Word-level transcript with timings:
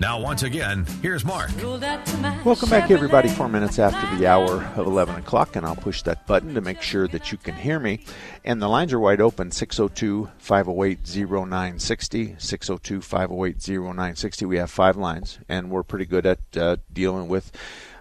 Now, 0.00 0.18
once 0.18 0.42
again, 0.42 0.86
here's 1.02 1.26
Mark. 1.26 1.50
Welcome 1.62 2.70
back, 2.70 2.90
everybody. 2.90 3.28
Four 3.28 3.50
minutes 3.50 3.78
after 3.78 4.16
the 4.16 4.26
hour 4.26 4.64
of 4.74 4.86
11 4.86 5.16
o'clock, 5.16 5.56
and 5.56 5.66
I'll 5.66 5.76
push 5.76 6.00
that 6.04 6.26
button 6.26 6.54
to 6.54 6.62
make 6.62 6.80
sure 6.80 7.06
that 7.08 7.30
you 7.30 7.36
can 7.36 7.54
hear 7.54 7.78
me. 7.78 8.00
And 8.42 8.62
the 8.62 8.68
lines 8.68 8.94
are 8.94 8.98
wide 8.98 9.20
open 9.20 9.50
602 9.50 10.30
508 10.38 11.00
0960. 11.04 12.36
602 12.38 13.02
508 13.02 13.68
0960. 13.68 14.46
We 14.46 14.56
have 14.56 14.70
five 14.70 14.96
lines, 14.96 15.38
and 15.50 15.70
we're 15.70 15.82
pretty 15.82 16.06
good 16.06 16.24
at 16.24 16.38
uh, 16.56 16.76
dealing 16.90 17.28
with. 17.28 17.52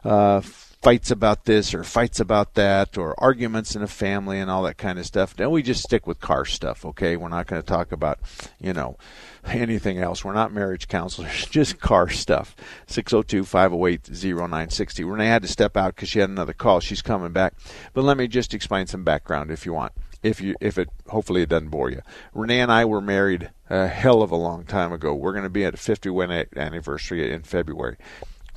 Uh, 0.06 0.40
fights 0.40 1.12
about 1.12 1.44
this 1.44 1.74
or 1.74 1.84
fights 1.84 2.22
about 2.22 2.54
that 2.54 2.98
or 2.98 3.14
arguments 3.22 3.76
in 3.76 3.82
a 3.82 3.88
family 3.88 4.40
and 4.40 4.50
all 4.50 4.64
that 4.64 4.78
kind 4.78 4.98
of 4.98 5.06
stuff. 5.06 5.36
Then 5.36 5.52
we 5.52 5.62
just 5.62 5.84
stick 5.84 6.08
with 6.08 6.22
car 6.22 6.46
stuff, 6.46 6.86
okay? 6.86 7.18
We're 7.18 7.28
not 7.28 7.48
going 7.48 7.62
to 7.62 7.68
talk 7.68 7.92
about, 7.92 8.20
you 8.62 8.72
know, 8.72 8.98
anything 9.46 9.98
else. 9.98 10.24
We're 10.24 10.34
not 10.34 10.54
marriage 10.54 10.88
counselors, 10.88 11.46
just 11.52 11.80
car 11.80 12.10
stuff. 12.10 12.56
602 12.88 13.44
508 13.46 14.10
0960. 14.10 15.04
Renee 15.04 15.28
had 15.28 15.42
to 15.42 15.48
step 15.48 15.78
out 15.78 15.96
because 15.96 16.10
she 16.10 16.20
had 16.20 16.30
another 16.30 16.54
call. 16.54 16.80
She's 16.80 17.02
coming 17.02 17.32
back. 17.32 17.54
But 17.94 18.04
let 18.04 18.18
me 18.18 18.28
just 18.28 18.54
explain 18.54 18.88
some 18.88 19.04
background 19.04 19.52
if 19.52 19.66
you 19.66 19.74
want. 19.74 19.94
If 20.22 20.42
you, 20.42 20.56
if 20.60 20.78
it, 20.78 20.90
hopefully 21.08 21.44
it 21.44 21.50
doesn't 21.50 21.70
bore 21.70 21.90
you. 21.90 22.02
Renee 22.34 22.60
and 22.60 22.72
I 22.72 22.84
were 22.84 23.00
married 23.00 23.52
a 23.70 23.88
hell 23.88 24.22
of 24.22 24.32
a 24.32 24.36
long 24.36 24.66
time 24.66 24.92
ago. 24.92 25.14
We're 25.14 25.32
going 25.32 25.44
to 25.44 25.50
be 25.50 25.64
at 25.64 25.76
a 25.76 25.78
51 25.78 26.48
anniversary 26.58 27.32
in 27.32 27.44
February. 27.44 27.96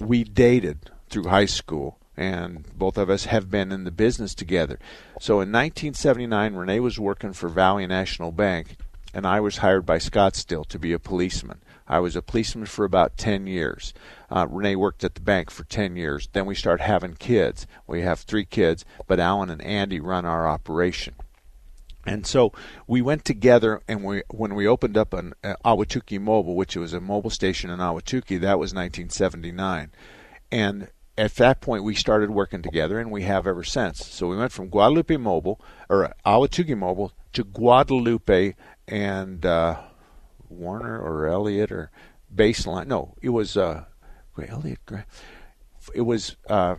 We 0.01 0.25
dated 0.25 0.91
through 1.09 1.29
high 1.29 1.47
school 1.47 1.99
and 2.17 2.67
both 2.77 2.99
of 2.99 3.09
us 3.09 3.27
have 3.27 3.51
been 3.51 3.73
in 3.73 3.85
the 3.85 3.91
business 3.91 4.35
together. 4.35 4.79
So 5.21 5.35
in 5.35 5.51
1979, 5.51 6.55
Renee 6.55 6.81
was 6.81 6.99
working 6.99 7.33
for 7.33 7.49
Valley 7.49 7.87
National 7.87 8.33
Bank, 8.33 8.77
and 9.15 9.27
I 9.27 9.41
was 9.41 9.59
hired 9.59 9.85
by 9.87 9.99
Scottsdale 9.99 10.67
to 10.69 10.79
be 10.79 10.93
a 10.93 10.99
policeman. 10.99 11.63
I 11.87 11.99
was 11.99 12.17
a 12.17 12.23
policeman 12.23 12.67
for 12.67 12.85
about 12.85 13.17
10 13.17 13.47
years. 13.47 13.93
Uh, 14.31 14.47
Renee 14.49 14.77
worked 14.77 15.05
at 15.05 15.15
the 15.15 15.21
bank 15.21 15.51
for 15.51 15.65
10 15.65 15.97
years. 15.97 16.29
Then 16.33 16.47
we 16.47 16.55
start 16.55 16.81
having 16.81 17.15
kids. 17.15 17.67
We 17.87 18.03
have 18.03 18.21
three 18.21 18.45
kids, 18.45 18.85
but 19.07 19.21
Alan 19.21 19.51
and 19.51 19.63
Andy 19.63 20.01
run 20.01 20.25
our 20.25 20.49
operation. 20.49 21.15
And 22.05 22.27
so 22.27 22.53
we 22.87 23.01
went 23.01 23.25
together, 23.25 23.81
and 23.87 24.03
we 24.03 24.23
when 24.29 24.57
we 24.57 24.67
opened 24.67 24.97
up 24.97 25.13
an 25.13 25.35
uh, 25.45 25.55
Ahwatukee 25.65 26.19
Mobil, 26.19 26.57
which 26.57 26.77
was 26.77 26.93
a 26.93 27.01
mobile 27.01 27.31
station 27.31 27.71
in 27.71 27.79
Ahwatukee, 27.79 28.41
that 28.41 28.59
was 28.59 28.75
1979. 28.75 29.93
And 30.51 30.89
at 31.17 31.35
that 31.37 31.61
point 31.61 31.85
we 31.85 31.95
started 31.95 32.31
working 32.31 32.63
together 32.63 32.99
and 32.99 33.11
we 33.11 33.23
have 33.23 33.47
ever 33.47 33.63
since. 33.63 34.05
So 34.07 34.27
we 34.29 34.37
went 34.37 34.53
from 34.53 34.69
Guadalupe 34.69 35.15
Mobil 35.17 35.59
or 35.89 36.13
Ahwatukee 36.25 36.75
Mobil 36.75 37.13
to 37.33 37.45
Guadalupe 37.45 38.55
and 38.89 39.45
uh, 39.47 39.81
Warner 40.49 41.01
or 41.01 41.27
Elliott 41.27 41.73
or 41.73 41.91
Baseline. 42.35 42.87
No, 42.87 43.15
it 43.21 43.31
was 43.31 43.57
uh, 43.57 43.85
Elliott. 44.39 44.81
It 45.95 46.03
was 46.03 46.37
uh, 46.49 46.77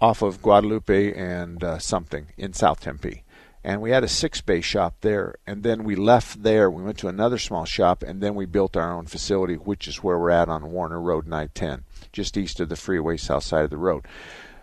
off 0.00 0.22
of 0.22 0.42
Guadalupe 0.42 1.12
and 1.14 1.62
uh, 1.62 1.78
something 1.78 2.28
in 2.36 2.52
South 2.52 2.80
Tempe. 2.80 3.24
And 3.62 3.82
we 3.82 3.90
had 3.90 4.04
a 4.04 4.08
six 4.08 4.40
bay 4.40 4.62
shop 4.62 4.96
there, 5.02 5.34
and 5.46 5.62
then 5.62 5.84
we 5.84 5.94
left 5.94 6.42
there. 6.42 6.70
We 6.70 6.82
went 6.82 6.96
to 6.98 7.08
another 7.08 7.36
small 7.36 7.66
shop, 7.66 8.02
and 8.02 8.22
then 8.22 8.34
we 8.34 8.46
built 8.46 8.74
our 8.74 8.94
own 8.94 9.04
facility, 9.04 9.54
which 9.54 9.86
is 9.86 10.02
where 10.02 10.18
we're 10.18 10.30
at 10.30 10.48
on 10.48 10.72
Warner 10.72 10.98
Road 10.98 11.26
910 11.26 11.84
just 12.10 12.36
east 12.38 12.58
of 12.60 12.70
the 12.70 12.76
freeway, 12.76 13.18
south 13.18 13.44
side 13.44 13.64
of 13.64 13.70
the 13.70 13.76
road. 13.76 14.06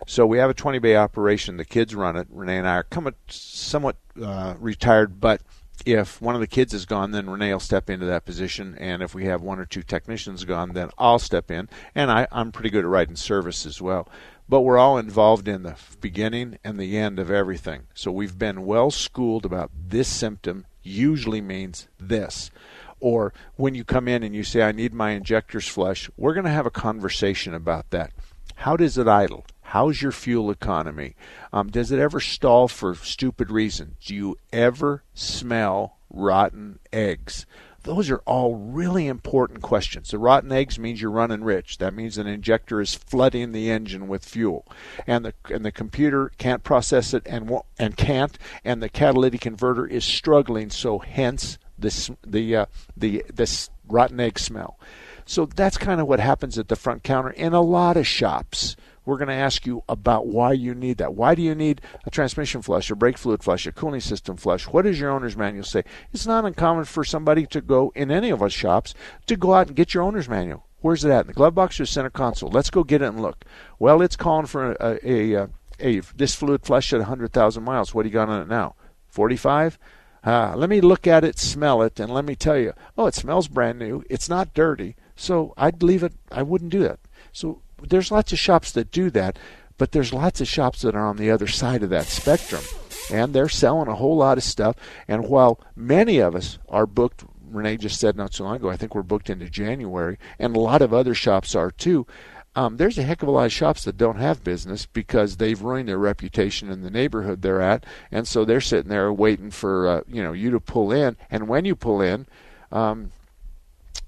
So 0.08 0.24
we 0.24 0.38
have 0.38 0.48
a 0.48 0.54
20 0.54 0.78
bay 0.78 0.96
operation. 0.96 1.58
The 1.58 1.66
kids 1.66 1.94
run 1.94 2.16
it. 2.16 2.28
Renee 2.30 2.56
and 2.56 2.66
I 2.66 2.76
are 2.76 2.86
somewhat 3.28 3.96
uh, 4.20 4.54
retired, 4.58 5.20
but 5.20 5.42
if 5.84 6.22
one 6.22 6.34
of 6.34 6.40
the 6.40 6.46
kids 6.46 6.72
is 6.72 6.86
gone, 6.86 7.10
then 7.10 7.28
Renee 7.28 7.52
will 7.52 7.60
step 7.60 7.90
into 7.90 8.06
that 8.06 8.24
position. 8.24 8.74
And 8.78 9.02
if 9.02 9.14
we 9.14 9.26
have 9.26 9.42
one 9.42 9.58
or 9.58 9.66
two 9.66 9.82
technicians 9.82 10.46
gone, 10.46 10.72
then 10.72 10.88
I'll 10.96 11.18
step 11.18 11.50
in. 11.50 11.68
And 11.94 12.10
I, 12.10 12.26
I'm 12.32 12.52
pretty 12.52 12.70
good 12.70 12.84
at 12.84 12.90
writing 12.90 13.16
service 13.16 13.66
as 13.66 13.82
well. 13.82 14.08
But 14.48 14.62
we're 14.62 14.78
all 14.78 14.96
involved 14.96 15.46
in 15.46 15.62
the 15.62 15.76
beginning 16.00 16.58
and 16.64 16.80
the 16.80 16.96
end 16.96 17.18
of 17.18 17.30
everything. 17.30 17.82
So 17.92 18.10
we've 18.10 18.38
been 18.38 18.64
well 18.64 18.90
schooled 18.90 19.44
about 19.44 19.70
this 19.74 20.08
symptom 20.08 20.64
usually 20.82 21.42
means 21.42 21.86
this 22.00 22.50
or 22.98 23.34
when 23.56 23.74
you 23.74 23.84
come 23.84 24.08
in 24.08 24.22
and 24.22 24.34
you 24.34 24.42
say, 24.42 24.62
I 24.62 24.72
need 24.72 24.94
my 24.94 25.10
injectors 25.10 25.68
flush, 25.68 26.10
we're 26.16 26.32
going 26.32 26.46
to 26.46 26.50
have 26.50 26.66
a 26.66 26.70
conversation 26.70 27.52
about 27.52 27.90
that. 27.90 28.10
How 28.56 28.76
does 28.76 28.98
it 28.98 29.06
idle? 29.06 29.44
How's 29.72 30.00
your 30.00 30.12
fuel 30.12 30.50
economy? 30.50 31.14
Um, 31.52 31.68
does 31.68 31.92
it 31.92 31.98
ever 31.98 32.20
stall 32.20 32.68
for 32.68 32.94
stupid 32.94 33.50
reasons? 33.50 33.96
Do 34.02 34.14
you 34.14 34.38
ever 34.50 35.02
smell 35.12 35.98
rotten 36.08 36.78
eggs? 36.90 37.44
Those 37.82 38.08
are 38.08 38.22
all 38.24 38.54
really 38.54 39.06
important 39.06 39.60
questions. 39.60 40.10
The 40.10 40.18
rotten 40.18 40.52
eggs 40.52 40.78
means 40.78 41.02
you're 41.02 41.10
running 41.10 41.44
rich. 41.44 41.76
That 41.78 41.92
means 41.92 42.16
an 42.16 42.26
injector 42.26 42.80
is 42.80 42.94
flooding 42.94 43.52
the 43.52 43.70
engine 43.70 44.08
with 44.08 44.24
fuel, 44.24 44.64
and 45.06 45.22
the 45.22 45.34
and 45.50 45.66
the 45.66 45.72
computer 45.72 46.32
can't 46.38 46.64
process 46.64 47.12
it 47.12 47.24
and 47.26 47.52
and 47.78 47.94
can't, 47.94 48.38
and 48.64 48.82
the 48.82 48.88
catalytic 48.88 49.42
converter 49.42 49.86
is 49.86 50.02
struggling. 50.02 50.70
So 50.70 51.00
hence 51.00 51.58
this 51.78 52.10
the 52.26 52.56
uh, 52.56 52.66
the 52.96 53.22
this 53.30 53.68
rotten 53.86 54.18
egg 54.18 54.38
smell. 54.38 54.78
So 55.26 55.44
that's 55.44 55.76
kind 55.76 56.00
of 56.00 56.08
what 56.08 56.20
happens 56.20 56.58
at 56.58 56.68
the 56.68 56.76
front 56.76 57.02
counter 57.02 57.30
in 57.30 57.52
a 57.52 57.60
lot 57.60 57.98
of 57.98 58.06
shops. 58.06 58.76
We're 59.08 59.16
going 59.16 59.28
to 59.28 59.34
ask 59.34 59.64
you 59.64 59.84
about 59.88 60.26
why 60.26 60.52
you 60.52 60.74
need 60.74 60.98
that. 60.98 61.14
Why 61.14 61.34
do 61.34 61.40
you 61.40 61.54
need 61.54 61.80
a 62.04 62.10
transmission 62.10 62.60
flush, 62.60 62.90
a 62.90 62.94
brake 62.94 63.16
fluid 63.16 63.42
flush, 63.42 63.66
a 63.66 63.72
cooling 63.72 64.02
system 64.02 64.36
flush? 64.36 64.68
What 64.68 64.82
does 64.82 65.00
your 65.00 65.10
owner's 65.10 65.34
manual 65.34 65.64
say? 65.64 65.84
It's 66.12 66.26
not 66.26 66.44
uncommon 66.44 66.84
for 66.84 67.04
somebody 67.04 67.46
to 67.46 67.62
go 67.62 67.90
in 67.94 68.10
any 68.10 68.28
of 68.28 68.42
us 68.42 68.52
shops 68.52 68.92
to 69.24 69.34
go 69.34 69.54
out 69.54 69.68
and 69.68 69.76
get 69.76 69.94
your 69.94 70.02
owner's 70.02 70.28
manual. 70.28 70.66
Where's 70.82 71.06
it 71.06 71.10
at? 71.10 71.22
In 71.22 71.28
the 71.28 71.32
glove 71.32 71.54
box 71.54 71.80
or 71.80 71.86
center 71.86 72.10
console? 72.10 72.50
Let's 72.50 72.68
go 72.68 72.84
get 72.84 73.00
it 73.00 73.06
and 73.06 73.22
look. 73.22 73.46
Well, 73.78 74.02
it's 74.02 74.14
calling 74.14 74.44
for 74.44 74.72
a, 74.72 74.98
a, 75.02 75.32
a, 75.32 75.48
a 75.80 76.00
this 76.14 76.34
fluid 76.34 76.66
flush 76.66 76.92
at 76.92 76.98
100,000 76.98 77.62
miles. 77.62 77.94
What 77.94 78.02
do 78.02 78.10
you 78.10 78.12
got 78.12 78.28
on 78.28 78.42
it 78.42 78.48
now? 78.48 78.74
45? 79.06 79.78
Uh, 80.22 80.52
let 80.54 80.68
me 80.68 80.82
look 80.82 81.06
at 81.06 81.24
it, 81.24 81.38
smell 81.38 81.80
it, 81.80 81.98
and 81.98 82.12
let 82.12 82.26
me 82.26 82.36
tell 82.36 82.58
you, 82.58 82.74
oh, 82.98 83.06
it 83.06 83.14
smells 83.14 83.48
brand 83.48 83.78
new. 83.78 84.04
It's 84.10 84.28
not 84.28 84.52
dirty. 84.52 84.96
So 85.16 85.54
I'd 85.56 85.82
leave 85.82 86.02
it. 86.02 86.12
I 86.30 86.42
wouldn't 86.42 86.72
do 86.72 86.80
that. 86.80 87.00
So 87.32 87.62
there's 87.82 88.10
lots 88.10 88.32
of 88.32 88.38
shops 88.38 88.72
that 88.72 88.90
do 88.90 89.10
that, 89.10 89.38
but 89.76 89.92
there's 89.92 90.12
lots 90.12 90.40
of 90.40 90.48
shops 90.48 90.82
that 90.82 90.94
are 90.94 91.06
on 91.06 91.16
the 91.16 91.30
other 91.30 91.46
side 91.46 91.82
of 91.82 91.90
that 91.90 92.06
spectrum. 92.06 92.62
And 93.10 93.32
they're 93.32 93.48
selling 93.48 93.88
a 93.88 93.94
whole 93.94 94.16
lot 94.16 94.36
of 94.36 94.44
stuff. 94.44 94.76
And 95.06 95.28
while 95.28 95.60
many 95.74 96.18
of 96.18 96.34
us 96.34 96.58
are 96.68 96.86
booked, 96.86 97.24
Renee 97.50 97.78
just 97.78 97.98
said 97.98 98.16
not 98.16 98.34
so 98.34 98.44
long 98.44 98.56
ago, 98.56 98.70
I 98.70 98.76
think 98.76 98.94
we're 98.94 99.02
booked 99.02 99.30
into 99.30 99.48
January, 99.48 100.18
and 100.38 100.54
a 100.54 100.60
lot 100.60 100.82
of 100.82 100.92
other 100.92 101.14
shops 101.14 101.54
are 101.54 101.70
too. 101.70 102.06
Um, 102.54 102.76
there's 102.76 102.98
a 102.98 103.04
heck 103.04 103.22
of 103.22 103.28
a 103.28 103.32
lot 103.32 103.46
of 103.46 103.52
shops 103.52 103.84
that 103.84 103.96
don't 103.96 104.18
have 104.18 104.42
business 104.42 104.84
because 104.84 105.36
they've 105.36 105.62
ruined 105.62 105.88
their 105.88 105.98
reputation 105.98 106.70
in 106.70 106.82
the 106.82 106.90
neighborhood 106.90 107.40
they're 107.40 107.62
at, 107.62 107.86
and 108.10 108.26
so 108.26 108.44
they're 108.44 108.60
sitting 108.60 108.90
there 108.90 109.12
waiting 109.12 109.50
for 109.50 109.86
uh, 109.86 110.00
you 110.08 110.22
know 110.22 110.32
you 110.32 110.50
to 110.50 110.60
pull 110.60 110.90
in. 110.90 111.16
And 111.30 111.48
when 111.48 111.64
you 111.64 111.76
pull 111.76 112.00
in, 112.00 112.26
um, 112.72 113.12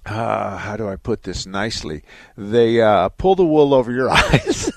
uh, 0.06 0.56
how 0.56 0.76
do 0.76 0.88
I 0.88 0.97
put 0.97 1.23
this 1.23 1.47
nicely? 1.47 2.02
They 2.37 2.81
uh, 2.81 3.11
pull 3.11 3.35
the 3.35 3.44
wool 3.44 3.75
over 3.75 3.93
your 3.93 4.11
eyes. 4.11 4.73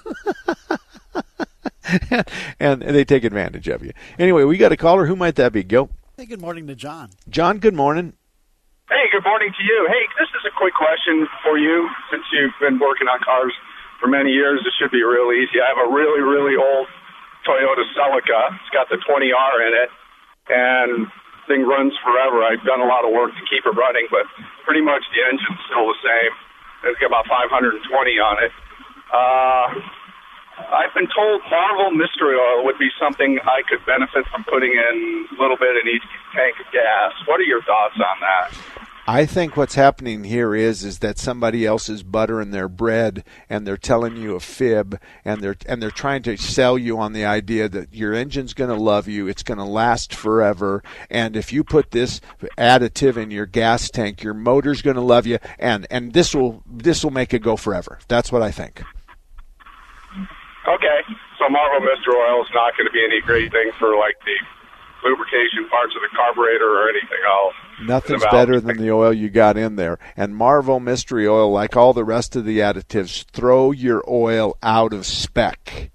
and 2.60 2.81
they 2.81 3.06
take 3.06 3.24
advantage 3.24 3.68
of 3.68 3.84
you. 3.84 3.94
Anyway, 4.18 4.44
we 4.44 4.58
got 4.58 4.72
a 4.72 4.78
caller. 4.78 5.06
Who 5.06 5.16
might 5.16 5.36
that 5.36 5.54
be? 5.54 5.64
Go. 5.64 5.90
Hey, 6.18 6.25
good 6.25 6.42
morning 6.42 6.68
to 6.68 6.75
John. 6.75 7.10
John, 7.30 7.60
good 7.60 7.74
morning. 7.74 8.14
Hey, 8.90 9.10
good 9.12 9.24
morning 9.24 9.50
to 9.50 9.64
you. 9.64 9.88
Hey, 9.90 10.04
this 10.20 10.30
is 10.30 10.44
a 10.46 10.54
quick 10.58 10.74
question 10.74 11.28
for 11.44 11.58
you 11.58 11.90
since 12.12 12.24
you've 12.31 12.54
been 12.60 12.80
working 12.80 13.08
on 13.08 13.19
cars 13.24 13.54
for 14.00 14.08
many 14.08 14.31
years. 14.31 14.62
This 14.64 14.74
should 14.78 14.92
be 14.92 15.04
real 15.04 15.31
easy. 15.31 15.58
I 15.58 15.72
have 15.74 15.90
a 15.90 15.94
really, 15.94 16.22
really 16.22 16.56
old 16.60 16.88
Toyota 17.48 17.84
Celica. 17.96 18.54
It's 18.60 18.72
got 18.72 18.90
the 18.90 19.00
20R 19.02 19.56
in 19.68 19.74
it, 19.74 19.90
and 20.50 21.08
thing 21.48 21.68
runs 21.68 21.94
forever. 22.04 22.44
I've 22.44 22.63
done 22.63 22.81
a 22.81 22.88
lot 22.88 23.04
of 23.04 23.12
work 23.12 23.31
to 23.36 23.44
keep 23.50 23.66
it 23.66 23.75
running, 23.75 24.07
but 24.12 24.28
pretty 24.66 24.81
much 24.81 25.04
the 25.12 25.22
engine's 25.24 25.62
still 25.68 25.88
the 25.88 26.00
same. 26.04 26.34
It's 26.92 27.00
got 27.00 27.07
about 27.07 27.28
520 27.28 27.80
on 28.19 28.36
it. 28.44 28.54
Uh, 29.13 29.68
I've 30.54 30.94
been 30.94 31.10
told 31.10 31.42
Marvel 31.50 31.92
Mystery 31.92 32.38
Oil 32.38 32.66
would 32.66 32.78
be 32.78 32.90
something 33.00 33.40
I 33.42 33.66
could 33.66 33.81
benefit 33.86 34.25
from 34.30 34.44
putting 34.45 34.72
in 34.72 35.28
a 35.31 35.42
little 35.42 35.57
bit 35.57 35.74
in 35.80 35.90
each 35.90 36.06
tank 36.36 36.60
of 36.62 36.68
gas. 36.72 37.13
What 37.25 37.40
are 37.40 37.48
your 37.48 37.62
thoughts 37.63 37.98
on 37.98 38.18
that? 38.22 38.82
I 39.06 39.26
think 39.26 39.58
what's 39.58 39.76
happening 39.76 40.24
here 40.24 40.56
is 40.56 40.86
is 40.86 41.00
that 41.00 41.18
somebody 41.18 41.66
else 41.66 41.90
is 41.90 42.04
buttering 42.04 42.52
their 42.52 42.70
bread 42.70 43.26
and 43.50 43.68
they're 43.68 43.76
telling 43.76 44.16
you 44.16 44.36
a 44.36 44.40
fib 44.40 44.98
and 45.26 45.42
they're 45.42 45.58
and 45.66 45.82
they're 45.82 45.92
trying 45.92 46.24
to 46.24 46.38
sell 46.38 46.78
you 46.78 46.98
on 46.98 47.12
the 47.12 47.26
idea 47.26 47.68
that 47.68 47.94
your 47.94 48.14
engine's 48.14 48.54
going 48.54 48.70
to 48.70 48.82
love 48.82 49.10
you, 49.10 49.28
it's 49.28 49.44
going 49.44 49.58
to 49.58 49.66
last 49.66 50.16
forever, 50.16 50.84
and 51.10 51.36
if 51.36 51.52
you 51.52 51.66
put 51.66 51.92
this 51.92 52.22
additive 52.58 53.18
in 53.18 53.30
your 53.30 53.46
gas 53.46 53.90
tank, 53.90 54.24
your 54.24 54.34
motor's 54.34 54.82
going 54.82 54.96
to 54.96 55.02
love 55.02 55.28
you 55.28 55.38
and 55.60 55.86
and 55.92 56.14
this 56.14 56.34
will 56.34 56.64
this 56.66 57.04
will 57.04 57.12
make 57.12 57.34
it 57.34 57.40
go 57.40 57.58
forever. 57.58 58.00
That's 58.08 58.32
what 58.32 58.42
I 58.42 58.52
think. 58.52 58.84
Okay, 60.66 61.00
so 61.38 61.50
Marvel 61.50 61.82
Mystery 61.82 62.16
Oil 62.16 62.42
is 62.42 62.50
not 62.56 62.72
going 62.78 62.88
to 62.88 62.94
be 62.94 63.04
any 63.04 63.20
great 63.20 63.52
thing 63.52 63.70
for 63.78 63.98
like 63.98 64.16
the 64.24 64.38
lubrication 65.04 65.70
parts 65.70 65.94
of 65.96 66.02
the 66.02 66.16
carburetor 66.16 66.68
or 66.68 66.90
anything 66.90 67.20
else. 67.26 67.54
Nothing's 67.86 68.26
better 68.32 68.60
than 68.60 68.78
the 68.78 68.92
oil 68.92 69.14
you 69.14 69.30
got 69.30 69.58
in 69.58 69.76
there. 69.76 70.00
And 70.16 70.36
Marvel 70.36 70.80
Mystery 70.80 71.28
Oil, 71.28 71.52
like 71.52 71.76
all 71.76 71.94
the 71.94 72.04
rest 72.04 72.36
of 72.36 72.46
the 72.46 72.60
additives, 72.60 73.26
throw 73.32 73.72
your 73.72 74.04
oil 74.08 74.58
out 74.64 74.94
of 74.94 75.06
spec. 75.06 75.92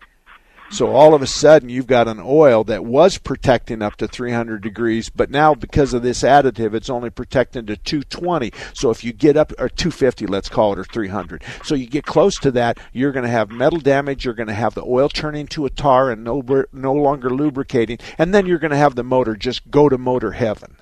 So 0.71 0.89
all 0.89 1.15
of 1.15 1.23
a 1.23 1.27
sudden, 1.27 1.71
you've 1.71 1.87
got 1.87 2.09
an 2.09 2.21
oil 2.23 2.63
that 2.65 2.85
was 2.85 3.17
protecting 3.17 3.81
up 3.81 3.97
to 3.97 4.07
300 4.07 4.63
degrees, 4.63 5.09
but 5.09 5.31
now 5.31 5.55
because 5.55 5.95
of 5.95 6.03
this 6.03 6.23
additive, 6.23 6.75
it's 6.75 6.91
only 6.91 7.09
protecting 7.09 7.67
to 7.67 7.77
220. 7.77 8.53
So 8.75 8.91
if 8.91 9.03
you 9.03 9.13
get 9.13 9.37
up, 9.37 9.53
or 9.59 9.69
250, 9.69 10.27
let's 10.27 10.49
call 10.49 10.75
it, 10.75 10.79
or 10.79 10.85
300. 10.85 11.43
So 11.65 11.75
you 11.75 11.87
get 11.87 12.05
close 12.05 12.39
to 12.41 12.51
that, 12.53 12.79
you're 12.93 13.13
going 13.13 13.25
to 13.25 13.31
have 13.31 13.51
metal 13.51 13.81
damage. 13.81 14.25
You're 14.25 14.35
going 14.35 14.49
to 14.49 14.55
have 14.55 14.75
the 14.75 14.85
oil 14.85 15.09
turning 15.09 15.47
to 15.49 15.65
a 15.65 15.71
tar 15.71 16.11
and 16.11 16.23
no, 16.23 16.43
no 16.73 16.93
longer 16.93 17.31
lubricating, 17.31 17.99
and 18.19 18.35
then 18.35 18.47
you're 18.47 18.59
going 18.59 18.71
to 18.71 18.77
have 18.77 18.95
the 18.95 19.03
motor 19.03 19.37
just 19.37 19.71
go 19.71 19.89
to 19.89 19.97
motor 19.97 20.33
heaven. 20.33 20.77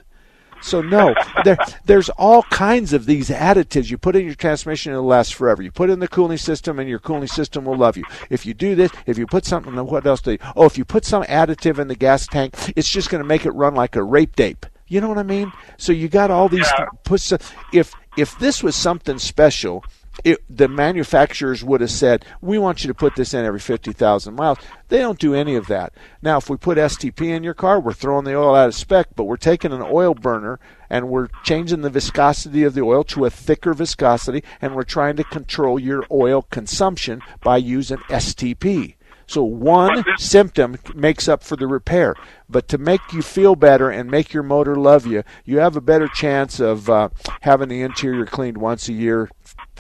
So 0.67 0.83
no, 0.83 1.15
there, 1.45 1.57
there's 1.85 2.09
all 2.11 2.43
kinds 2.45 2.93
of 2.93 3.07
these 3.07 3.31
additives. 3.31 3.89
You 3.89 3.99
put 3.99 4.17
in 4.17 4.27
your 4.27 4.35
transmission, 4.35 4.93
it'll 4.93 5.05
last 5.05 5.35
forever. 5.35 5.63
You 5.63 5.71
put 5.71 5.91
in 5.91 6.01
the 6.01 6.09
cooling 6.09 6.39
system, 6.39 6.81
and 6.81 6.89
your 6.89 6.99
cooling 6.99 7.29
system 7.29 7.65
will 7.65 7.77
love 7.77 7.97
you. 7.97 8.03
If 8.31 8.45
you 8.45 8.53
do 8.53 8.75
this, 8.75 8.91
if 9.07 9.17
you 9.17 9.29
put 9.29 9.45
something, 9.45 9.75
what 9.77 10.05
else 10.05 10.21
do 10.21 10.33
you? 10.33 10.39
Oh, 10.57 10.65
if 10.65 10.77
you 10.77 10.85
put 10.85 11.05
some 11.05 11.23
additive 11.25 11.79
in 11.79 11.87
the 11.87 11.95
gas 11.95 12.27
tank, 12.27 12.55
it's 12.75 12.91
just 12.91 13.11
going 13.11 13.23
to 13.23 13.29
make 13.29 13.47
it 13.47 13.53
run 13.53 13.77
like 13.77 13.95
a 13.95 14.03
rape 14.03 14.35
tape. 14.35 14.67
You 14.89 15.01
know 15.01 15.09
what 15.09 15.19
I 15.19 15.23
mean? 15.23 15.53
So 15.79 15.93
you 15.93 16.09
got 16.09 16.31
all 16.31 16.49
these. 16.49 16.69
Yeah. 16.79 17.39
If 17.73 17.93
if 18.17 18.39
this 18.39 18.63
was 18.63 18.75
something 18.75 19.19
special, 19.19 19.85
it, 20.25 20.39
the 20.49 20.69
manufacturers 20.69 21.63
would 21.65 21.81
have 21.81 21.91
said, 21.91 22.25
"We 22.41 22.59
want 22.59 22.83
you 22.83 22.89
to 22.89 22.95
put 22.95 23.17
this 23.17 23.35
in 23.35 23.45
every 23.45 23.61
fifty 23.61 23.93
thousand 23.93 24.35
miles." 24.35 24.59
They 24.89 24.99
don't 24.99 25.19
do 25.19 25.35
any 25.35 25.57
of 25.57 25.67
that. 25.67 25.93
Now, 26.23 26.39
if 26.39 26.49
we 26.49 26.57
put 26.57 26.79
STP 26.79 27.35
in 27.35 27.43
your 27.43 27.55
car, 27.55 27.81
we're 27.81 27.93
throwing 27.93 28.25
the 28.25 28.37
oil 28.37 28.55
out 28.55 28.69
of 28.69 28.75
spec, 28.75 29.09
but 29.17 29.25
we're 29.25 29.37
taking 29.37 29.73
an 29.73 29.83
oil 29.83 30.15
burner 30.15 30.61
and 30.89 31.09
we're 31.09 31.29
changing 31.43 31.83
the 31.83 31.91
viscosity 31.91 32.63
of 32.63 32.75
the 32.75 32.83
oil 32.83 33.03
to 33.05 33.25
a 33.25 33.31
thicker 33.31 33.75
viscosity, 33.75 34.45
and 34.61 34.75
we're 34.75 34.85
trying 34.85 35.17
to 35.17 35.25
control 35.25 35.79
your 35.79 36.05
oil 36.11 36.43
consumption 36.43 37.21
by 37.43 37.57
using 37.57 37.99
STP. 38.09 38.95
So 39.27 39.43
one 39.43 40.05
symptom 40.19 40.77
makes 40.95 41.29
up 41.29 41.43
for 41.43 41.57
the 41.57 41.67
repair. 41.67 42.15
But 42.49 42.69
to 42.69 42.79
make 42.79 43.01
you 43.13 43.23
feel 43.23 43.57
better 43.57 43.91
and 43.91 44.11
make 44.11 44.33
your 44.33 44.43
motor 44.45 44.77
love 44.77 45.07
you, 45.07 45.25
you 45.45 45.59
have 45.59 45.77
a 45.77 45.81
better 45.81 46.07
chance 46.09 46.61
of 46.61 46.89
uh, 46.89 47.09
having 47.41 47.69
the 47.69 47.83
interior 47.83 48.25
cleaned 48.25 48.59
once 48.59 48.89
a 48.89 48.93
year 48.93 49.29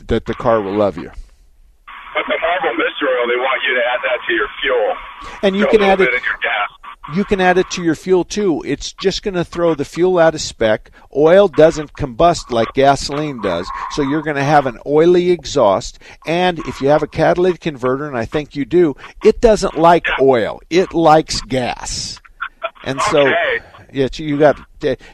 that 0.09 0.27
the 0.27 0.35
car 0.35 0.61
will 0.61 0.75
love 0.75 0.97
you. 0.99 1.11
But 2.15 2.25
the 2.29 2.39
Marvel 2.41 2.73
Mystery 2.73 3.09
Oil, 3.21 3.29
they 3.29 3.37
want 3.37 3.63
you 3.69 3.75
to 3.75 3.83
add 3.87 4.01
that 4.03 4.19
to 4.27 4.33
your 4.35 4.49
fuel. 4.61 4.97
And 5.43 5.57
you 5.57 5.63
So 5.65 5.71
can 5.71 5.83
add 5.83 6.01
it 6.01 6.09
in 6.09 6.23
your 6.25 6.39
gas. 6.43 6.71
You 7.15 7.25
can 7.25 7.41
add 7.41 7.59
it 7.59 7.71
to 7.71 7.83
your 7.83 7.95
fuel 7.95 8.25
too. 8.25 8.63
It's 8.67 8.93
just 8.93 9.23
going 9.23 9.35
to 9.35 9.45
throw 9.45 9.75
the 9.75 9.85
fuel 9.85 10.19
out 10.19 10.35
of 10.35 10.41
spec. 10.41 10.91
Oil 11.15 11.49
doesn't 11.49 11.93
combust 11.95 12.51
like 12.51 12.73
gasoline 12.75 13.41
does, 13.41 13.69
so 13.93 14.03
you're 14.03 14.23
going 14.23 14.37
to 14.37 14.45
have 14.45 14.67
an 14.67 14.79
oily 14.87 15.31
exhaust. 15.31 15.99
And 16.27 16.59
if 16.61 16.81
you 16.81 16.89
have 16.89 17.03
a 17.03 17.07
catalytic 17.07 17.61
converter, 17.61 18.07
and 18.07 18.17
I 18.17 18.25
think 18.25 18.57
you 18.57 18.65
do, 18.65 18.95
it 19.25 19.41
doesn't 19.41 19.77
like 19.79 20.07
oil. 20.21 20.61
It 20.71 20.93
likes 20.95 21.41
gas. 21.43 22.21
And 22.85 23.01
so, 23.03 23.21
Okay. 23.29 23.61
yeah, 23.93 24.09
you 24.13 24.39
got. 24.39 24.61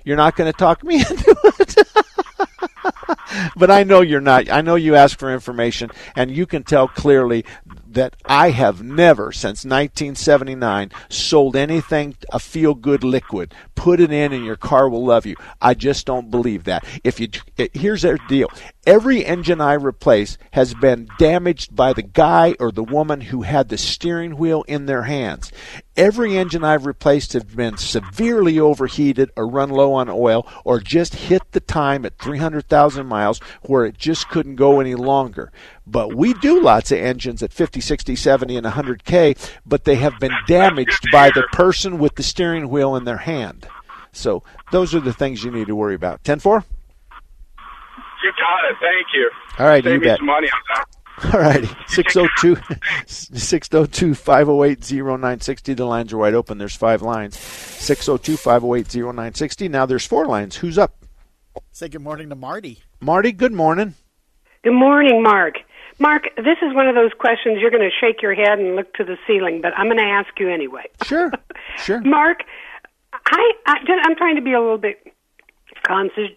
You're 0.04 0.16
not 0.16 0.36
going 0.36 0.50
to 0.52 0.56
talk 0.56 0.82
me 0.84 0.96
into 1.10 1.36
it. 1.58 1.76
but 3.56 3.70
I 3.70 3.82
know 3.84 4.00
you're 4.00 4.20
not. 4.20 4.50
I 4.50 4.60
know 4.60 4.74
you 4.74 4.94
ask 4.96 5.18
for 5.18 5.32
information, 5.32 5.90
and 6.16 6.30
you 6.30 6.46
can 6.46 6.64
tell 6.64 6.88
clearly 6.88 7.44
that 7.94 8.16
I 8.24 8.50
have 8.50 8.82
never, 8.82 9.32
since 9.32 9.64
1979, 9.64 10.90
sold 11.08 11.56
anything 11.56 12.16
a 12.32 12.38
feel 12.38 12.74
good 12.74 13.04
liquid. 13.04 13.54
Put 13.74 14.00
it 14.00 14.12
in, 14.12 14.32
and 14.32 14.44
your 14.44 14.56
car 14.56 14.88
will 14.88 15.04
love 15.04 15.26
you. 15.26 15.36
I 15.60 15.74
just 15.74 16.06
don't 16.06 16.30
believe 16.30 16.64
that. 16.64 16.84
If 17.04 17.20
you 17.20 17.28
eh, 17.58 17.68
here's 17.72 18.02
their 18.02 18.18
deal: 18.28 18.48
every 18.86 19.24
engine 19.24 19.60
I 19.60 19.74
replace 19.74 20.38
has 20.52 20.74
been 20.74 21.08
damaged 21.18 21.74
by 21.74 21.92
the 21.92 22.02
guy 22.02 22.54
or 22.60 22.70
the 22.70 22.84
woman 22.84 23.20
who 23.20 23.42
had 23.42 23.68
the 23.68 23.78
steering 23.78 24.36
wheel 24.36 24.62
in 24.68 24.86
their 24.86 25.02
hands. 25.02 25.52
Every 25.96 26.38
engine 26.38 26.64
I've 26.64 26.86
replaced 26.86 27.34
has 27.34 27.44
been 27.44 27.76
severely 27.76 28.58
overheated 28.58 29.30
or 29.36 29.46
run 29.46 29.68
low 29.68 29.92
on 29.92 30.08
oil 30.08 30.46
or 30.64 30.80
just 30.80 31.14
hit 31.14 31.42
the 31.52 31.60
time 31.60 32.06
at 32.06 32.16
300,000 32.18 33.06
miles 33.06 33.40
where 33.62 33.84
it 33.84 33.98
just 33.98 34.30
couldn't 34.30 34.56
go 34.56 34.80
any 34.80 34.94
longer. 34.94 35.52
But 35.86 36.14
we 36.14 36.32
do 36.32 36.62
lots 36.62 36.92
of 36.92 36.98
engines 36.98 37.42
at 37.42 37.52
50, 37.52 37.82
60, 37.82 38.16
70, 38.16 38.56
and 38.56 38.66
100K, 38.66 39.36
but 39.66 39.84
they 39.84 39.96
have 39.96 40.18
been 40.18 40.32
damaged 40.46 41.08
by 41.12 41.28
the 41.28 41.46
person 41.52 41.98
with 41.98 42.14
the 42.14 42.22
steering 42.22 42.70
wheel 42.70 42.96
in 42.96 43.04
their 43.04 43.18
hand. 43.18 43.66
So 44.12 44.42
those 44.70 44.94
are 44.94 45.00
the 45.00 45.12
things 45.12 45.44
you 45.44 45.50
need 45.50 45.66
to 45.66 45.76
worry 45.76 45.94
about. 45.94 46.24
10 46.24 46.38
4? 46.38 46.64
You 48.24 48.32
got 48.38 48.70
it. 48.70 48.76
Thank 48.80 49.06
you. 49.12 49.30
All 49.58 49.66
right, 49.66 49.84
Save 49.84 49.94
you 49.94 50.00
bet. 50.00 50.20
Some 51.22 51.32
money 51.32 51.44
on 51.44 51.62
that. 51.62 51.62
All 51.62 51.62
righty. 51.62 51.69
602 51.88 52.56
602 53.06 54.14
508 54.14 54.92
0960. 54.92 55.74
The 55.74 55.84
lines 55.84 56.12
are 56.12 56.19
wide 56.19 56.34
open. 56.34 56.58
There's 56.58 56.76
five 56.76 57.02
lines. 57.02 57.38
602 57.38 58.36
508 58.36 58.94
0960. 58.94 59.69
Now 59.69 59.86
there's 59.86 60.06
four 60.06 60.26
lines. 60.26 60.56
Who's 60.56 60.79
up? 60.79 61.05
Say 61.72 61.88
good 61.88 62.02
morning 62.02 62.29
to 62.31 62.34
Marty. 62.34 62.81
Marty, 63.00 63.32
good 63.32 63.52
morning. 63.52 63.94
Good 64.64 64.74
morning, 64.74 65.22
Mark. 65.22 65.55
Mark, 65.98 66.24
this 66.36 66.58
is 66.62 66.74
one 66.74 66.88
of 66.88 66.94
those 66.94 67.12
questions 67.19 67.58
you're 67.60 67.70
going 67.70 67.82
to 67.82 67.91
shake 68.00 68.22
your 68.22 68.34
head 68.34 68.58
and 68.58 68.76
look 68.76 68.93
to 68.94 69.05
the 69.05 69.17
ceiling, 69.26 69.60
but 69.60 69.72
I'm 69.76 69.86
going 69.86 69.98
to 69.98 70.02
ask 70.02 70.29
you 70.38 70.48
anyway. 70.48 70.84
Sure. 71.05 71.31
Sure. 71.79 72.02
Mark, 72.02 72.41
I, 73.14 73.52
I 73.67 73.76
I'm 74.05 74.14
trying 74.14 74.36
to 74.36 74.43
be 74.43 74.52
a 74.52 74.60
little 74.60 74.79
bit 74.79 74.98
conscious 75.86 76.31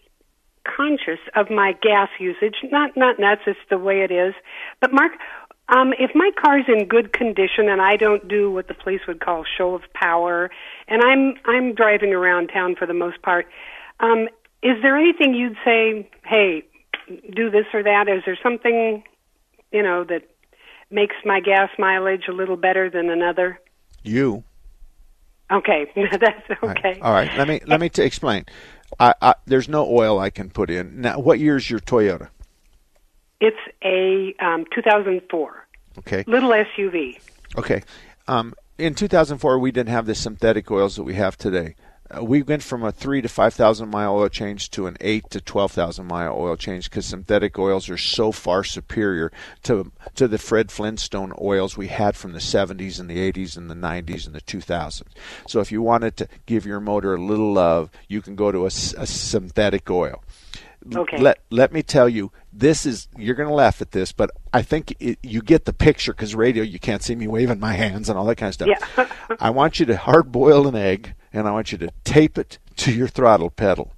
conscious 0.63 1.19
of 1.35 1.49
my 1.49 1.73
gas 1.81 2.09
usage. 2.19 2.55
Not 2.71 2.95
not 2.95 3.19
nuts, 3.19 3.41
it's 3.47 3.59
the 3.69 3.77
way 3.77 4.01
it 4.01 4.11
is. 4.11 4.33
But 4.81 4.93
Mark, 4.93 5.13
um, 5.69 5.93
if 5.97 6.11
my 6.13 6.31
car's 6.39 6.65
in 6.67 6.87
good 6.87 7.11
condition 7.13 7.69
and 7.69 7.81
I 7.81 7.97
don't 7.97 8.27
do 8.27 8.51
what 8.51 8.67
the 8.67 8.73
police 8.73 9.01
would 9.07 9.19
call 9.19 9.43
show 9.57 9.73
of 9.73 9.81
power, 9.93 10.51
and 10.87 11.01
I'm 11.01 11.35
I'm 11.45 11.73
driving 11.73 12.13
around 12.13 12.47
town 12.47 12.75
for 12.75 12.85
the 12.85 12.93
most 12.93 13.21
part, 13.21 13.47
um, 13.99 14.27
is 14.61 14.81
there 14.81 14.97
anything 14.97 15.33
you'd 15.33 15.57
say? 15.65 16.09
Hey, 16.23 16.63
do 17.33 17.49
this 17.49 17.65
or 17.73 17.83
that? 17.83 18.07
Is 18.07 18.23
there 18.25 18.37
something, 18.41 19.03
you 19.71 19.83
know, 19.83 20.03
that 20.03 20.23
makes 20.91 21.15
my 21.25 21.39
gas 21.39 21.69
mileage 21.77 22.23
a 22.27 22.31
little 22.31 22.57
better 22.57 22.89
than 22.89 23.09
another? 23.09 23.59
You. 24.03 24.43
Okay, 25.51 25.91
that's 25.95 26.61
All 26.61 26.69
right. 26.69 26.77
okay. 26.77 26.99
All 27.01 27.11
right. 27.11 27.31
Let 27.37 27.47
me 27.47 27.61
let 27.65 27.79
me 27.79 27.89
t- 27.89 28.03
explain. 28.03 28.45
I, 28.99 29.13
I, 29.21 29.35
there's 29.45 29.67
no 29.67 29.87
oil 29.87 30.19
I 30.19 30.29
can 30.29 30.49
put 30.49 30.69
in. 30.69 31.01
Now, 31.01 31.19
what 31.19 31.39
year's 31.39 31.69
your 31.69 31.79
Toyota? 31.79 32.29
It's 33.39 33.57
a 33.83 34.33
um, 34.43 34.65
2004 34.73 35.67
Okay. 35.99 36.23
little 36.27 36.49
SUV. 36.49 37.19
Okay. 37.57 37.83
Um, 38.27 38.53
in 38.77 38.95
2004, 38.95 39.59
we 39.59 39.71
didn't 39.71 39.89
have 39.89 40.05
the 40.05 40.15
synthetic 40.15 40.69
oils 40.71 40.95
that 40.97 41.03
we 41.03 41.13
have 41.15 41.37
today. 41.37 41.75
Uh, 42.15 42.23
we 42.23 42.43
went 42.43 42.61
from 42.61 42.83
a 42.83 42.91
three 42.91 43.19
to 43.19 43.27
five 43.27 43.51
thousand 43.53 43.89
mile 43.89 44.15
oil 44.15 44.29
change 44.29 44.69
to 44.69 44.85
an 44.85 44.95
eight 45.01 45.27
to 45.31 45.41
twelve 45.41 45.71
thousand 45.71 46.05
mile 46.05 46.35
oil 46.37 46.55
change 46.55 46.87
because 46.87 47.07
synthetic 47.07 47.57
oils 47.57 47.89
are 47.89 47.97
so 47.97 48.31
far 48.31 48.63
superior 48.63 49.31
to 49.63 49.91
to 50.13 50.27
the 50.27 50.37
Fred 50.37 50.69
Flintstone 50.71 51.33
oils 51.41 51.75
we 51.75 51.87
had 51.87 52.15
from 52.15 52.33
the 52.33 52.39
70s 52.39 52.99
and 52.99 53.09
the 53.09 53.31
80s 53.31 53.57
and 53.57 53.71
the 53.71 53.75
90s 53.75 54.27
and 54.27 54.35
the 54.35 54.41
2000s. 54.41 55.01
So 55.47 55.61
if 55.61 55.71
you 55.71 55.81
wanted 55.81 56.15
to 56.17 56.27
give 56.45 56.63
your 56.67 56.79
motor 56.79 57.15
a 57.15 57.21
little 57.21 57.53
love, 57.53 57.89
you 58.07 58.21
can 58.21 58.35
go 58.35 58.51
to 58.51 58.67
a 58.67 58.69
synthetic 58.71 59.89
oil 59.89 60.23
Okay. 60.93 61.17
Let 61.17 61.39
let 61.49 61.73
me 61.73 61.81
tell 61.81 62.07
you, 62.07 62.31
this 62.53 62.85
is 62.85 63.07
you're 63.17 63.35
going 63.35 63.49
to 63.49 63.55
laugh 63.55 63.81
at 63.81 63.91
this, 63.91 64.11
but 64.11 64.31
I 64.53 64.61
think 64.61 64.95
it, 64.99 65.17
you 65.23 65.41
get 65.41 65.65
the 65.65 65.73
picture 65.73 66.13
because 66.13 66.35
radio 66.35 66.63
you 66.63 66.79
can't 66.79 67.01
see 67.01 67.15
me 67.15 67.27
waving 67.27 67.59
my 67.59 67.73
hands 67.73 68.09
and 68.09 68.19
all 68.19 68.25
that 68.25 68.35
kind 68.35 68.49
of 68.49 68.53
stuff. 68.53 68.69
Yeah. 68.97 69.07
I 69.39 69.49
want 69.49 69.79
you 69.79 69.85
to 69.87 69.97
hard 69.97 70.31
boil 70.31 70.67
an 70.67 70.75
egg, 70.75 71.15
and 71.33 71.47
I 71.47 71.51
want 71.51 71.71
you 71.71 71.77
to 71.79 71.89
tape 72.03 72.37
it 72.37 72.59
to 72.77 72.91
your 72.91 73.07
throttle 73.07 73.49
pedal 73.49 73.94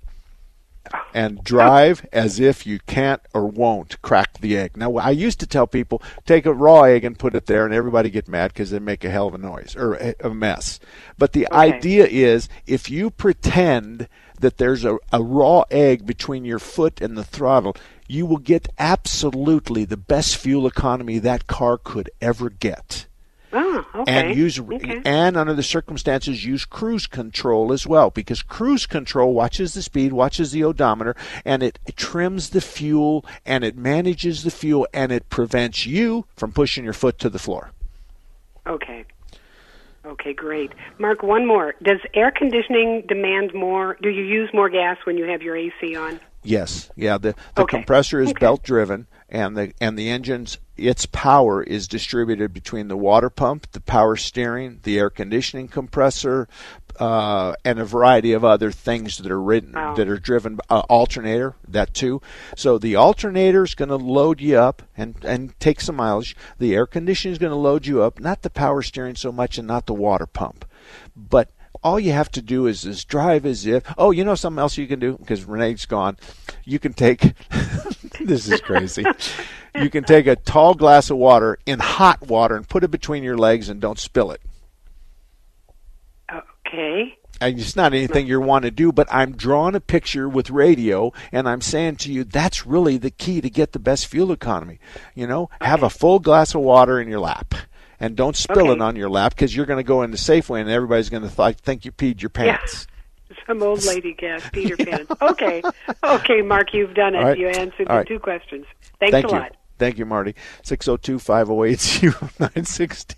and 1.13 1.39
oh. 1.39 1.41
drive 1.43 2.05
as 2.11 2.39
if 2.39 2.65
you 2.65 2.79
can't 2.87 3.21
or 3.33 3.47
won't 3.47 4.01
crack 4.01 4.39
the 4.39 4.57
egg. 4.57 4.77
Now, 4.77 4.95
I 4.97 5.11
used 5.11 5.39
to 5.39 5.47
tell 5.47 5.67
people 5.67 6.01
take 6.25 6.45
a 6.45 6.53
raw 6.53 6.83
egg 6.83 7.03
and 7.03 7.17
put 7.17 7.35
it 7.35 7.45
there, 7.45 7.65
and 7.65 7.73
everybody 7.73 8.09
get 8.09 8.27
mad 8.27 8.53
because 8.53 8.71
they 8.71 8.79
make 8.79 9.03
a 9.03 9.09
hell 9.09 9.27
of 9.27 9.33
a 9.33 9.37
noise 9.37 9.75
or 9.75 9.95
a, 10.19 10.29
mess. 10.29 10.79
But 11.17 11.33
the 11.33 11.51
idea 11.51 12.05
is 12.05 12.49
if 12.65 12.89
you 12.89 13.09
pretend 13.09 14.07
that 14.39 14.57
there's 14.57 14.85
a, 14.85 14.97
a 15.11 15.23
raw 15.23 15.63
egg 15.71 16.05
between 16.05 16.45
your 16.45 16.59
foot 16.59 17.01
and 17.01 17.17
the 17.17 17.23
throttle, 17.23 17.75
you 18.07 18.25
will 18.25 18.37
get 18.37 18.69
absolutely 18.77 19.83
the 19.85 19.97
best 19.97 20.37
fuel 20.37 20.67
economy 20.67 21.17
that 21.19 21.47
car 21.47 21.77
could 21.77 22.09
ever 22.21 22.49
get 22.49 23.07
Oh, 23.53 23.85
okay. 23.95 24.29
and 24.29 24.37
use 24.37 24.59
okay. 24.59 25.01
and 25.05 25.37
under 25.37 25.53
the 25.53 25.63
circumstances 25.63 26.43
use 26.43 26.65
cruise 26.65 27.07
control 27.07 27.71
as 27.71 27.87
well 27.87 28.09
because 28.09 28.41
cruise 28.41 28.85
control 28.85 29.33
watches 29.33 29.73
the 29.73 29.81
speed 29.81 30.11
watches 30.11 30.51
the 30.51 30.63
odometer 30.65 31.15
and 31.45 31.63
it, 31.63 31.79
it 31.85 31.95
trims 31.95 32.49
the 32.49 32.59
fuel 32.59 33.25
and 33.45 33.63
it 33.63 33.77
manages 33.77 34.43
the 34.43 34.51
fuel 34.51 34.85
and 34.93 35.13
it 35.13 35.29
prevents 35.29 35.85
you 35.85 36.25
from 36.35 36.51
pushing 36.51 36.83
your 36.83 36.93
foot 36.93 37.17
to 37.19 37.29
the 37.29 37.39
floor 37.39 37.71
Okay. 38.67 39.05
Okay, 40.05 40.33
great. 40.33 40.71
Mark, 40.99 41.23
one 41.23 41.45
more. 41.45 41.75
Does 41.83 41.99
air 42.13 42.31
conditioning 42.31 43.03
demand 43.07 43.53
more? 43.53 43.97
Do 44.01 44.09
you 44.09 44.23
use 44.23 44.49
more 44.53 44.69
gas 44.69 44.97
when 45.05 45.17
you 45.17 45.25
have 45.25 45.41
your 45.41 45.55
AC 45.55 45.95
on? 45.95 46.19
Yes 46.47 46.89
yeah 46.95 47.17
the, 47.17 47.35
the 47.55 47.61
Okay. 47.63 47.77
compressor 47.77 48.19
is 48.21 48.29
Okay. 48.31 48.39
belt 48.39 48.63
driven 48.63 49.07
and 49.29 49.57
the 49.57 49.73
and 49.81 49.97
the 49.97 50.09
engine's 50.09 50.57
its 50.77 51.05
power 51.07 51.63
is 51.63 51.87
distributed 51.87 52.53
between 52.53 52.87
the 52.87 52.97
water 52.97 53.29
pump 53.29 53.71
the 53.71 53.81
power 53.81 54.15
steering 54.15 54.79
the 54.83 54.97
air 54.99 55.09
conditioning 55.09 55.67
compressor 55.67 56.47
uh, 56.99 57.53
and 57.63 57.79
a 57.79 57.85
variety 57.85 58.33
of 58.33 58.43
other 58.43 58.71
things 58.71 59.17
that 59.17 59.31
are 59.31 59.41
written 59.41 59.73
Wow. 59.73 59.93
that 59.95 60.07
are 60.07 60.17
driven 60.17 60.59
uh, 60.69 60.79
alternator 60.89 61.55
that 61.67 61.93
too 61.93 62.21
so 62.55 62.77
the 62.77 62.95
alternator 62.95 63.63
is 63.63 63.75
going 63.75 63.89
to 63.89 63.95
load 63.97 64.39
you 64.41 64.57
up 64.57 64.81
and 64.95 65.15
and 65.23 65.59
take 65.59 65.81
some 65.81 65.95
mileage 65.97 66.35
the 66.59 66.73
air 66.73 66.87
conditioning 66.87 67.33
is 67.33 67.37
going 67.39 67.51
to 67.51 67.55
load 67.57 67.85
you 67.85 68.01
up 68.01 68.19
not 68.19 68.41
the 68.43 68.49
power 68.49 68.81
steering 68.81 69.15
so 69.15 69.31
much 69.31 69.57
and 69.57 69.67
not 69.67 69.85
the 69.85 69.93
water 69.93 70.25
pump 70.25 70.63
but 71.15 71.49
all 71.83 71.99
you 71.99 72.11
have 72.11 72.31
to 72.31 72.41
do 72.41 72.67
is, 72.67 72.85
is 72.85 73.03
drive 73.05 73.45
as 73.45 73.65
if 73.65 73.83
oh 73.97 74.11
you 74.11 74.23
know 74.23 74.35
something 74.35 74.59
else 74.59 74.77
you 74.77 74.87
can 74.87 74.99
do? 74.99 75.17
Because 75.17 75.45
renee's 75.45 75.85
gone. 75.85 76.17
You 76.65 76.79
can 76.79 76.93
take 76.93 77.33
this 78.19 78.49
is 78.49 78.61
crazy. 78.61 79.05
You 79.75 79.89
can 79.89 80.03
take 80.03 80.27
a 80.27 80.35
tall 80.35 80.73
glass 80.73 81.09
of 81.09 81.17
water 81.17 81.59
in 81.65 81.79
hot 81.79 82.27
water 82.27 82.55
and 82.55 82.67
put 82.67 82.83
it 82.83 82.91
between 82.91 83.23
your 83.23 83.37
legs 83.37 83.69
and 83.69 83.79
don't 83.79 83.99
spill 83.99 84.31
it. 84.31 84.41
Okay. 86.67 87.17
and 87.39 87.59
it's 87.59 87.75
not 87.77 87.93
anything 87.93 88.27
you 88.27 88.41
want 88.41 88.63
to 88.63 88.71
do, 88.71 88.91
but 88.91 89.07
I'm 89.09 89.37
drawing 89.37 89.75
a 89.75 89.79
picture 89.79 90.27
with 90.27 90.49
radio, 90.49 91.13
and 91.31 91.47
I'm 91.47 91.61
saying 91.61 91.97
to 91.97 92.11
you 92.11 92.23
that's 92.25 92.65
really 92.65 92.97
the 92.97 93.11
key 93.11 93.39
to 93.39 93.49
get 93.49 93.71
the 93.71 93.79
best 93.79 94.07
fuel 94.07 94.31
economy. 94.33 94.79
You 95.15 95.27
know, 95.27 95.49
have 95.61 95.81
a 95.83 95.89
full 95.89 96.19
glass 96.19 96.53
of 96.55 96.61
water 96.61 96.99
in 96.99 97.07
your 97.07 97.19
lap, 97.21 97.55
and 97.99 98.15
don't 98.15 98.35
spill 98.35 98.71
it 98.71 98.81
on 98.81 98.95
your 98.95 99.09
lap 99.09 99.33
because 99.35 99.55
you're 99.55 99.65
going 99.65 99.77
to 99.77 99.83
go 99.83 100.01
into 100.03 100.17
Safeway, 100.17 100.61
and 100.61 100.69
everybody's 100.69 101.09
going 101.09 101.27
to 101.27 101.35
th- 101.35 101.57
think 101.57 101.85
you 101.85 101.91
peed 101.91 102.21
your 102.21 102.29
pants. 102.29 102.87
Some 103.45 103.61
old 103.63 103.83
lady 103.85 104.13
gas, 104.13 104.41
Peter 104.51 104.75
Pan. 104.85 105.07
Okay. 105.21 105.61
Okay, 106.03 106.41
Mark, 106.41 106.73
you've 106.73 106.93
done 106.93 107.15
it. 107.15 107.23
Right. 107.23 107.37
You 107.37 107.47
answered 107.47 107.87
All 107.87 107.95
the 107.95 107.99
right. 107.99 108.07
two 108.07 108.19
questions. 108.19 108.65
Thanks 108.99 109.11
Thank 109.11 109.25
a 109.25 109.29
you. 109.29 109.33
lot. 109.33 109.55
Thank 109.79 109.97
you, 109.99 110.05
Marty. 110.05 110.33
602 110.63 111.19
508 111.19 111.79
0960 112.41 113.15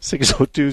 602 0.00 0.68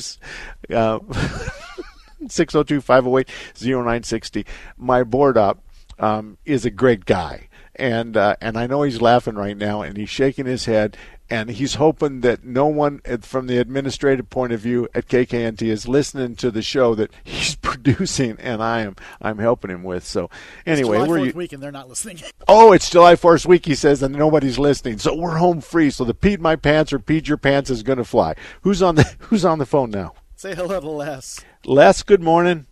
uh, 0.75 0.99
602 2.27 2.81
508 2.81 3.29
0960. 3.55 4.45
My 4.77 5.03
board 5.03 5.37
up 5.37 5.59
um, 5.99 6.37
is 6.45 6.65
a 6.65 6.69
great 6.69 7.05
guy. 7.05 7.47
And 7.77 8.15
uh, 8.15 8.35
and 8.39 8.57
I 8.57 8.67
know 8.67 8.83
he's 8.83 9.01
laughing 9.01 9.35
right 9.35 9.57
now, 9.57 9.81
and 9.81 9.97
he's 9.97 10.07
shaking 10.09 10.45
his 10.45 10.63
head, 10.63 10.95
and 11.29 11.49
he's 11.49 11.75
hoping 11.75 12.21
that 12.21 12.43
no 12.43 12.67
one, 12.67 13.01
from 13.21 13.47
the 13.47 13.57
administrative 13.57 14.29
point 14.29 14.53
of 14.53 14.59
view 14.59 14.87
at 14.93 15.07
KKNT, 15.07 15.63
is 15.63 15.87
listening 15.87 16.35
to 16.37 16.51
the 16.51 16.61
show 16.61 16.95
that 16.95 17.11
he's 17.23 17.55
producing, 17.61 18.37
and 18.39 18.61
I 18.61 18.81
am 18.81 18.95
I'm 19.21 19.39
helping 19.39 19.71
him 19.71 19.83
with. 19.83 20.05
So 20.05 20.29
anyway, 20.65 20.97
July 20.97 21.07
we're 21.07 21.19
4th 21.19 21.25
you, 21.25 21.33
week 21.33 21.53
and 21.53 21.63
they're 21.63 21.71
not 21.71 21.89
listening. 21.89 22.21
Oh, 22.47 22.73
it's 22.73 22.91
July 22.91 23.15
4th 23.15 23.47
week, 23.47 23.65
he 23.65 23.73
says, 23.73 24.03
and 24.03 24.15
nobody's 24.15 24.59
listening. 24.59 24.99
So 24.99 25.15
we're 25.15 25.37
home 25.37 25.61
free. 25.61 25.89
So 25.89 26.03
the 26.03 26.13
peed 26.13 26.39
my 26.39 26.55
pants 26.55 26.93
or 26.93 26.99
peed 26.99 27.27
your 27.27 27.37
pants 27.37 27.71
is 27.71 27.81
going 27.81 27.97
to 27.97 28.03
fly. 28.03 28.35
Who's 28.61 28.83
on 28.83 28.95
the 28.95 29.03
Who's 29.19 29.43
on 29.43 29.57
the 29.57 29.65
phone 29.65 29.89
now? 29.89 30.13
Say 30.35 30.53
hello 30.53 30.79
to 30.79 30.89
Les. 30.89 31.39
Les, 31.65 32.03
good 32.03 32.21
morning. 32.21 32.67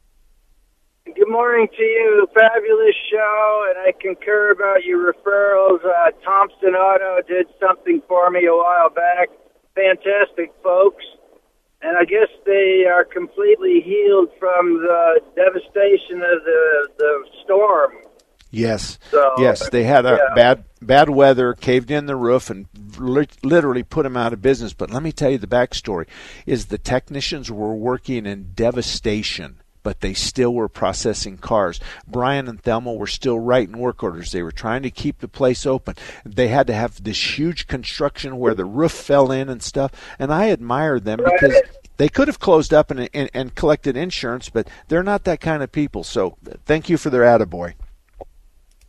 Good 1.06 1.30
morning 1.30 1.68
to 1.76 1.84
you. 1.84 2.28
Fabulous 2.34 2.96
show, 3.12 3.66
and 3.70 3.78
I 3.88 3.92
concur 4.00 4.52
about 4.52 4.86
your 4.86 5.12
referrals. 5.12 5.84
Uh, 5.84 6.12
Thompson 6.24 6.76
Auto 6.76 7.22
did 7.28 7.48
something 7.60 8.02
for 8.08 8.32
me 8.32 8.46
a 8.46 8.54
while 8.56 8.90
back. 8.90 9.28
Fantastic 9.76 10.54
folks. 10.64 11.04
And 11.82 11.98
I 11.98 12.06
guess 12.06 12.30
they 12.46 12.86
are 12.90 13.04
completely 13.04 13.82
healed 13.84 14.30
from 14.40 14.78
the 14.82 15.20
devastation 15.36 16.22
of 16.22 16.46
the, 16.46 16.88
the 16.98 17.26
storm. 17.44 17.92
Yes, 18.50 18.98
So, 19.12 19.34
yes, 19.40 19.70
they 19.72 19.84
had 19.84 20.06
a 20.06 20.12
yeah. 20.30 20.36
bad 20.36 20.64
bad 20.82 21.10
weather, 21.10 21.54
caved 21.54 21.92
in 21.92 22.06
the 22.06 22.16
roof, 22.16 22.50
and 22.50 22.68
li- 22.98 23.28
literally 23.42 23.84
put 23.84 24.04
them 24.04 24.16
out 24.16 24.32
of 24.32 24.42
business. 24.42 24.74
But 24.74 24.92
let 24.92 25.04
me 25.04 25.12
tell 25.12 25.32
you 25.32 25.38
the 25.40 25.48
backstory: 25.48 26.08
is 26.46 26.68
the 26.68 26.78
technicians 26.78 27.52
were 27.52 27.74
working 27.74 28.26
in 28.26 28.52
devastation. 28.54 29.60
But 29.84 30.00
they 30.00 30.14
still 30.14 30.54
were 30.54 30.70
processing 30.70 31.38
cars. 31.38 31.80
Brian 32.08 32.48
and 32.48 32.62
Thelma 32.62 32.94
were 32.94 33.08
still 33.08 33.38
writing 33.38 33.78
work 33.78 34.02
orders. 34.02 34.32
They 34.32 34.42
were 34.42 34.52
trying 34.52 34.82
to 34.84 34.92
keep 34.92 35.20
the 35.20 35.28
place 35.28 35.66
open. 35.66 35.96
They 36.26 36.48
had 36.48 36.68
to 36.68 36.74
have 36.74 37.04
this 37.04 37.38
huge 37.38 37.68
construction 37.68 38.38
where 38.38 38.56
the 38.56 38.66
roof 38.66 38.94
fell 38.94 39.32
in 39.32 39.50
and 39.50 39.62
stuff. 39.62 39.92
And 40.18 40.34
I 40.34 40.46
admired 40.46 41.04
them 41.04 41.20
because 41.24 41.62
they 41.98 42.10
could 42.10 42.28
have 42.28 42.40
closed 42.40 42.74
up 42.74 42.92
and, 42.92 43.10
and, 43.14 43.30
and 43.34 43.56
collected 43.56 43.96
insurance, 43.96 44.50
but 44.50 44.68
they're 44.88 45.04
not 45.04 45.26
that 45.26 45.42
kind 45.42 45.62
of 45.62 45.72
people. 45.72 46.04
So 46.04 46.38
thank 46.66 46.90
you 46.90 46.98
for 46.98 47.10
their 47.10 47.24
attaboy. 47.24 47.74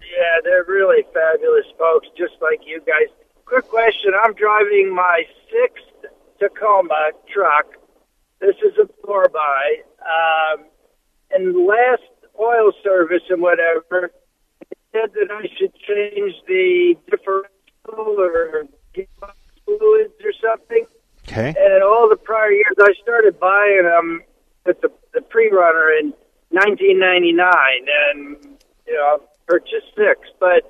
Yeah, 0.00 0.40
they're 0.44 0.64
really 0.64 1.02
fabulous 1.12 1.66
folks, 1.78 2.06
just 2.16 2.34
like 2.40 2.60
you 2.64 2.80
guys. 2.86 3.08
Quick 3.46 3.68
question. 3.68 4.12
I'm 4.22 4.34
driving 4.34 4.94
my 4.94 5.24
sixth 5.50 6.12
Tacoma 6.38 7.10
truck. 7.32 7.66
This 8.40 8.56
is 8.64 8.76
a 8.78 8.88
4 9.06 9.28
by 9.28 9.82
Um, 10.04 10.64
and 11.34 11.66
last 11.66 12.02
oil 12.40 12.72
service 12.82 13.22
and 13.30 13.42
whatever, 13.42 14.10
said 14.92 15.10
that 15.14 15.30
I 15.30 15.42
should 15.58 15.74
change 15.74 16.34
the 16.46 16.94
differential 17.10 18.16
or 18.18 18.64
fluids 19.64 20.14
or 20.22 20.32
something. 20.42 20.86
Okay. 21.28 21.48
And 21.48 21.76
in 21.76 21.82
all 21.82 22.08
the 22.08 22.16
prior 22.16 22.52
years, 22.52 22.76
I 22.80 22.92
started 23.02 23.40
buying 23.40 23.84
them 23.84 24.22
with 24.66 24.80
the, 24.80 24.90
the 25.12 25.20
pre-runner 25.20 25.90
in 25.98 26.12
1999, 26.50 27.40
and 28.10 28.58
you 28.86 28.94
know, 28.94 29.18
I've 29.18 29.46
purchased 29.46 29.90
six. 29.96 30.20
But 30.38 30.62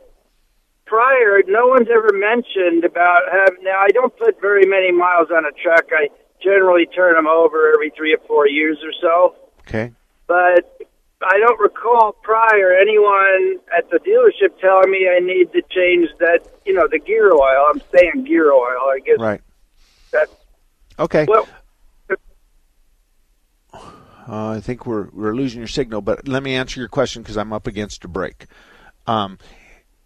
prior, 0.87 1.42
no 1.47 1.66
one's 1.66 1.88
ever 1.90 2.11
mentioned 2.12 2.85
about 2.85 3.23
having. 3.30 3.64
Now, 3.64 3.80
I 3.80 3.88
don't 3.88 4.16
put 4.16 4.40
very 4.40 4.64
many 4.66 4.92
miles 4.92 5.28
on 5.30 5.44
a 5.44 5.52
truck. 5.62 5.87
I 5.90 6.09
generally 6.42 6.87
turn 6.87 7.14
them 7.14 7.26
over 7.26 7.73
every 7.75 7.90
three 7.97 8.14
or 8.14 8.23
four 8.26 8.49
years 8.49 8.78
or 8.83 8.92
so. 9.00 9.35
Okay. 9.61 9.92
But 10.26 10.78
I 11.23 11.38
don't 11.38 11.61
recall 11.61 12.16
prior 12.23 12.75
anyone 12.75 13.61
at 13.76 13.88
the 13.90 13.99
dealership 13.99 14.59
telling 14.61 14.90
me 14.90 15.09
I 15.09 15.21
need 15.21 15.52
to 15.52 15.62
change 15.71 16.09
that. 16.19 16.40
You 16.64 16.75
know, 16.75 16.87
the 16.90 16.99
gear 16.99 17.33
oil. 17.33 17.71
I'm 17.71 17.81
saying 17.95 18.25
gear 18.25 18.52
oil. 18.52 18.90
I 18.90 18.99
guess 19.04 19.19
Right. 19.19 19.40
that's 20.12 20.33
Okay. 20.99 21.26
well. 21.28 21.49
Uh, 24.26 24.49
I 24.52 24.61
think 24.61 24.87
we're 24.87 25.09
we're 25.12 25.35
losing 25.35 25.61
your 25.61 25.69
signal, 25.69 26.00
but 26.00 26.26
let 26.26 26.43
me 26.43 26.54
answer 26.54 26.81
your 26.81 26.88
question 26.88 27.21
because 27.23 27.37
I'm 27.37 27.52
up 27.52 27.66
against 27.66 28.04
a 28.04 28.09
break. 28.09 28.47
Um, 29.07 29.38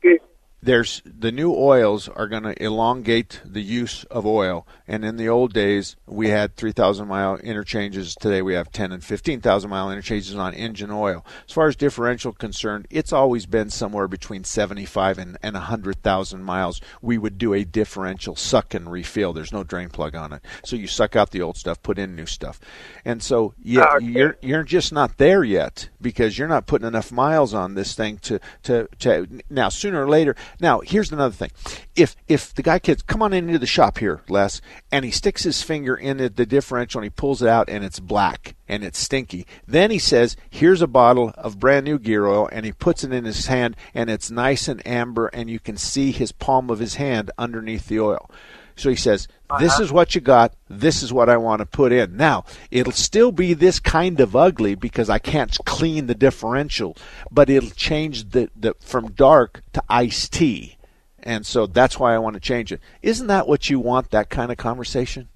Good. 0.02 0.18
There's 0.60 1.02
the 1.04 1.30
new 1.30 1.54
oils 1.54 2.08
are 2.08 2.26
going 2.26 2.42
to 2.42 2.62
elongate 2.62 3.40
the 3.44 3.62
use 3.62 4.04
of 4.04 4.26
oil. 4.26 4.66
And 4.88 5.04
in 5.04 5.16
the 5.16 5.28
old 5.28 5.52
days 5.52 5.96
we 6.06 6.30
had 6.30 6.56
3000 6.56 7.06
mile 7.06 7.36
interchanges. 7.36 8.14
Today 8.16 8.42
we 8.42 8.54
have 8.54 8.72
10 8.72 8.90
and 8.90 9.02
15000 9.04 9.70
mile 9.70 9.90
interchanges 9.90 10.34
on 10.34 10.54
engine 10.54 10.90
oil. 10.90 11.24
As 11.46 11.54
far 11.54 11.68
as 11.68 11.76
differential 11.76 12.32
concerned 12.32 12.86
it's 12.90 13.12
always 13.12 13.46
been 13.46 13.70
somewhere 13.70 14.08
between 14.08 14.42
75 14.42 15.18
and, 15.18 15.38
and 15.42 15.54
100000 15.54 16.42
miles. 16.42 16.80
We 17.00 17.18
would 17.18 17.38
do 17.38 17.54
a 17.54 17.64
differential 17.64 18.34
suck 18.34 18.74
and 18.74 18.90
refill. 18.90 19.32
There's 19.32 19.52
no 19.52 19.62
drain 19.62 19.90
plug 19.90 20.16
on 20.16 20.32
it. 20.32 20.42
So 20.64 20.74
you 20.74 20.88
suck 20.88 21.14
out 21.14 21.30
the 21.30 21.42
old 21.42 21.56
stuff 21.56 21.82
put 21.82 21.98
in 21.98 22.16
new 22.16 22.26
stuff. 22.26 22.58
And 23.04 23.22
so 23.22 23.54
yeah 23.62 23.86
ah, 23.90 23.98
Okay. 23.98 24.06
you're 24.06 24.36
you're 24.42 24.64
just 24.64 24.92
not 24.92 25.18
there 25.18 25.44
yet 25.44 25.88
because 26.00 26.36
you're 26.38 26.48
not 26.48 26.66
putting 26.66 26.86
enough 26.88 27.12
miles 27.12 27.54
on 27.54 27.74
this 27.74 27.94
thing 27.94 28.18
to 28.18 28.40
to 28.64 28.88
to 28.98 29.28
now 29.50 29.68
sooner 29.68 30.04
or 30.04 30.08
later 30.08 30.34
now 30.60 30.80
here's 30.80 31.12
another 31.12 31.34
thing. 31.34 31.50
If 31.96 32.16
if 32.26 32.54
the 32.54 32.62
guy 32.62 32.78
kids 32.78 33.02
come 33.02 33.22
on 33.22 33.32
into 33.32 33.58
the 33.58 33.66
shop 33.66 33.98
here 33.98 34.22
Les 34.28 34.60
and 34.90 35.04
he 35.04 35.10
sticks 35.10 35.42
his 35.42 35.62
finger 35.62 35.96
in 35.96 36.18
the, 36.18 36.28
the 36.28 36.46
differential 36.46 37.00
and 37.00 37.04
he 37.04 37.10
pulls 37.10 37.42
it 37.42 37.48
out 37.48 37.68
and 37.68 37.84
it's 37.84 38.00
black 38.00 38.54
and 38.68 38.84
it's 38.84 38.98
stinky 38.98 39.46
then 39.66 39.90
he 39.90 39.98
says 39.98 40.36
here's 40.50 40.82
a 40.82 40.86
bottle 40.86 41.32
of 41.36 41.58
brand 41.58 41.84
new 41.84 41.98
gear 41.98 42.26
oil 42.26 42.48
and 42.52 42.64
he 42.64 42.72
puts 42.72 43.04
it 43.04 43.12
in 43.12 43.24
his 43.24 43.46
hand 43.46 43.76
and 43.94 44.10
it's 44.10 44.30
nice 44.30 44.68
and 44.68 44.86
amber 44.86 45.28
and 45.28 45.50
you 45.50 45.58
can 45.58 45.76
see 45.76 46.12
his 46.12 46.32
palm 46.32 46.70
of 46.70 46.78
his 46.78 46.96
hand 46.96 47.30
underneath 47.38 47.88
the 47.88 48.00
oil 48.00 48.30
so 48.78 48.90
he 48.90 48.96
says, 48.96 49.28
uh-huh. 49.50 49.60
This 49.60 49.80
is 49.80 49.90
what 49.90 50.14
you 50.14 50.20
got. 50.20 50.54
This 50.68 51.02
is 51.02 51.10
what 51.12 51.30
I 51.30 51.38
want 51.38 51.60
to 51.60 51.66
put 51.66 51.90
in. 51.90 52.16
Now, 52.16 52.44
it'll 52.70 52.92
still 52.92 53.32
be 53.32 53.54
this 53.54 53.80
kind 53.80 54.20
of 54.20 54.36
ugly 54.36 54.74
because 54.74 55.08
I 55.08 55.18
can't 55.18 55.56
clean 55.64 56.06
the 56.06 56.14
differential, 56.14 56.96
but 57.30 57.48
it'll 57.48 57.70
change 57.70 58.30
the, 58.30 58.50
the 58.54 58.74
from 58.80 59.12
dark 59.12 59.62
to 59.72 59.82
iced 59.88 60.34
tea. 60.34 60.76
And 61.22 61.46
so 61.46 61.66
that's 61.66 61.98
why 61.98 62.14
I 62.14 62.18
want 62.18 62.34
to 62.34 62.40
change 62.40 62.72
it. 62.72 62.80
Isn't 63.02 63.26
that 63.28 63.48
what 63.48 63.70
you 63.70 63.80
want, 63.80 64.10
that 64.10 64.28
kind 64.28 64.52
of 64.52 64.58
conversation? 64.58 65.28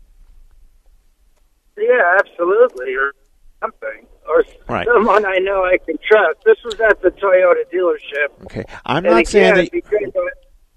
Yeah, 1.77 2.19
absolutely, 2.19 2.95
or 2.95 3.13
something, 3.61 4.07
or 4.29 4.45
Right. 4.69 4.87
someone 4.87 5.25
I 5.25 5.39
know 5.39 5.65
I 5.65 5.79
can 5.85 5.97
trust. 6.07 6.39
This 6.45 6.59
was 6.65 6.75
at 6.81 7.01
the 7.01 7.11
Toyota 7.11 7.65
dealership. 7.73 8.45
Okay. 8.45 8.65
I'm 8.85 9.03
not 9.05 9.21
again, 9.21 9.25
saying 9.27 9.55
that. 9.55 10.33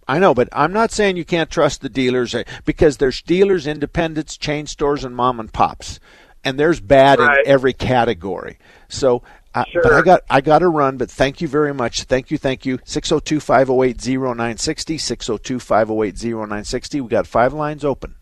I- 0.08 0.20
know, 0.20 0.34
but 0.34 0.50
I'm 0.52 0.74
not 0.74 0.92
saying 0.92 1.18
you 1.18 1.26
can't 1.26 1.50
trust 1.50 1.82
the 1.82 1.90
dealers 1.90 2.34
eh, 2.36 2.44
because 2.66 2.98
there's 2.98 3.22
dealers, 3.22 3.68
independents, 3.68 4.38
chain 4.38 4.68
stores, 4.68 5.04
and 5.04 5.16
mom 5.16 5.40
and 5.40 5.52
pops, 5.52 6.00
and 6.44 6.60
there's 6.60 6.80
bad 6.80 7.20
Right. 7.20 7.46
in 7.46 7.52
every 7.52 7.74
category. 7.74 8.58
So, 8.88 9.24
uh, 9.56 9.64
but 9.82 9.94
I 9.94 10.02
got 10.02 10.22
I 10.30 10.42
got 10.42 10.60
to 10.60 10.68
run. 10.68 10.98
But 10.98 11.10
thank 11.10 11.42
you 11.42 11.48
very 11.48 11.74
much. 11.74 12.04
Thank 12.04 12.30
you, 12.30 12.38
thank 12.38 12.66
you. 12.66 12.78
602-508-0960, 12.80 15.00
602-508-0960. 15.00 17.02
We 17.02 17.08
got 17.08 17.26
five 17.28 17.54
lines 17.54 17.84
open. 17.86 18.16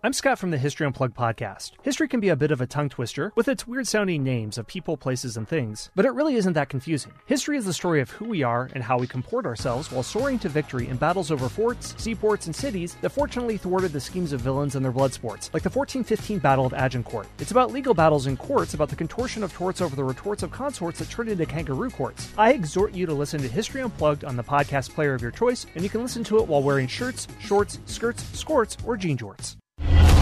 I'm 0.00 0.12
Scott 0.12 0.38
from 0.38 0.52
the 0.52 0.58
History 0.58 0.86
Unplugged 0.86 1.16
podcast. 1.16 1.72
History 1.82 2.06
can 2.06 2.20
be 2.20 2.28
a 2.28 2.36
bit 2.36 2.52
of 2.52 2.60
a 2.60 2.68
tongue 2.68 2.88
twister 2.88 3.32
with 3.34 3.48
its 3.48 3.66
weird 3.66 3.88
sounding 3.88 4.22
names 4.22 4.56
of 4.56 4.68
people, 4.68 4.96
places, 4.96 5.36
and 5.36 5.48
things, 5.48 5.90
but 5.96 6.04
it 6.04 6.12
really 6.12 6.36
isn't 6.36 6.52
that 6.52 6.68
confusing. 6.68 7.10
History 7.26 7.56
is 7.56 7.64
the 7.64 7.72
story 7.72 8.00
of 8.00 8.08
who 8.10 8.26
we 8.26 8.44
are 8.44 8.70
and 8.74 8.84
how 8.84 8.96
we 8.96 9.08
comport 9.08 9.44
ourselves 9.44 9.90
while 9.90 10.04
soaring 10.04 10.38
to 10.38 10.48
victory 10.48 10.86
in 10.86 10.98
battles 10.98 11.32
over 11.32 11.48
forts, 11.48 12.00
seaports, 12.00 12.46
and 12.46 12.54
cities 12.54 12.96
that 13.00 13.10
fortunately 13.10 13.56
thwarted 13.56 13.92
the 13.92 13.98
schemes 13.98 14.32
of 14.32 14.40
villains 14.40 14.76
and 14.76 14.84
their 14.84 14.92
blood 14.92 15.12
sports, 15.12 15.50
like 15.52 15.64
the 15.64 15.68
1415 15.68 16.38
Battle 16.38 16.64
of 16.64 16.74
Agincourt. 16.74 17.26
It's 17.40 17.50
about 17.50 17.72
legal 17.72 17.92
battles 17.92 18.28
in 18.28 18.36
courts, 18.36 18.74
about 18.74 18.90
the 18.90 18.94
contortion 18.94 19.42
of 19.42 19.52
torts 19.52 19.80
over 19.80 19.96
the 19.96 20.04
retorts 20.04 20.44
of 20.44 20.52
consorts 20.52 21.00
that 21.00 21.10
turned 21.10 21.28
into 21.28 21.44
kangaroo 21.44 21.90
courts. 21.90 22.32
I 22.38 22.52
exhort 22.52 22.94
you 22.94 23.04
to 23.06 23.14
listen 23.14 23.42
to 23.42 23.48
History 23.48 23.82
Unplugged 23.82 24.24
on 24.24 24.36
the 24.36 24.44
podcast 24.44 24.94
player 24.94 25.14
of 25.14 25.22
your 25.22 25.32
choice, 25.32 25.66
and 25.74 25.82
you 25.82 25.90
can 25.90 26.02
listen 26.02 26.22
to 26.22 26.38
it 26.38 26.46
while 26.46 26.62
wearing 26.62 26.86
shirts, 26.86 27.26
shorts, 27.40 27.80
skirts, 27.86 28.22
skirts, 28.38 28.76
or 28.86 28.96
jean 28.96 29.18
jorts. 29.18 29.56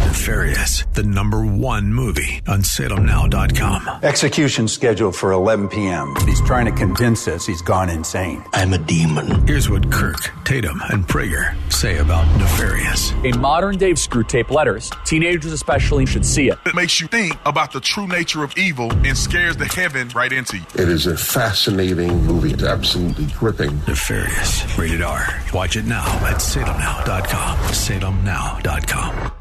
Nefarious, 0.07 0.85
the 0.95 1.03
number 1.03 1.45
one 1.45 1.93
movie 1.93 2.41
on 2.49 2.61
salemnow.com. 2.63 4.01
Execution 4.03 4.67
scheduled 4.67 5.15
for 5.15 5.33
11 5.33 5.69
p.m. 5.69 6.15
He's 6.25 6.41
trying 6.43 6.65
to 6.67 6.73
convince 6.73 7.29
us 7.29 7.47
he's 7.47 7.63
gone 7.63 7.91
insane. 7.91 8.43
I'm 8.53 8.73
a 8.73 8.79
demon. 8.79 9.47
Here's 9.47 9.69
what 9.69 9.91
Kirk, 9.93 10.17
Tatum, 10.45 10.81
and 10.91 11.07
Prager 11.07 11.55
say 11.71 11.99
about 11.99 12.27
Nefarious. 12.39 13.13
A 13.25 13.37
modern 13.39 13.77
day 13.77 13.93
Screwtape 13.93 14.51
letters. 14.51 14.91
Teenagers 15.05 15.53
especially 15.53 16.07
should 16.07 16.25
see 16.25 16.49
it. 16.49 16.59
It 16.67 16.75
makes 16.75 17.01
you 17.01 17.07
think 17.09 17.37
about 17.45 17.73
the 17.73 17.81
true 17.81 18.07
nature 18.09 18.43
of 18.43 18.57
evil 18.57 18.91
and 18.91 19.17
scares 19.17 19.57
the 19.57 19.67
heaven 19.67 20.09
right 20.15 20.33
into 20.33 20.57
you. 20.59 20.65
It 20.75 20.89
is 20.89 21.07
a 21.07 21.17
fascinating 21.17 22.25
movie. 22.25 22.53
It's 22.53 22.63
absolutely 22.63 23.27
gripping. 23.27 23.77
Nefarious, 23.87 24.79
rated 24.79 25.03
R. 25.03 25.27
Watch 25.53 25.77
it 25.77 25.85
now 25.85 26.07
at 26.27 26.37
salemnow.com. 26.37 27.59
Salemnow.com. 27.69 29.33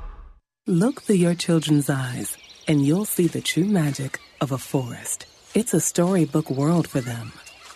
Look 0.67 1.03
through 1.03 1.17
your 1.17 1.35
children's 1.35 1.91
eyes, 1.91 2.35
and 2.67 2.83
you'll 2.83 3.05
see 3.05 3.27
the 3.27 3.39
true 3.39 3.65
magic 3.65 4.19
of 4.41 4.51
a 4.51 4.57
forest. 4.57 5.27
It's 5.53 5.75
a 5.75 5.79
storybook 5.79 6.49
world 6.49 6.87
for 6.87 7.01
them. 7.01 7.33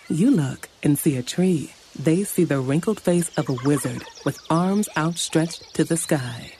You 0.08 0.32
look 0.32 0.68
and 0.82 0.98
see 0.98 1.16
a 1.16 1.22
tree. 1.22 1.72
They 1.96 2.24
see 2.24 2.42
the 2.42 2.58
wrinkled 2.58 2.98
face 2.98 3.30
of 3.38 3.48
a 3.48 3.56
wizard 3.64 4.02
with 4.24 4.40
arms 4.50 4.88
outstretched 4.96 5.72
to 5.74 5.84
the 5.84 5.96
sky. 5.96 6.50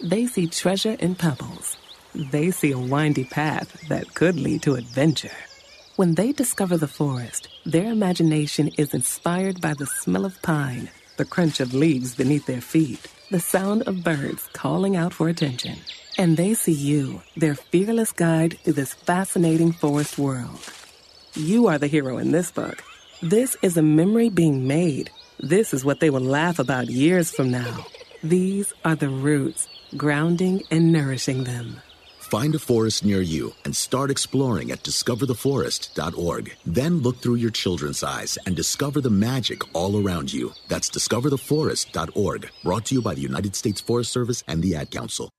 They 0.00 0.26
see 0.26 0.46
treasure 0.46 0.96
in 1.00 1.16
pebbles. 1.16 1.76
They 2.14 2.52
see 2.52 2.70
a 2.70 2.78
windy 2.78 3.24
path 3.24 3.88
that 3.88 4.14
could 4.14 4.36
lead 4.36 4.62
to 4.62 4.76
adventure. 4.76 5.38
When 5.96 6.14
they 6.14 6.30
discover 6.30 6.76
the 6.76 6.86
forest, 6.86 7.48
their 7.66 7.90
imagination 7.90 8.70
is 8.78 8.94
inspired 8.94 9.60
by 9.60 9.74
the 9.74 9.86
smell 9.86 10.24
of 10.24 10.40
pine, 10.40 10.90
the 11.16 11.24
crunch 11.24 11.58
of 11.58 11.74
leaves 11.74 12.14
beneath 12.14 12.46
their 12.46 12.60
feet, 12.60 13.08
the 13.34 13.40
sound 13.40 13.82
of 13.88 14.04
birds 14.04 14.48
calling 14.52 14.94
out 14.94 15.12
for 15.12 15.28
attention. 15.28 15.76
And 16.16 16.36
they 16.36 16.54
see 16.54 16.70
you, 16.70 17.20
their 17.36 17.56
fearless 17.56 18.12
guide 18.12 18.60
through 18.60 18.74
this 18.74 18.94
fascinating 18.94 19.72
forest 19.72 20.18
world. 20.18 20.60
You 21.34 21.66
are 21.66 21.76
the 21.76 21.88
hero 21.88 22.18
in 22.18 22.30
this 22.30 22.52
book. 22.52 22.84
This 23.20 23.56
is 23.60 23.76
a 23.76 23.82
memory 23.82 24.28
being 24.28 24.68
made. 24.68 25.10
This 25.40 25.74
is 25.74 25.84
what 25.84 25.98
they 25.98 26.10
will 26.10 26.20
laugh 26.20 26.60
about 26.60 26.90
years 26.90 27.32
from 27.32 27.50
now. 27.50 27.84
These 28.22 28.72
are 28.84 28.94
the 28.94 29.08
roots, 29.08 29.66
grounding 29.96 30.62
and 30.70 30.92
nourishing 30.92 31.42
them. 31.42 31.80
Find 32.34 32.52
a 32.56 32.58
forest 32.58 33.04
near 33.04 33.20
you 33.20 33.54
and 33.64 33.76
start 33.76 34.10
exploring 34.10 34.72
at 34.72 34.82
discovertheforest.org. 34.82 36.56
Then 36.66 36.98
look 36.98 37.18
through 37.18 37.36
your 37.36 37.52
children's 37.52 38.02
eyes 38.02 38.36
and 38.44 38.56
discover 38.56 39.00
the 39.00 39.08
magic 39.08 39.62
all 39.72 40.04
around 40.04 40.32
you. 40.32 40.52
That's 40.66 40.90
discovertheforest.org. 40.90 42.50
Brought 42.64 42.86
to 42.86 42.96
you 42.96 43.02
by 43.02 43.14
the 43.14 43.20
United 43.20 43.54
States 43.54 43.80
Forest 43.80 44.10
Service 44.10 44.42
and 44.48 44.64
the 44.64 44.74
Ad 44.74 44.90
Council. 44.90 45.30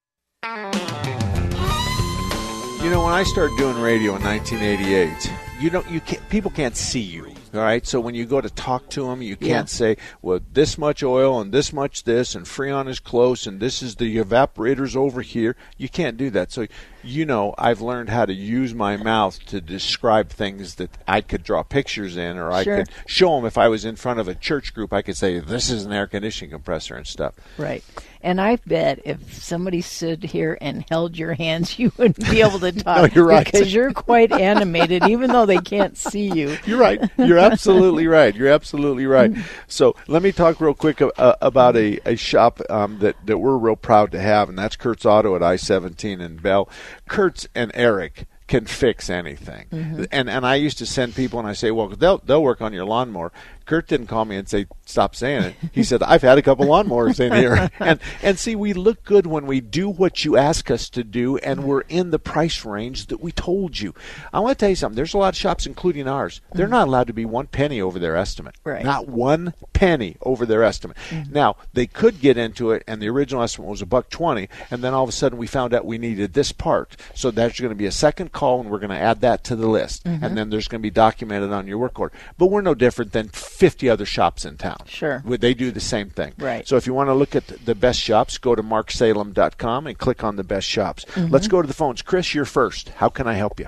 You 2.81 2.89
know, 2.89 3.03
when 3.03 3.11
I 3.11 3.23
started 3.25 3.57
doing 3.57 3.77
radio 3.81 4.15
in 4.15 4.23
1988, 4.23 5.33
you 5.59 5.69
don't, 5.69 5.91
you 5.91 5.99
can't, 5.99 6.29
people 6.29 6.51
can't 6.51 6.77
see 6.77 7.01
you. 7.01 7.34
All 7.55 7.61
right, 7.61 7.85
so 7.87 7.99
when 7.99 8.15
you 8.15 8.25
go 8.25 8.41
to 8.41 8.49
talk 8.49 8.89
to 8.89 9.07
them, 9.07 9.21
you 9.21 9.35
can't 9.35 9.49
Yeah. 9.49 9.65
say, 9.65 9.97
"Well, 10.21 10.39
this 10.53 10.77
much 10.77 11.03
oil 11.03 11.39
and 11.39 11.51
this 11.51 11.71
much 11.71 12.03
this, 12.03 12.35
and 12.35 12.45
Freon 12.45 12.87
is 12.89 12.99
close, 12.99 13.47
and 13.47 13.59
this 13.59 13.81
is 13.81 13.95
the 13.95 14.17
evaporators 14.17 14.95
over 14.95 15.21
here." 15.21 15.55
You 15.77 15.87
can't 15.87 16.17
do 16.17 16.29
that. 16.31 16.51
So, 16.51 16.67
you 17.03 17.25
know, 17.25 17.53
I've 17.57 17.81
learned 17.81 18.09
how 18.09 18.25
to 18.25 18.33
use 18.33 18.73
my 18.73 18.97
mouth 18.97 19.39
to 19.47 19.61
describe 19.61 20.29
things 20.29 20.75
that 20.75 20.89
I 21.07 21.21
could 21.21 21.43
draw 21.43 21.63
pictures 21.63 22.17
in, 22.17 22.37
or 22.37 22.51
I 22.51 22.63
Sure. 22.63 22.77
could 22.77 22.89
show 23.05 23.35
them 23.35 23.45
if 23.45 23.57
I 23.57 23.67
was 23.67 23.85
in 23.85 23.95
front 23.95 24.19
of 24.19 24.27
a 24.27 24.35
church 24.35 24.73
group. 24.73 24.91
I 24.91 25.01
could 25.01 25.15
say, 25.17 25.39
"This 25.39 25.69
is 25.69 25.85
an 25.85 25.93
air 25.93 26.07
conditioning 26.07 26.51
compressor" 26.51 26.95
and 26.95 27.07
stuff. 27.07 27.35
Right. 27.57 27.83
And 28.25 28.41
I 28.41 28.55
bet 28.65 29.01
if 29.05 29.35
somebody 29.35 29.81
stood 29.81 30.23
here 30.23 30.57
and 30.59 30.83
held 30.89 31.15
your 31.15 31.35
hands, 31.35 31.77
you 31.77 31.91
wouldn't 31.95 32.27
be 32.31 32.41
able 32.41 32.57
to 32.59 32.71
talk. 32.83 32.97
No, 32.97 33.07
you're 33.15 33.27
right. 33.27 33.45
Because 33.45 33.71
you're 33.71 33.93
quite 33.93 34.31
animated, 34.31 35.07
even 35.07 35.29
though 35.29 35.45
they 35.45 35.59
can't 35.59 35.95
see 35.95 36.31
you. 36.31 36.57
You're 36.65 36.79
right. 36.79 36.99
You're 37.17 37.37
absolutely 37.37 38.07
right. 38.19 38.35
You're 38.35 38.49
absolutely 38.49 39.05
right. 39.05 39.31
So 39.67 39.95
let 40.07 40.23
me 40.23 40.31
talk 40.31 40.59
real 40.59 40.73
quick 40.73 41.01
uh, 41.01 41.35
about 41.39 41.75
a, 41.77 41.99
a 42.03 42.15
shop 42.15 42.59
um, 42.69 42.97
that, 42.99 43.15
that 43.27 43.37
we're 43.37 43.57
real 43.57 43.75
proud 43.75 44.11
to 44.13 44.19
have, 44.19 44.49
and 44.49 44.57
that's 44.57 44.75
Kurt's 44.75 45.05
Auto 45.05 45.35
at 45.35 45.43
I 45.43 45.55
17 45.55 46.19
in 46.19 46.37
Bell. 46.37 46.67
Kurt's 47.07 47.47
and 47.53 47.69
Eric 47.75 48.25
can 48.47 48.65
fix 48.65 49.09
anything. 49.09 49.65
Mhm. 49.71 50.07
And 50.11 50.29
and 50.29 50.45
I 50.45 50.55
used 50.55 50.77
to 50.77 50.85
send 50.85 51.15
people 51.15 51.39
and 51.39 51.47
I 51.47 51.53
say, 51.53 51.71
well, 51.71 51.87
they'll 51.87 52.19
they'll 52.19 52.43
work 52.43 52.61
on 52.61 52.73
your 52.73 52.85
lawnmower. 52.85 53.31
Kurt 53.65 53.87
didn't 53.87 54.07
call 54.07 54.25
me 54.25 54.35
and 54.35 54.47
say 54.47 54.67
stop 54.85 55.15
saying 55.15 55.43
it. 55.43 55.55
He 55.71 55.83
said 55.83 56.03
I've 56.03 56.21
had 56.21 56.37
a 56.37 56.41
couple 56.41 56.65
lawnmowers 56.65 57.19
in 57.19 57.33
here. 57.33 57.69
And 57.79 57.99
and 58.23 58.39
see, 58.39 58.55
we 58.55 58.73
look 58.73 59.03
good 59.03 59.25
when 59.27 59.45
we 59.45 59.59
do 59.61 59.89
what 59.89 60.23
you 60.23 60.37
ask 60.37 60.71
us 60.71 60.89
to 60.89 61.03
do, 61.03 61.37
and 61.37 61.63
we're 61.63 61.81
in 61.81 62.11
the 62.11 62.19
price 62.19 62.63
range 62.65 63.07
that 63.07 63.21
we 63.21 63.31
told 63.31 63.79
you. 63.79 63.93
I 64.33 64.39
want 64.39 64.57
to 64.57 64.63
tell 64.63 64.69
you 64.69 64.75
something. 64.75 64.95
There's 64.95 65.13
a 65.13 65.17
lot 65.17 65.29
of 65.29 65.35
shops, 65.35 65.65
including 65.65 66.07
ours. 66.07 66.41
They're 66.53 66.67
not 66.67 66.87
allowed 66.87 67.07
to 67.07 67.13
be 67.13 67.25
one 67.25 67.47
penny 67.47 67.81
over 67.81 67.99
their 67.99 68.15
estimate. 68.15 68.55
Right. 68.63 68.83
Not 68.85 69.07
one 69.07 69.53
penny 69.73 70.17
over 70.21 70.45
their 70.45 70.63
estimate. 70.63 70.97
Now 71.31 71.57
they 71.73 71.85
could 71.87 72.21
get 72.21 72.37
into 72.37 72.71
it, 72.71 72.83
and 72.87 73.01
the 73.01 73.09
original 73.09 73.43
estimate 73.43 73.69
was 73.69 73.81
a 73.81 73.85
buck 73.85 74.09
twenty, 74.09 74.47
and 74.71 74.83
then 74.83 74.93
all 74.93 75.03
of 75.03 75.09
a 75.09 75.13
sudden 75.13 75.37
we 75.37 75.47
found 75.47 75.73
out 75.73 75.85
we 75.85 75.97
needed 75.97 76.33
this 76.33 76.51
part. 76.51 76.95
So 77.13 77.31
there's 77.31 77.59
going 77.59 77.69
to 77.69 77.75
be 77.75 77.85
a 77.87 77.91
second 77.91 78.31
call, 78.31 78.61
and 78.61 78.69
we're 78.69 78.79
going 78.79 78.89
to 78.91 78.95
add 78.97 79.21
that 79.21 79.43
to 79.45 79.55
the 79.55 79.67
list, 79.67 80.03
Mhm. 80.05 80.23
and 80.23 80.37
then 80.37 80.49
there's 80.49 80.67
going 80.67 80.81
to 80.81 80.83
be 80.85 80.91
documented 80.91 81.51
on 81.51 81.67
your 81.67 81.77
work 81.77 81.99
order. 81.99 82.15
But 82.37 82.47
we're 82.47 82.61
no 82.61 82.73
different 82.75 83.11
than 83.11 83.29
50 83.55 83.89
other 83.89 84.05
shops 84.05 84.45
in 84.45 84.57
town. 84.57 84.77
Sure. 84.85 85.21
Would 85.25 85.41
They 85.41 85.53
do 85.53 85.71
the 85.71 85.79
same 85.79 86.09
thing. 86.09 86.33
Right. 86.37 86.67
So 86.67 86.75
if 86.75 86.85
you 86.85 86.93
want 86.93 87.07
to 87.09 87.13
look 87.13 87.35
at 87.35 87.47
the 87.47 87.75
best 87.75 87.99
shops, 87.99 88.37
go 88.37 88.53
to 88.55 88.61
marksalem.com 88.61 89.87
and 89.87 89.97
click 89.97 90.23
on 90.23 90.35
the 90.35 90.43
best 90.43 90.67
shops. 90.67 91.05
Mhm. 91.05 91.31
Let's 91.31 91.47
go 91.47 91.61
to 91.61 91.67
the 91.67 91.73
phones. 91.73 92.01
Chris, 92.01 92.33
you're 92.35 92.45
first. 92.45 92.89
How 92.89 93.09
can 93.09 93.27
I 93.27 93.33
help 93.33 93.59
you? 93.59 93.67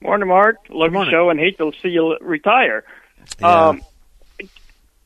Morning, 0.00 0.28
Mark. 0.28 0.56
Love 0.68 0.92
your 0.92 1.06
show 1.06 1.30
and 1.30 1.38
hate 1.38 1.56
to 1.58 1.72
see 1.80 1.88
you 1.90 2.16
retire. 2.20 2.84
Um, 3.40 3.82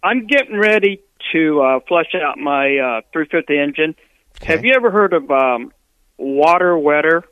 I'm 0.03 0.27
getting 0.27 0.57
ready 0.57 1.03
to 1.33 1.61
uh, 1.61 1.81
flush 1.87 2.15
out 2.15 2.39
my 2.39 2.79
uh, 2.79 3.01
350 3.13 3.59
engine. 3.59 3.95
Have 4.43 4.65
you 4.65 4.73
ever 4.75 4.91
heard 4.91 5.13
of 5.13 5.31
um, 5.31 5.73
water 6.17 6.79
wetter? 6.79 7.25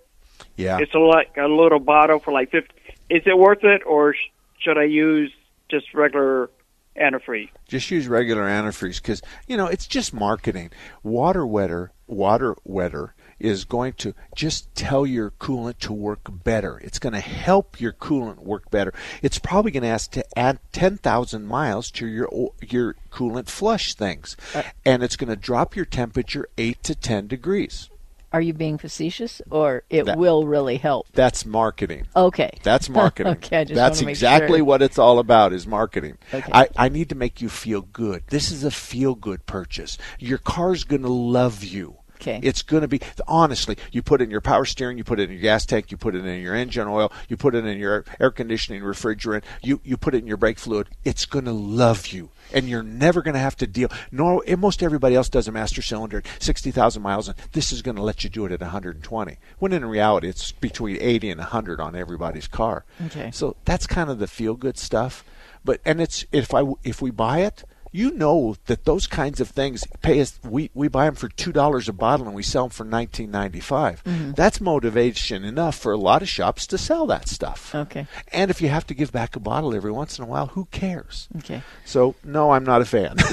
Yeah. 0.56 0.78
It's 0.78 0.92
a, 0.94 0.98
like 0.98 1.36
a 1.38 1.46
little 1.46 1.78
bottle 1.78 2.18
for 2.18 2.32
like 2.32 2.50
50. 2.50 2.68
Is 3.10 3.22
it 3.26 3.38
worth 3.38 3.64
it, 3.64 3.82
or 3.86 4.14
should 4.58 4.76
I 4.78 4.84
use 4.84 5.32
just 5.70 5.92
regular 5.94 6.50
antifreeze? 6.96 7.50
Just 7.66 7.90
use 7.90 8.08
regular 8.08 8.44
antifreeze 8.44 9.00
because 9.00 9.22
you 9.46 9.56
know 9.56 9.66
it's 9.66 9.86
just 9.86 10.14
marketing. 10.14 10.70
Water 11.02 11.46
wetter, 11.46 11.92
water 12.06 12.56
wetter 12.64 13.14
is 13.38 13.64
going 13.64 13.92
to 13.92 14.14
just 14.34 14.72
tell 14.74 15.04
your 15.04 15.30
coolant 15.30 15.78
to 15.78 15.92
work 15.92 16.20
better. 16.44 16.78
It's 16.78 16.98
going 16.98 17.12
to 17.12 17.20
help 17.20 17.80
your 17.80 17.92
coolant 17.92 18.38
work 18.38 18.70
better. 18.70 18.94
It's 19.22 19.38
probably 19.38 19.72
going 19.72 19.82
to 19.82 19.88
ask 19.88 20.12
to 20.12 20.38
add 20.38 20.60
10,000 20.72 21.46
miles 21.46 21.90
to 21.92 22.06
your 22.06 22.28
your 22.62 22.96
coolant 23.10 23.48
flush 23.48 23.94
things, 23.94 24.36
uh, 24.54 24.62
and 24.84 25.02
it's 25.02 25.16
going 25.16 25.30
to 25.30 25.36
drop 25.36 25.76
your 25.76 25.84
temperature 25.84 26.48
eight 26.58 26.82
to 26.84 26.94
10 26.94 27.26
degrees. 27.26 27.90
Are 28.34 28.40
you 28.40 28.52
being 28.52 28.78
facetious, 28.78 29.40
or 29.48 29.84
it 29.88 30.06
That- 30.06 30.18
will 30.18 30.44
really 30.44 30.76
help? 30.76 31.06
That's 31.12 31.46
marketing. 31.46 32.08
Okay. 32.16 32.50
That's 32.64 32.88
marketing. 32.88 33.34
Okay, 33.34 33.62
That's 33.62 34.00
exactly 34.02 34.58
sure. 34.58 34.64
what 34.64 34.82
it's 34.82 34.98
all 34.98 35.20
about 35.20 35.52
is 35.52 35.68
marketing. 35.68 36.18
Okay. 36.32 36.50
I, 36.52 36.68
I 36.76 36.88
need 36.88 37.10
to 37.10 37.14
make 37.14 37.40
you 37.40 37.48
feel 37.48 37.82
good. 37.82 38.24
This 38.30 38.50
is 38.50 38.64
a 38.64 38.72
feel 38.72 39.14
good 39.14 39.46
purchase. 39.46 39.98
Your 40.18 40.38
car's 40.38 40.82
gonna 40.82 41.06
love 41.06 41.62
you. 41.62 41.98
Okay. 42.16 42.40
It's 42.42 42.62
going 42.62 42.82
to 42.82 42.88
be 42.88 43.00
honestly. 43.26 43.76
You 43.92 44.02
put 44.02 44.20
it 44.20 44.24
in 44.24 44.30
your 44.30 44.40
power 44.40 44.64
steering, 44.64 44.98
you 44.98 45.04
put 45.04 45.20
it 45.20 45.24
in 45.24 45.32
your 45.32 45.42
gas 45.42 45.66
tank, 45.66 45.90
you 45.90 45.96
put 45.96 46.14
it 46.14 46.24
in 46.24 46.40
your 46.40 46.54
engine 46.54 46.88
oil, 46.88 47.12
you 47.28 47.36
put 47.36 47.54
it 47.54 47.64
in 47.64 47.78
your 47.78 48.04
air 48.20 48.30
conditioning 48.30 48.82
refrigerant, 48.82 49.42
you 49.62 49.80
you 49.84 49.96
put 49.96 50.14
it 50.14 50.18
in 50.18 50.26
your 50.26 50.36
brake 50.36 50.58
fluid. 50.58 50.88
It's 51.04 51.26
going 51.26 51.44
to 51.44 51.52
love 51.52 52.08
you, 52.08 52.30
and 52.52 52.68
you're 52.68 52.82
never 52.82 53.22
going 53.22 53.34
to 53.34 53.40
have 53.40 53.56
to 53.56 53.66
deal. 53.66 53.88
Nor 54.10 54.42
most 54.56 54.82
everybody 54.82 55.14
else 55.14 55.28
does 55.28 55.48
a 55.48 55.52
master 55.52 55.82
cylinder 55.82 56.18
at 56.18 56.26
sixty 56.42 56.70
thousand 56.70 57.02
miles, 57.02 57.28
and 57.28 57.36
this 57.52 57.72
is 57.72 57.82
going 57.82 57.96
to 57.96 58.02
let 58.02 58.24
you 58.24 58.30
do 58.30 58.46
it 58.46 58.52
at 58.52 58.60
120. 58.60 59.38
When 59.58 59.72
in 59.72 59.84
reality, 59.84 60.28
it's 60.28 60.52
between 60.52 60.98
80 61.00 61.30
and 61.30 61.38
100 61.40 61.80
on 61.80 61.94
everybody's 61.94 62.46
car. 62.46 62.84
Okay. 63.06 63.30
So 63.32 63.56
that's 63.64 63.86
kind 63.86 64.10
of 64.10 64.18
the 64.18 64.26
feel 64.26 64.54
good 64.54 64.78
stuff. 64.78 65.24
But 65.64 65.80
and 65.84 66.00
it's 66.00 66.24
if 66.30 66.54
I 66.54 66.62
if 66.82 67.00
we 67.00 67.10
buy 67.10 67.40
it, 67.40 67.64
you 67.96 68.10
know 68.10 68.56
that 68.66 68.84
those 68.86 69.06
kinds 69.06 69.40
of 69.40 69.48
things 69.50 69.84
pay 70.02 70.20
us. 70.20 70.40
We 70.42 70.70
we 70.74 70.88
buy 70.88 71.04
them 71.04 71.14
for 71.14 71.28
two 71.28 71.52
dollars 71.52 71.88
a 71.88 71.92
bottle 71.92 72.26
and 72.26 72.34
we 72.34 72.42
sell 72.42 72.64
them 72.64 72.70
for 72.70 72.84
nineteen 72.84 73.30
ninety 73.30 73.60
five. 73.60 74.02
Mhm. 74.02 74.34
That's 74.34 74.60
motivation 74.60 75.44
enough 75.44 75.76
for 75.78 75.92
a 75.92 75.96
lot 75.96 76.20
of 76.20 76.28
shops 76.28 76.66
to 76.66 76.76
sell 76.78 77.06
that 77.06 77.28
stuff. 77.28 77.72
Okay. 77.74 78.06
And 78.32 78.50
if 78.50 78.60
you 78.60 78.68
have 78.68 78.86
to 78.88 78.94
give 78.94 79.12
back 79.12 79.36
a 79.36 79.40
bottle 79.40 79.74
every 79.74 79.92
once 79.92 80.18
in 80.18 80.24
a 80.24 80.26
while, 80.26 80.48
who 80.48 80.64
cares? 80.72 81.28
Okay. 81.38 81.62
So 81.84 82.16
no, 82.24 82.50
I'm 82.50 82.64
not 82.64 82.82
a 82.82 82.84
fan. 82.84 83.16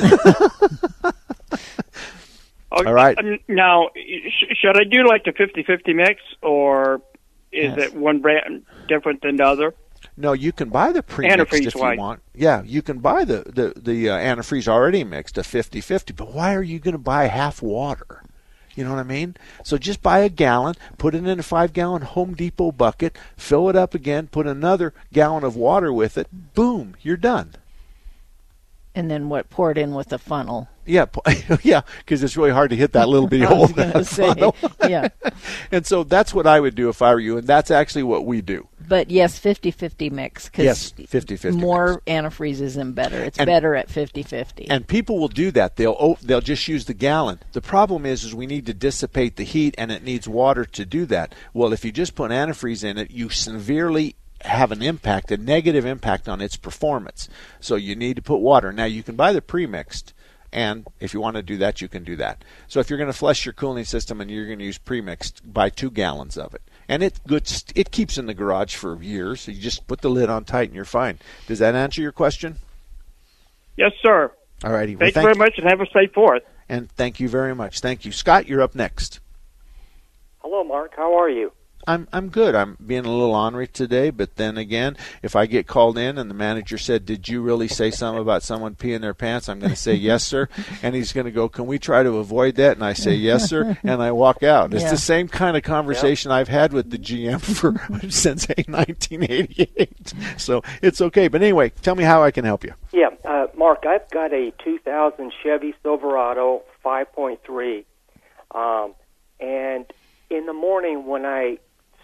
Oh, 2.74 2.86
All 2.88 2.94
right. 2.94 3.18
Now, 3.50 3.90
sh- 3.98 4.56
should 4.62 4.80
I 4.80 4.86
do 4.86 5.06
like 5.06 5.26
the 5.26 5.32
50-50 5.34 5.94
mix, 5.94 6.22
or 6.42 7.02
is 7.52 7.76
Yes. 7.76 7.88
it 7.90 7.94
one 7.96 8.22
brand 8.22 8.64
different 8.88 9.22
than 9.22 9.36
the 9.36 9.44
other? 9.44 9.74
No, 10.18 10.34
you 10.34 10.52
can 10.52 10.70
buy 10.70 10.92
the 10.92 11.02
pre-mixed 11.02 11.54
Antifreeze 11.54 11.68
if 11.68 11.76
you 11.76 11.98
want. 11.98 12.22
Yeah, 12.36 12.64
you 12.64 12.82
can 12.82 13.00
buy 13.00 13.24
the 13.24 13.44
the 13.46 13.74
the 13.80 14.10
uh, 14.10 14.18
antifreeze 14.18 14.68
already 14.68 15.04
mixed, 15.04 15.38
a 15.38 15.42
50-50. 15.42 16.16
But 16.16 16.34
why 16.34 16.54
are 16.54 16.64
you 16.64 16.80
going 16.80 16.94
to 16.94 16.98
buy 17.00 17.26
half 17.28 17.62
water? 17.62 18.24
You 18.76 18.84
know 18.86 18.92
what 18.92 19.00
I 19.00 19.04
mean? 19.04 19.36
So 19.64 19.78
just 19.78 20.02
buy 20.02 20.20
a 20.20 20.30
gallon, 20.30 20.76
put 20.98 21.14
it 21.14 21.26
in 21.26 21.40
a 21.40 21.44
five-gallon 21.44 22.04
Home 22.04 22.36
Depot 22.36 22.72
bucket, 22.72 23.18
fill 23.36 23.70
it 23.70 23.76
up 23.76 23.94
again, 23.94 24.28
put 24.28 24.48
another 24.48 24.94
gallon 25.12 25.44
of 25.44 25.56
water 25.56 25.92
with 25.92 26.18
it. 26.18 26.28
Boom, 26.54 26.96
you're 27.02 27.18
done. 27.18 27.56
And 28.96 29.10
then 29.10 29.30
what? 29.30 29.50
Pour 29.50 29.72
it 29.72 29.78
in 29.78 29.94
with 29.94 30.12
a 30.14 30.18
funnel. 30.18 30.70
Yeah, 30.86 31.06
yeah, 31.64 31.82
because 32.00 32.24
it's 32.24 32.36
really 32.36 32.52
hard 32.52 32.70
to 32.72 32.76
hit 32.76 32.94
that 32.94 33.08
little 33.08 33.28
bitty 33.30 33.46
hole. 33.46 33.62
was 33.62 33.70
in 33.72 33.76
gonna 33.76 33.92
that 33.94 34.06
say, 34.06 34.90
yeah. 34.90 35.08
and 35.72 35.86
so 35.86 36.04
that's 36.04 36.34
what 36.34 36.48
I 36.48 36.60
would 36.60 36.76
do 36.76 36.90
if 36.90 37.02
I 37.02 37.14
were 37.14 37.20
you, 37.20 37.38
and 37.38 37.48
that's 37.48 37.70
actually 37.72 38.04
what 38.04 38.26
we 38.26 38.42
do. 38.42 38.68
But 38.88 39.10
yes, 39.10 39.40
50-50 39.40 40.12
mix. 40.12 40.50
'cause 40.50 40.66
Yes, 40.66 40.92
50-50 40.92 41.54
More 41.58 42.02
antifreeze 42.08 42.60
isn't 42.60 42.92
better. 42.94 43.24
It's 43.24 43.38
And- 43.38 43.46
better 43.46 43.74
at 43.76 43.88
50-50. 43.90 44.68
And 44.70 44.86
people 44.86 45.18
will 45.20 45.30
do 45.30 45.50
that. 45.52 45.78
They'll 45.78 45.96
oh, 45.98 46.18
they'll 46.22 46.42
just 46.42 46.68
use 46.68 46.86
the 46.86 46.94
gallon. 46.94 47.40
The 47.54 47.62
problem 47.62 48.06
is, 48.06 48.24
is 48.26 48.36
we 48.36 48.48
need 48.48 48.66
to 48.66 48.74
dissipate 48.74 49.38
the 49.38 49.44
heat, 49.46 49.76
and 49.78 49.92
it 49.92 50.04
needs 50.04 50.28
water 50.28 50.66
to 50.66 50.86
do 50.86 51.06
that. 51.06 51.34
Well, 51.54 51.72
if 51.74 51.86
you 51.86 51.92
just 51.92 52.16
put 52.16 52.32
antifreeze 52.32 52.84
in 52.84 52.98
it, 52.98 53.12
you 53.12 53.30
severely 53.30 54.16
have 54.44 54.72
an 54.72 54.82
impact, 54.82 55.32
a 55.32 55.38
negative 55.38 55.86
impact 55.86 56.28
on 56.28 56.42
its 56.42 56.56
performance. 56.58 57.30
So 57.60 57.76
you 57.76 57.96
need 57.96 58.16
to 58.16 58.22
put 58.24 58.38
water. 58.40 58.74
Now 58.74 58.86
you 58.86 59.04
can 59.04 59.16
buy 59.16 59.32
the 59.34 59.42
pre-mixed, 59.42 60.14
and 60.54 60.86
if 61.00 61.14
you 61.14 61.22
want 61.22 61.38
to 61.38 61.42
do 61.42 61.58
that, 61.58 61.82
you 61.82 61.88
can 61.88 62.04
do 62.04 62.16
that. 62.18 62.44
So 62.68 62.80
if 62.80 62.90
you're 62.90 62.98
going 62.98 63.12
to 63.12 63.18
flush 63.18 63.46
your 63.46 63.54
cooling 63.54 63.86
system 63.86 64.20
and 64.22 64.30
you're 64.30 64.48
going 64.48 64.60
to 64.60 64.66
use 64.66 64.78
pre-mixed, 64.78 65.42
buy 65.54 65.70
two 65.70 65.92
gallons 65.92 66.38
of 66.38 66.54
it. 66.54 66.62
And 66.88 67.04
it 67.04 67.20
good, 67.26 67.50
it 67.76 67.92
keeps 67.92 68.18
in 68.18 68.26
the 68.26 68.34
garage 68.34 68.76
for 68.76 69.02
years. 69.02 69.42
So 69.42 69.52
you 69.52 69.62
just 69.62 69.88
put 69.88 70.02
the 70.02 70.10
lid 70.10 70.30
on 70.30 70.44
tight 70.44 70.70
and 70.70 70.76
you're 70.76 70.86
fine. 70.86 71.20
Does 71.48 71.60
that 71.60 71.76
answer 71.76 72.02
your 72.02 72.12
question? 72.12 72.58
Yes, 73.78 73.92
sir. 74.02 74.32
All 74.64 74.72
righty. 74.72 74.96
Thank 74.96 75.16
you 75.16 75.22
very 75.22 75.36
much, 75.36 75.54
and 75.58 75.68
have 75.68 75.82
a 75.82 75.88
safe 75.88 76.12
fourth. 76.14 76.44
And 76.70 76.92
thank 76.92 77.20
you 77.20 77.28
very 77.30 77.56
much. 77.56 77.80
Thank 77.80 78.06
you. 78.06 78.12
Scott, 78.12 78.48
you're 78.48 78.62
up 78.62 78.76
next. 78.76 79.20
Hello, 80.40 80.64
Mark. 80.64 80.94
How 80.96 81.18
are 81.18 81.30
you? 81.30 81.52
I'm 81.88 82.08
I'm 82.14 82.30
good. 82.30 82.56
I'm 82.56 82.78
being 82.86 83.06
a 83.06 83.12
little 83.12 83.34
ornery 83.36 83.68
today, 83.68 84.10
but 84.10 84.36
then 84.36 84.58
again, 84.58 84.98
if 85.24 85.36
I 85.36 85.46
get 85.46 85.68
called 85.68 85.98
in 85.98 86.18
and 86.18 86.30
the 86.30 86.36
manager 86.36 86.78
said, 86.78 87.06
"Did 87.06 87.28
you 87.28 87.42
really 87.42 87.68
say 87.68 87.92
something 87.92 88.22
about 88.22 88.44
someone 88.44 88.76
peeing 88.76 89.02
their 89.02 89.14
pants?" 89.14 89.50
I'm 89.50 89.60
going 89.60 89.72
to 89.72 89.76
say, 89.76 89.94
"Yes, 89.96 90.24
sir," 90.24 90.48
and 90.84 90.96
he's 90.96 91.14
going 91.14 91.26
to 91.26 91.32
go, 91.32 91.50
"Can 91.50 91.66
we 91.66 91.80
try 91.80 92.04
to 92.04 92.18
avoid 92.18 92.56
that?" 92.56 92.78
And 92.78 92.86
I 92.86 92.94
say, 92.94 93.14
"Yes, 93.14 93.50
sir," 93.50 93.78
and 93.84 94.02
I 94.02 94.12
walk 94.12 94.44
out. 94.44 94.74
It's 94.74 94.84
Yeah. 94.84 94.92
the 94.92 94.98
same 94.98 95.28
kind 95.28 95.58
of 95.58 95.64
conversation 95.64 96.32
I've 96.32 96.48
had 96.48 96.74
with 96.74 96.90
the 96.92 96.98
GM 96.98 97.42
for 97.56 97.74
since 98.10 98.48
1988, 98.48 100.14
so 100.38 100.62
it's 100.82 101.02
okay. 101.02 101.28
But 101.28 101.42
anyway, 101.42 101.70
tell 101.82 101.96
me 101.96 102.04
how 102.04 102.24
I 102.24 102.32
can 102.32 102.46
help 102.46 102.64
you. 102.64 102.74
Yeah, 102.92 103.10
uh, 103.26 103.48
Mark, 103.56 103.86
I've 103.88 104.10
got 104.10 104.34
a 104.34 104.52
2000 104.64 105.32
Chevy 105.44 105.74
Silverado 105.84 106.62
5.3, 106.86 107.86
um, 108.54 108.94
and 109.40 109.86
in 110.30 110.46
the 110.46 110.54
morning 110.54 111.06
when 111.06 111.26
I 111.26 111.58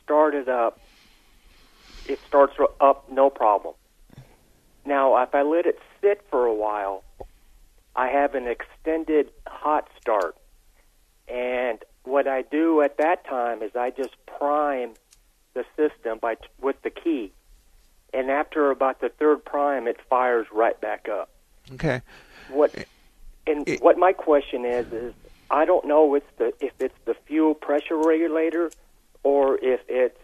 start 0.08 0.36
it 0.36 0.48
up, 0.48 0.80
it 2.08 2.18
starts 2.26 2.54
up 2.80 3.12
no 3.12 3.30
problem. 3.30 3.74
Now, 4.86 5.22
if 5.22 5.36
I 5.36 5.42
let 5.42 5.66
it 5.66 5.80
sit 6.00 6.24
for 6.30 6.46
a 6.46 6.54
while, 6.54 7.04
I 7.94 8.08
have 8.08 8.34
an 8.34 8.48
extended 8.48 9.30
hot 9.46 9.90
start, 10.00 10.38
and 11.28 11.84
what 12.04 12.26
I 12.26 12.44
do 12.44 12.82
at 12.82 12.98
that 13.00 13.26
time 13.26 13.62
is 13.62 13.76
I 13.76 13.90
just 13.90 14.16
prime 14.26 14.92
the 15.54 15.66
system 15.76 16.20
by 16.20 16.38
with 16.62 16.82
the 16.84 16.90
key, 16.90 17.34
and 18.14 18.32
after 18.32 18.72
about 18.72 19.02
the 19.02 19.10
third 19.10 19.44
prime, 19.44 19.90
it 19.90 19.98
fires 20.10 20.48
right 20.54 20.80
back 20.80 21.10
up. 21.10 21.30
Okay. 21.74 22.00
What 22.50 22.74
and 23.46 23.68
what 23.82 23.98
my 23.98 24.14
question 24.14 24.64
is 24.64 24.90
is 24.94 25.14
I 25.52 25.66
don't 25.66 25.86
know 25.86 26.16
if 26.16 26.24
the 26.38 26.54
if 26.62 26.72
it's 26.80 26.98
the 27.04 27.16
fuel 27.26 27.56
pressure 27.56 27.98
regulator 27.98 28.72
or 29.28 29.58
if 29.62 29.82
it's 29.90 30.18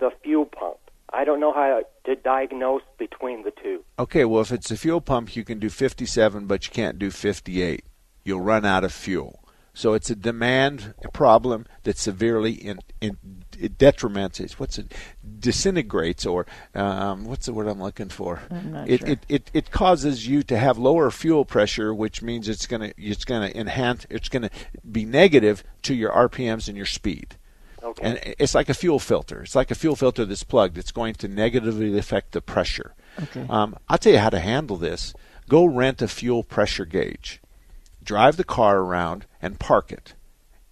the 0.00 0.10
fuel 0.22 0.44
pump. 0.44 0.76
I 1.14 1.24
don't 1.24 1.40
know 1.40 1.52
how 1.52 1.82
to 2.04 2.14
diagnose 2.14 2.82
between 2.98 3.42
the 3.42 3.50
two. 3.50 3.82
Okay, 3.98 4.26
well, 4.26 4.42
if 4.42 4.52
it's 4.52 4.70
a 4.70 4.76
fuel 4.76 5.00
pump, 5.00 5.34
you 5.34 5.44
can 5.44 5.58
do 5.58 5.70
57, 5.70 6.44
but 6.44 6.66
you 6.66 6.70
can't 6.70 6.98
do 6.98 7.10
58. 7.10 7.82
You'll 8.22 8.42
run 8.42 8.66
out 8.66 8.84
of 8.84 8.92
fuel. 8.92 9.42
So 9.72 9.94
it's 9.94 10.10
a 10.10 10.14
demand 10.14 10.92
problem 11.14 11.64
that 11.84 11.96
severely 11.96 12.52
in, 12.52 12.80
in 13.00 13.16
it 13.58 13.78
detriments. 13.78 14.40
It's 14.40 14.58
what's 14.58 14.76
it 14.78 14.92
disintegrates 15.38 16.26
or 16.26 16.44
um, 16.74 17.24
what's 17.24 17.46
the 17.46 17.54
word 17.54 17.66
I'm 17.66 17.80
looking 17.80 18.08
for? 18.10 18.42
I'm 18.50 18.72
not 18.72 18.90
it, 18.90 19.00
sure. 19.00 19.08
it, 19.08 19.18
it 19.28 19.50
it 19.54 19.70
causes 19.70 20.26
you 20.26 20.42
to 20.42 20.58
have 20.58 20.76
lower 20.76 21.10
fuel 21.10 21.44
pressure, 21.44 21.94
which 21.94 22.20
means 22.20 22.48
it's 22.48 22.66
gonna 22.66 22.92
it's 22.98 23.24
gonna 23.24 23.52
enhance 23.54 24.06
it's 24.10 24.28
gonna 24.28 24.50
be 24.90 25.04
negative 25.04 25.62
to 25.82 25.94
your 25.94 26.10
RPMs 26.10 26.68
and 26.68 26.76
your 26.76 26.84
speed. 26.86 27.36
Okay. 27.82 28.02
And 28.02 28.34
it's 28.38 28.54
like 28.54 28.68
a 28.68 28.74
fuel 28.74 28.98
filter. 28.98 29.42
It's 29.42 29.54
like 29.54 29.70
a 29.70 29.74
fuel 29.74 29.96
filter 29.96 30.24
that's 30.24 30.44
plugged. 30.44 30.78
It's 30.78 30.92
going 30.92 31.14
to 31.14 31.28
negatively 31.28 31.96
affect 31.96 32.32
the 32.32 32.40
pressure. 32.40 32.94
Okay. 33.22 33.46
Um, 33.48 33.76
I'll 33.88 33.98
tell 33.98 34.12
you 34.12 34.18
how 34.18 34.30
to 34.30 34.40
handle 34.40 34.76
this. 34.76 35.14
Go 35.48 35.64
rent 35.64 36.02
a 36.02 36.08
fuel 36.08 36.42
pressure 36.42 36.84
gauge. 36.84 37.40
Drive 38.02 38.36
the 38.36 38.44
car 38.44 38.78
around 38.78 39.26
and 39.42 39.58
park 39.58 39.92
it, 39.92 40.14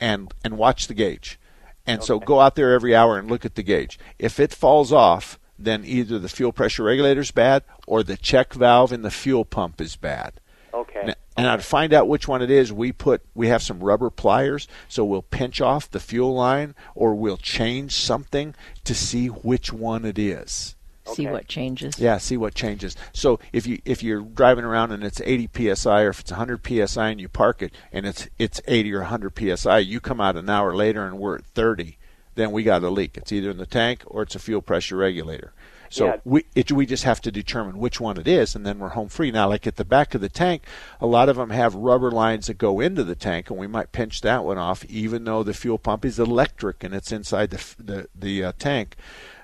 and 0.01 0.33
and 0.42 0.57
watch 0.57 0.87
the 0.87 0.94
gauge. 0.94 1.38
And 1.87 2.03
so 2.03 2.18
go 2.18 2.40
out 2.40 2.55
there 2.55 2.75
every 2.75 2.94
hour 2.94 3.18
and 3.18 3.31
look 3.31 3.47
at 3.47 3.55
the 3.55 3.62
gauge. 3.62 3.99
If 4.18 4.38
it 4.38 4.53
falls 4.53 4.92
off, 4.92 5.38
then 5.59 5.85
either 5.85 6.18
the 6.18 6.29
fuel 6.29 6.53
pressure 6.53 6.85
regulator 6.85 7.23
is 7.23 7.31
bad 7.31 7.64
or 7.87 8.03
the 8.03 8.16
check 8.16 8.53
valve 8.53 8.92
in 8.92 9.03
the 9.03 9.11
fuel 9.11 9.44
pump 9.44 9.81
is 9.81 9.97
bad. 9.97 10.35
Okay. 10.73 11.14
And 11.38 11.46
to 11.46 11.64
find 11.64 11.94
out 11.94 12.09
which 12.09 12.27
one 12.27 12.42
it 12.42 12.51
is, 12.51 12.72
we 12.72 12.90
put 12.90 13.22
we 13.33 13.46
have 13.46 13.62
some 13.62 13.79
rubber 13.79 14.11
pliers, 14.11 14.66
so 14.88 15.05
we'll 15.05 15.22
pinch 15.22 15.61
off 15.61 15.88
the 15.88 16.01
fuel 16.01 16.35
line 16.35 16.74
or 16.96 17.14
we'll 17.14 17.37
change 17.37 17.92
something 17.94 18.57
to 18.83 18.92
see 18.92 19.29
which 19.29 19.72
one 19.72 20.05
it 20.05 20.18
is. 20.18 20.74
See 21.14 21.29
what 21.29 21.46
changes. 21.46 21.96
Yeah, 22.01 22.18
see 22.18 22.37
what 22.37 22.57
changes. 22.57 22.96
So 23.12 23.38
if 23.53 23.68
you 23.68 23.81
if 23.85 24.03
you're 24.03 24.20
driving 24.20 24.64
around 24.64 24.90
and 24.90 25.05
it's 25.05 25.20
80 25.20 25.74
psi, 25.77 26.03
or 26.03 26.11
if 26.11 26.18
it's 26.18 26.33
100 26.33 26.61
psi 26.66 27.09
and 27.09 27.20
you 27.20 27.29
park 27.29 27.62
it 27.62 27.72
and 27.92 28.05
it's 28.05 28.29
it's 28.37 28.61
80 28.66 28.94
or 28.94 29.01
100 29.03 29.59
psi, 29.59 29.79
you 29.79 30.01
come 30.01 30.20
out 30.20 30.37
an 30.37 30.51
hour 30.51 30.74
later 30.74 31.07
and 31.07 31.20
we're 31.20 31.37
at 31.37 31.46
30, 31.46 31.98
then 32.35 32.51
we 32.51 32.64
got 32.64 32.83
a 32.83 32.90
leak. 32.90 33.16
It's 33.16 33.31
either 33.31 33.51
in 33.51 33.59
the 33.59 33.64
tank 33.64 34.03
or 34.07 34.22
it's 34.22 34.35
a 34.35 34.40
fuel 34.40 34.61
pressure 34.61 34.96
regulator. 34.96 35.53
So 35.90 36.07
Yeah. 36.07 36.16
we 36.24 36.44
it, 36.55 36.70
we 36.72 36.87
just 36.87 37.05
have 37.05 37.20
to 37.22 37.31
determine 37.33 37.79
which 37.79 38.01
one 38.01 38.18
it 38.18 38.29
is, 38.29 38.55
and 38.55 38.66
then 38.66 38.79
we're 38.79 38.90
home 38.90 39.09
free. 39.09 39.31
Now, 39.31 39.48
like 39.48 39.66
at 39.66 39.77
the 39.77 39.85
back 39.85 40.14
of 40.14 40.20
the 40.20 40.29
tank, 40.29 40.62
a 41.01 41.07
lot 41.07 41.29
of 41.29 41.37
them 41.37 41.51
have 41.51 41.74
rubber 41.74 42.11
lines 42.11 42.46
that 42.46 42.59
go 42.59 42.81
into 42.81 43.05
the 43.05 43.14
tank, 43.14 43.51
and 43.51 43.59
we 43.59 43.66
might 43.66 43.92
pinch 43.92 44.20
that 44.22 44.44
one 44.44 44.59
off, 44.59 44.85
even 44.87 45.24
though 45.24 45.42
the 45.42 45.55
fuel 45.55 45.79
pump 45.79 46.05
is 46.05 46.18
electric 46.18 46.85
and 46.85 46.94
it's 46.94 47.12
inside 47.12 47.51
the 47.51 47.74
the 47.79 48.09
the 48.14 48.44
uh, 48.44 48.53
tank. 48.59 48.96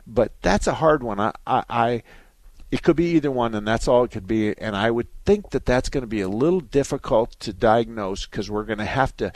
But 0.07 0.33
that's 0.43 0.67
a 0.67 0.75
hard 0.75 1.03
one. 1.03 1.19
I, 1.19 1.33
I, 1.47 1.65
I 1.69 2.03
it 2.71 2.83
could 2.83 2.97
be 2.97 3.13
either 3.13 3.31
one, 3.31 3.55
and 3.55 3.67
that's 3.67 3.87
all 3.87 4.05
it 4.05 4.11
could 4.11 4.27
be. 4.27 4.57
And 4.59 4.75
I 4.77 4.91
would 4.91 5.07
think 5.25 5.51
that 5.51 5.65
that's 5.65 5.89
going 5.89 6.03
to 6.03 6.09
be 6.09 6.21
a 6.21 6.29
little 6.29 6.61
difficult 6.61 7.39
to 7.41 7.53
diagnose 7.53 8.27
because 8.27 8.51
we're 8.51 8.65
going 8.65 8.79
to 8.79 8.85
have 8.85 9.17
to 9.19 9.33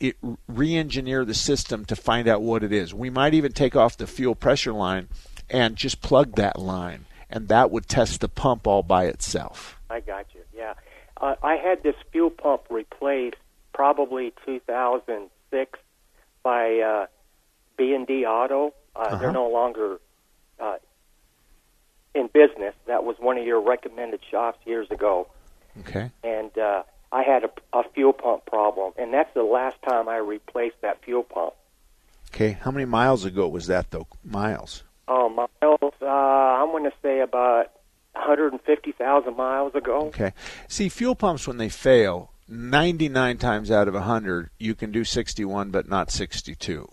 it, 0.00 0.16
re-engineer 0.48 1.24
the 1.24 1.34
system 1.34 1.84
to 1.86 1.96
find 1.96 2.28
out 2.28 2.42
what 2.42 2.62
it 2.62 2.72
is. 2.72 2.92
We 2.94 3.10
might 3.10 3.34
even 3.34 3.52
take 3.52 3.76
off 3.76 3.96
the 3.96 4.06
fuel 4.06 4.34
pressure 4.34 4.72
line 4.72 5.08
and 5.50 5.76
just 5.76 6.00
plug 6.02 6.36
that 6.36 6.58
line, 6.58 7.06
and 7.30 7.48
that 7.48 7.70
would 7.70 7.88
test 7.88 8.20
the 8.20 8.28
pump 8.28 8.66
all 8.66 8.82
by 8.82 9.04
itself. 9.06 9.78
I 9.90 10.00
got 10.00 10.26
you. 10.34 10.40
Yeah, 10.56 10.74
uh, 11.20 11.34
I 11.42 11.56
had 11.56 11.82
this 11.82 11.94
fuel 12.12 12.30
pump 12.30 12.62
replaced 12.70 13.36
probably 13.72 14.32
2006 14.44 15.78
by 16.42 16.78
uh, 16.80 17.06
B 17.76 17.92
and 17.94 18.06
D 18.06 18.24
Auto. 18.24 18.74
Uh, 18.94 19.16
They're 19.18 19.28
Uh-huh. 19.28 19.32
no 19.32 19.48
longer 19.48 20.00
uh, 20.58 20.76
in 22.14 22.28
business. 22.32 22.74
That 22.86 23.04
was 23.04 23.16
one 23.18 23.36
of 23.38 23.44
your 23.44 23.60
recommended 23.60 24.20
shops 24.30 24.58
years 24.66 24.90
ago, 24.90 25.28
Okay. 25.80 26.10
and 26.24 26.56
uh, 26.58 26.82
I 27.12 27.22
had 27.22 27.44
a, 27.44 27.50
a 27.78 27.82
fuel 27.94 28.12
pump 28.14 28.46
problem, 28.46 28.92
and 28.98 29.12
that's 29.12 29.32
the 29.34 29.42
last 29.42 29.76
time 29.86 30.08
I 30.08 30.16
replaced 30.16 30.80
that 30.80 31.02
fuel 31.04 31.22
pump. 31.22 31.52
Okay. 32.34 32.52
How 32.60 32.70
many 32.70 32.86
miles 32.86 33.24
ago 33.24 33.46
was 33.48 33.66
that 33.68 33.90
though? 33.90 34.06
Miles. 34.24 34.82
Oh, 35.08 35.28
miles. 35.28 35.92
Uh, 36.02 36.06
I'm 36.06 36.70
going 36.70 36.84
to 36.84 36.92
say 37.02 37.20
about 37.20 37.70
150,000 38.12 39.36
miles 39.36 39.74
ago. 39.74 40.06
Okay. 40.08 40.32
See, 40.68 40.88
fuel 40.88 41.14
pumps 41.14 41.46
when 41.46 41.58
they 41.58 41.68
fail, 41.68 42.32
99 42.48 43.38
times 43.38 43.70
out 43.70 43.88
of 43.88 43.94
100, 43.94 44.50
you 44.58 44.74
can 44.74 44.90
do 44.92 45.04
61 45.04 45.70
but 45.70 45.88
not 45.88 46.10
62. 46.10 46.88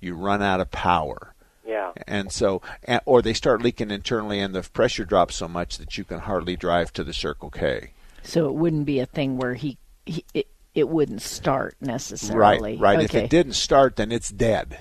You 0.00 0.14
run 0.14 0.42
out 0.42 0.60
of 0.60 0.70
power. 0.70 1.34
Yeah. 1.66 1.92
And 2.06 2.32
so, 2.32 2.60
or 3.04 3.22
they 3.22 3.32
start 3.32 3.62
leaking 3.62 3.90
internally, 3.90 4.40
and 4.40 4.54
the 4.54 4.62
pressure 4.62 5.04
drops 5.04 5.36
so 5.36 5.48
much 5.48 5.78
that 5.78 5.96
you 5.96 6.04
can 6.04 6.18
hardly 6.18 6.56
drive 6.56 6.92
to 6.94 7.04
the 7.04 7.14
Circle 7.14 7.50
K. 7.50 7.92
So 8.22 8.48
it 8.48 8.54
wouldn't 8.54 8.84
be 8.84 8.98
a 8.98 9.06
thing 9.06 9.36
where 9.36 9.54
he, 9.54 9.78
he 10.04 10.24
it, 10.34 10.48
it 10.74 10.88
wouldn't 10.88 11.22
start 11.22 11.76
necessarily. 11.80 12.76
Right, 12.76 12.96
right. 12.96 13.04
If 13.04 13.14
it 13.14 13.30
didn't 13.30 13.54
start, 13.54 13.96
then 13.96 14.10
it's 14.10 14.30
dead. 14.30 14.80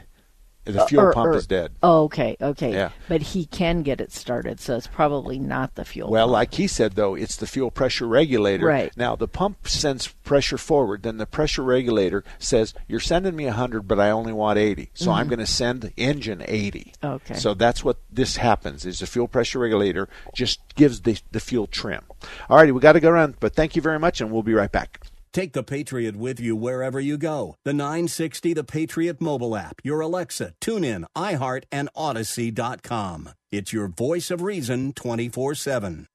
The 0.66 0.84
Uh, 0.84 0.86
fuel 0.86 1.06
or- 1.06 1.14
pump 1.14 1.28
or- 1.30 1.36
is 1.38 1.48
dead. 1.48 1.72
Oh, 1.82 2.04
okay, 2.04 2.38
okay. 2.40 2.72
Yeah. 2.72 2.90
But 3.10 3.22
he 3.22 3.46
can 3.48 3.82
get 3.82 4.00
it 4.00 4.12
started, 4.12 4.60
so 4.60 4.76
it's 4.76 4.86
probably 4.86 5.40
not 5.40 5.74
the 5.74 5.84
fuel. 5.84 6.10
Well, 6.12 6.28
pump. 6.28 6.34
like 6.34 6.54
he 6.54 6.68
said, 6.68 6.94
though, 6.94 7.16
it's 7.16 7.36
the 7.36 7.48
fuel 7.48 7.72
pressure 7.72 8.06
regulator. 8.08 8.66
Right. 8.68 8.96
Now, 8.96 9.16
the 9.16 9.28
pump 9.28 9.68
sends 9.68 10.08
pressure 10.08 10.60
forward. 10.60 11.02
Then 11.02 11.18
the 11.18 11.26
pressure 11.26 11.64
regulator 11.64 12.24
says, 12.38 12.76
You're 12.88 13.00
sending 13.00 13.36
me 13.36 13.46
100, 13.48 13.88
but 13.88 14.00
I 14.00 14.12
only 14.12 14.34
want 14.34 14.60
80. 14.60 14.92
So 14.94 15.12
I'm 15.12 15.26
Mhm. 15.26 15.30
going 15.30 15.40
to 15.40 15.46
send 15.48 15.82
the 15.82 15.94
engine 15.98 16.44
80. 16.48 16.94
Okay. 17.04 17.34
So 17.36 17.54
that's 17.56 17.84
what 17.84 17.98
this 18.12 18.38
happens, 18.38 18.86
is 18.86 19.00
the 19.00 19.08
fuel 19.08 19.28
pressure 19.28 19.58
regulator 19.60 20.10
just 20.36 20.60
gives 20.76 21.02
the, 21.02 21.18
the 21.32 21.40
fuel 21.40 21.66
trim. 21.68 22.04
All 22.50 22.58
righty, 22.58 22.72
we 22.72 22.80
got 22.82 22.94
to 22.94 23.00
go 23.00 23.10
around, 23.10 23.36
but 23.40 23.56
thank 23.56 23.76
you 23.76 23.82
very 23.82 23.98
much, 23.98 24.22
and 24.22 24.32
we'll 24.32 24.44
be 24.44 24.54
right 24.54 24.72
back. 24.72 25.00
Take 25.34 25.54
the 25.54 25.64
Patriot 25.64 26.16
with 26.16 26.40
you 26.40 26.56
wherever 26.56 27.00
you 27.00 27.18
go. 27.18 27.56
The 27.64 27.74
960 27.74 28.54
The 28.54 28.64
Patriot 28.64 29.22
mobile 29.22 29.56
app, 29.56 29.82
your 29.84 30.02
Alexa, 30.02 30.54
TuneIn, 30.60 31.06
iHeart, 31.16 31.64
and 31.72 31.90
Audacy.com. 31.96 33.30
It's 33.52 33.72
your 33.72 33.88
voice 33.88 34.32
of 34.32 34.42
reason 34.42 34.94
24 34.94 35.56
7. 35.56 36.08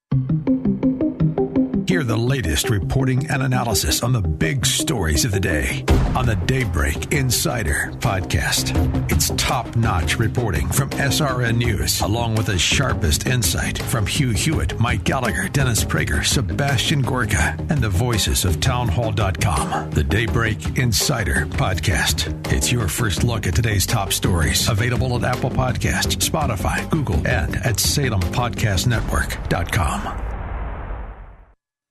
Hear 1.97 2.03
the 2.03 2.15
latest 2.15 2.69
reporting 2.69 3.27
and 3.31 3.41
analysis 3.41 4.03
on 4.03 4.13
the 4.13 4.21
big 4.21 4.67
stories 4.67 5.25
of 5.25 5.31
the 5.31 5.39
day 5.39 5.83
on 6.15 6.27
the 6.27 6.35
Daybreak 6.35 7.11
Insider 7.11 7.91
podcast. 7.97 8.71
It's 9.11 9.31
top 9.31 9.75
notch 9.75 10.19
reporting 10.19 10.67
from 10.67 10.91
SRN 10.91 11.57
News, 11.57 11.99
along 12.01 12.35
with 12.35 12.45
the 12.45 12.59
sharpest 12.59 13.25
insight 13.25 13.81
from 13.81 14.05
Hugh 14.05 14.29
Hewitt, 14.29 14.79
Mike 14.79 15.05
Gallagher, 15.05 15.49
Dennis 15.49 15.83
Prager, 15.83 16.23
Sebastian 16.23 17.01
Gorka, 17.01 17.57
and 17.69 17.79
the 17.79 17.89
voices 17.89 18.45
of 18.45 18.59
townhall.com. 18.59 19.89
The 19.89 20.03
Daybreak 20.03 20.77
Insider 20.77 21.47
podcast. 21.47 22.53
It's 22.53 22.71
your 22.71 22.87
first 22.87 23.23
look 23.23 23.47
at 23.47 23.55
today's 23.55 23.87
top 23.87 24.13
stories. 24.13 24.69
Available 24.69 25.15
at 25.15 25.23
Apple 25.23 25.49
Podcasts, 25.49 26.29
Spotify, 26.29 26.87
Google, 26.91 27.27
and 27.27 27.55
at 27.55 27.77
SalemPodcastNetwork.com. 27.77 30.36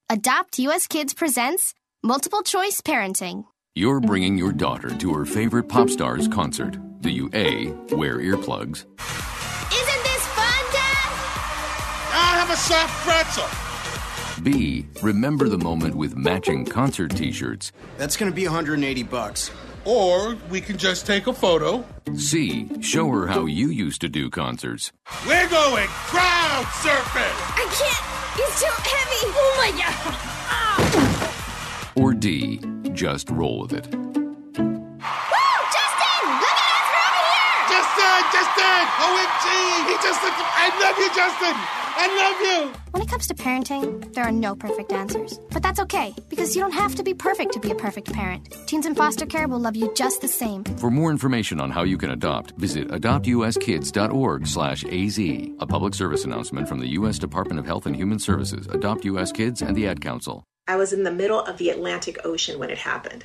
Adopt 0.08 0.60
US 0.60 0.86
Kids 0.86 1.14
presents 1.14 1.74
Multiple 2.04 2.42
Choice 2.42 2.80
Parenting. 2.80 3.42
You're 3.74 3.98
bringing 3.98 4.38
your 4.38 4.52
daughter 4.52 4.88
to 4.98 5.12
her 5.12 5.24
favorite 5.24 5.64
pop 5.64 5.90
star's 5.90 6.28
concert. 6.28 6.78
Do 7.00 7.10
you 7.10 7.28
A, 7.34 7.72
wear 7.90 8.18
earplugs? 8.18 8.84
Isn't 9.72 10.02
this 10.04 10.26
fun, 10.28 10.64
Dad? 10.72 11.10
I 12.12 12.38
have 12.38 12.50
a 12.50 12.56
soft 12.56 12.94
pretzel. 13.04 14.44
B, 14.44 14.86
remember 15.02 15.48
the 15.48 15.58
moment 15.58 15.96
with 15.96 16.16
matching 16.16 16.64
concert 16.64 17.10
t 17.16 17.32
shirts? 17.32 17.72
That's 17.98 18.16
going 18.16 18.30
to 18.30 18.36
be 18.36 18.44
180 18.44 19.02
bucks. 19.02 19.50
Or 19.84 20.36
we 20.50 20.60
can 20.60 20.78
just 20.78 21.04
take 21.04 21.26
a 21.26 21.32
photo. 21.32 21.84
C, 22.14 22.70
show 22.80 23.08
her 23.10 23.26
how 23.26 23.46
you 23.46 23.70
used 23.70 24.02
to 24.02 24.08
do 24.08 24.30
concerts. 24.30 24.92
We're 25.26 25.48
going 25.48 25.88
crowd 25.88 26.64
surfing. 26.64 27.34
I 27.56 27.68
can't. 27.74 28.25
It's 28.38 28.60
too 28.60 28.76
heavy. 28.84 29.32
Oh 29.34 29.52
my 29.58 29.70
god. 29.80 29.92
Or 31.96 32.12
D, 32.12 32.60
just 32.92 33.30
roll 33.30 33.60
with 33.62 33.72
it. 33.72 33.88
Ah. 33.88 33.96
Woo! 35.32 35.56
Justin! 35.72 36.22
Look 36.44 36.58
at 36.60 36.76
us! 36.76 36.86
We're 36.92 37.00
over 37.08 37.24
here! 37.32 37.56
Justin, 38.56 38.88
oh, 39.00 39.16
Justin, 39.16 39.46
OMG! 39.46 39.46
He 39.88 39.94
just 40.02 40.22
looked. 40.22 40.40
I 40.40 40.68
love 40.80 40.98
you, 40.98 41.08
Justin. 41.14 41.56
I 41.98 42.06
love 42.08 42.40
you. 42.40 42.80
When 42.90 43.02
it 43.02 43.08
comes 43.08 43.26
to 43.26 43.34
parenting, 43.34 44.14
there 44.14 44.24
are 44.24 44.32
no 44.32 44.54
perfect 44.54 44.92
answers. 44.92 45.38
But 45.50 45.62
that's 45.62 45.80
okay, 45.80 46.14
because 46.28 46.54
you 46.54 46.62
don't 46.62 46.72
have 46.72 46.94
to 46.96 47.02
be 47.02 47.14
perfect 47.14 47.52
to 47.52 47.60
be 47.60 47.70
a 47.70 47.74
perfect 47.74 48.12
parent. 48.12 48.56
Teens 48.66 48.86
in 48.86 48.94
foster 48.94 49.26
care 49.26 49.48
will 49.48 49.58
love 49.58 49.76
you 49.76 49.92
just 49.94 50.20
the 50.20 50.28
same. 50.28 50.64
For 50.64 50.90
more 50.90 51.10
information 51.10 51.60
on 51.60 51.70
how 51.70 51.84
you 51.84 51.98
can 51.98 52.10
adopt, 52.10 52.52
visit 52.52 52.88
adoptuskids.org 52.88 54.46
slash 54.46 54.84
AZ. 54.84 55.18
A 55.18 55.66
public 55.66 55.94
service 55.94 56.24
announcement 56.24 56.68
from 56.68 56.80
the 56.80 56.88
U.S. 56.88 57.18
Department 57.18 57.58
of 57.58 57.66
Health 57.66 57.86
and 57.86 57.96
Human 57.96 58.18
Services, 58.18 58.66
Adopt 58.68 59.04
U.S. 59.06 59.32
Kids, 59.32 59.62
and 59.62 59.76
the 59.76 59.86
Ad 59.86 60.00
Council. 60.00 60.44
I 60.68 60.76
was 60.76 60.92
in 60.92 61.04
the 61.04 61.12
middle 61.12 61.40
of 61.40 61.58
the 61.58 61.70
Atlantic 61.70 62.18
Ocean 62.24 62.58
when 62.58 62.70
it 62.70 62.78
happened. 62.78 63.24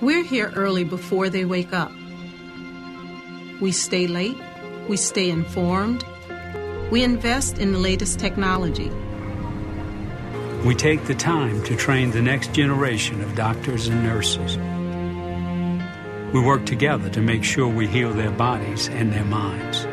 We're 0.00 0.24
here 0.24 0.50
early 0.56 0.84
before 0.84 1.28
they 1.28 1.44
wake 1.44 1.74
up. 1.74 1.92
We 3.60 3.70
stay 3.70 4.06
late, 4.06 4.38
we 4.88 4.96
stay 4.96 5.28
informed, 5.28 6.06
we 6.90 7.04
invest 7.04 7.58
in 7.58 7.72
the 7.72 7.78
latest 7.78 8.18
technology. 8.18 8.90
We 10.64 10.74
take 10.74 11.04
the 11.04 11.14
time 11.14 11.62
to 11.64 11.76
train 11.76 12.12
the 12.12 12.22
next 12.22 12.54
generation 12.54 13.20
of 13.20 13.34
doctors 13.34 13.88
and 13.88 14.02
nurses. 14.02 14.56
We 16.32 16.40
work 16.40 16.64
together 16.64 17.10
to 17.10 17.20
make 17.20 17.44
sure 17.44 17.68
we 17.68 17.86
heal 17.86 18.14
their 18.14 18.30
bodies 18.30 18.88
and 18.88 19.12
their 19.12 19.24
minds. 19.26 19.84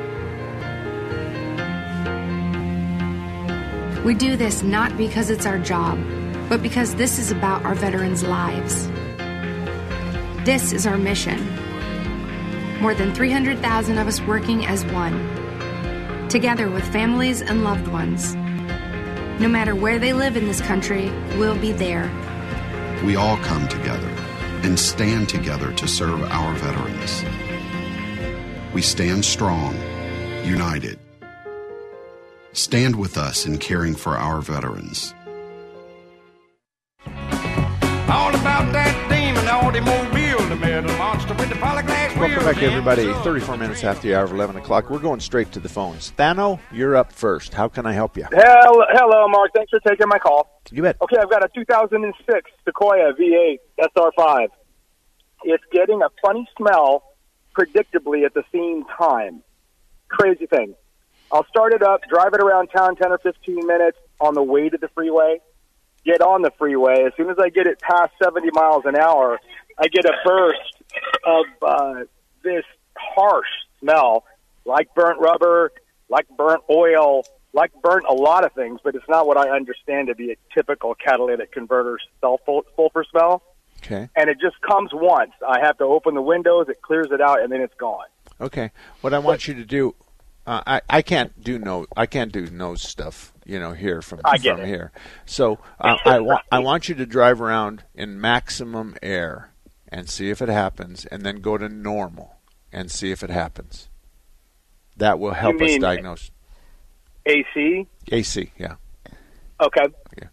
We 4.05 4.13
do 4.13 4.37
this 4.37 4.63
not 4.63 4.95
because 4.95 5.29
it's 5.29 5.45
our 5.45 5.59
job, 5.59 5.99
but 6.47 6.63
because 6.63 6.95
this 6.95 7.19
is 7.19 7.29
about 7.29 7.65
our 7.65 7.75
veterans' 7.75 8.23
lives. 8.23 8.87
This 10.47 10.71
is 10.71 10.87
our 10.87 10.97
mission. 10.97 11.45
More 12.79 12.93
than 12.93 13.13
300,000 13.13 13.97
of 13.97 14.07
us 14.07 14.21
working 14.21 14.65
as 14.65 14.85
one, 14.85 15.19
together 16.29 16.69
with 16.69 16.85
families 16.85 17.41
and 17.41 17.65
loved 17.65 17.89
ones. 17.89 18.33
No 19.41 19.49
matter 19.49 19.75
where 19.75 19.99
they 19.99 20.13
live 20.13 20.37
in 20.37 20.47
this 20.47 20.61
country, 20.61 21.11
we'll 21.37 21.59
be 21.59 21.73
there. 21.73 22.09
We 23.03 23.17
all 23.17 23.35
come 23.39 23.67
together 23.67 24.07
and 24.63 24.79
stand 24.79 25.27
together 25.27 25.73
to 25.73 25.85
serve 25.85 26.23
our 26.23 26.53
veterans. 26.53 27.25
We 28.73 28.81
stand 28.81 29.25
strong, 29.25 29.75
united. 30.45 30.97
Stand 32.53 32.95
with 32.95 33.17
us 33.17 33.45
in 33.45 33.57
caring 33.57 33.95
for 33.95 34.15
our 34.15 34.39
veterans. 34.39 35.13
All 37.05 38.33
about 38.33 38.71
that 38.71 39.09
demon 39.09 39.45
automobile, 39.49 39.77
the 39.81 39.81
metal 39.81 40.16
monster 40.59 41.33
with 41.35 41.49
the 41.49 41.55
polyglass 41.55 42.15
Welcome 42.17 42.43
back, 42.43 42.61
everybody. 42.63 43.13
34 43.23 43.57
minutes 43.57 43.83
after 43.83 44.07
the 44.07 44.15
hour 44.15 44.23
of 44.23 44.31
11 44.31 44.55
o'clock. 44.55 44.89
We're 44.89 44.99
going 44.99 45.19
straight 45.19 45.51
to 45.51 45.59
the 45.59 45.69
phones. 45.69 46.11
Thano, 46.17 46.59
you're 46.71 46.95
up 46.95 47.11
first. 47.11 47.53
How 47.53 47.67
can 47.67 47.85
I 47.85 47.93
help 47.93 48.17
you? 48.17 48.25
Hello, 48.31 48.83
hello, 48.89 49.27
Mark. 49.27 49.51
Thanks 49.55 49.69
for 49.69 49.79
taking 49.79 50.07
my 50.07 50.17
call. 50.17 50.61
You 50.71 50.81
bet. 50.81 50.97
Okay, 51.01 51.17
I've 51.19 51.29
got 51.29 51.45
a 51.45 51.49
2006 51.53 52.51
Sequoia 52.65 53.13
V8 53.13 53.59
SR5. 53.79 54.47
It's 55.43 55.63
getting 55.71 56.01
a 56.01 56.09
funny 56.25 56.47
smell 56.57 57.03
predictably 57.55 58.25
at 58.25 58.33
the 58.33 58.43
same 58.51 58.83
time. 58.97 59.43
Crazy 60.07 60.47
thing. 60.47 60.73
I'll 61.31 61.45
start 61.45 61.73
it 61.73 61.83
up, 61.83 62.01
drive 62.09 62.33
it 62.33 62.41
around 62.41 62.69
town 62.69 62.95
10 62.95 63.11
or 63.11 63.19
15 63.19 63.67
minutes 63.67 63.97
on 64.19 64.33
the 64.33 64.43
way 64.43 64.69
to 64.69 64.77
the 64.77 64.87
freeway, 64.95 65.39
get 66.05 66.21
on 66.21 66.41
the 66.41 66.51
freeway. 66.57 67.03
As 67.05 67.13
soon 67.17 67.29
as 67.29 67.37
I 67.39 67.49
get 67.49 67.67
it 67.67 67.79
past 67.79 68.13
70 68.23 68.49
miles 68.53 68.83
an 68.85 68.95
hour, 68.95 69.39
I 69.79 69.87
get 69.87 70.05
a 70.05 70.13
burst 70.25 70.83
of 71.25 71.45
uh, 71.61 72.03
this 72.43 72.63
harsh 72.95 73.47
smell, 73.79 74.25
like 74.65 74.93
burnt 74.95 75.19
rubber, 75.19 75.71
like 76.09 76.27
burnt 76.35 76.63
oil, 76.69 77.25
like 77.53 77.71
burnt 77.81 78.05
a 78.07 78.13
lot 78.13 78.45
of 78.45 78.53
things, 78.53 78.79
but 78.83 78.95
it's 78.95 79.07
not 79.07 79.27
what 79.27 79.37
I 79.37 79.49
understand 79.49 80.07
to 80.07 80.15
be 80.15 80.31
a 80.31 80.35
typical 80.53 80.95
catalytic 80.95 81.51
converter 81.51 81.99
sulfur 82.21 83.03
smell. 83.09 83.43
Okay. 83.83 84.09
And 84.15 84.29
it 84.29 84.39
just 84.41 84.59
comes 84.61 84.91
once. 84.93 85.31
I 85.47 85.59
have 85.59 85.77
to 85.77 85.83
open 85.83 86.15
the 86.15 86.21
windows, 86.21 86.67
it 86.69 86.81
clears 86.81 87.07
it 87.11 87.21
out, 87.21 87.41
and 87.41 87.51
then 87.51 87.61
it's 87.61 87.75
gone. 87.75 88.05
Okay. 88.41 88.71
What 89.01 89.13
I 89.13 89.19
want 89.19 89.47
you 89.47 89.53
to 89.55 89.65
do, 89.65 89.95
uh, 90.45 90.61
I 90.65 90.81
I 90.89 91.01
can't 91.01 91.43
do 91.43 91.59
no 91.59 91.85
I 91.95 92.05
can't 92.05 92.31
do 92.31 92.47
nose 92.47 92.81
stuff. 92.81 93.33
You 93.45 93.59
know, 93.59 93.71
here 93.71 94.01
from 94.01 94.19
from 94.19 94.59
it. 94.59 94.67
here. 94.67 94.91
So 95.25 95.59
uh, 95.79 95.97
I 96.05 96.19
want 96.19 96.43
I 96.51 96.59
want 96.59 96.89
you 96.89 96.95
to 96.95 97.05
drive 97.05 97.41
around 97.41 97.83
in 97.95 98.19
maximum 98.19 98.95
air 99.01 99.51
and 99.89 100.09
see 100.09 100.29
if 100.29 100.41
it 100.41 100.49
happens, 100.49 101.05
and 101.05 101.23
then 101.23 101.41
go 101.41 101.57
to 101.57 101.69
normal 101.69 102.37
and 102.71 102.91
see 102.91 103.11
if 103.11 103.23
it 103.23 103.29
happens. 103.29 103.89
That 104.95 105.19
will 105.19 105.33
help 105.33 105.61
us 105.61 105.77
diagnose 105.77 106.31
AC? 107.27 107.87
AC. 108.11 108.51
Yeah. 108.57 108.75
Okay. 109.61 109.85
Yeah. 110.17 110.27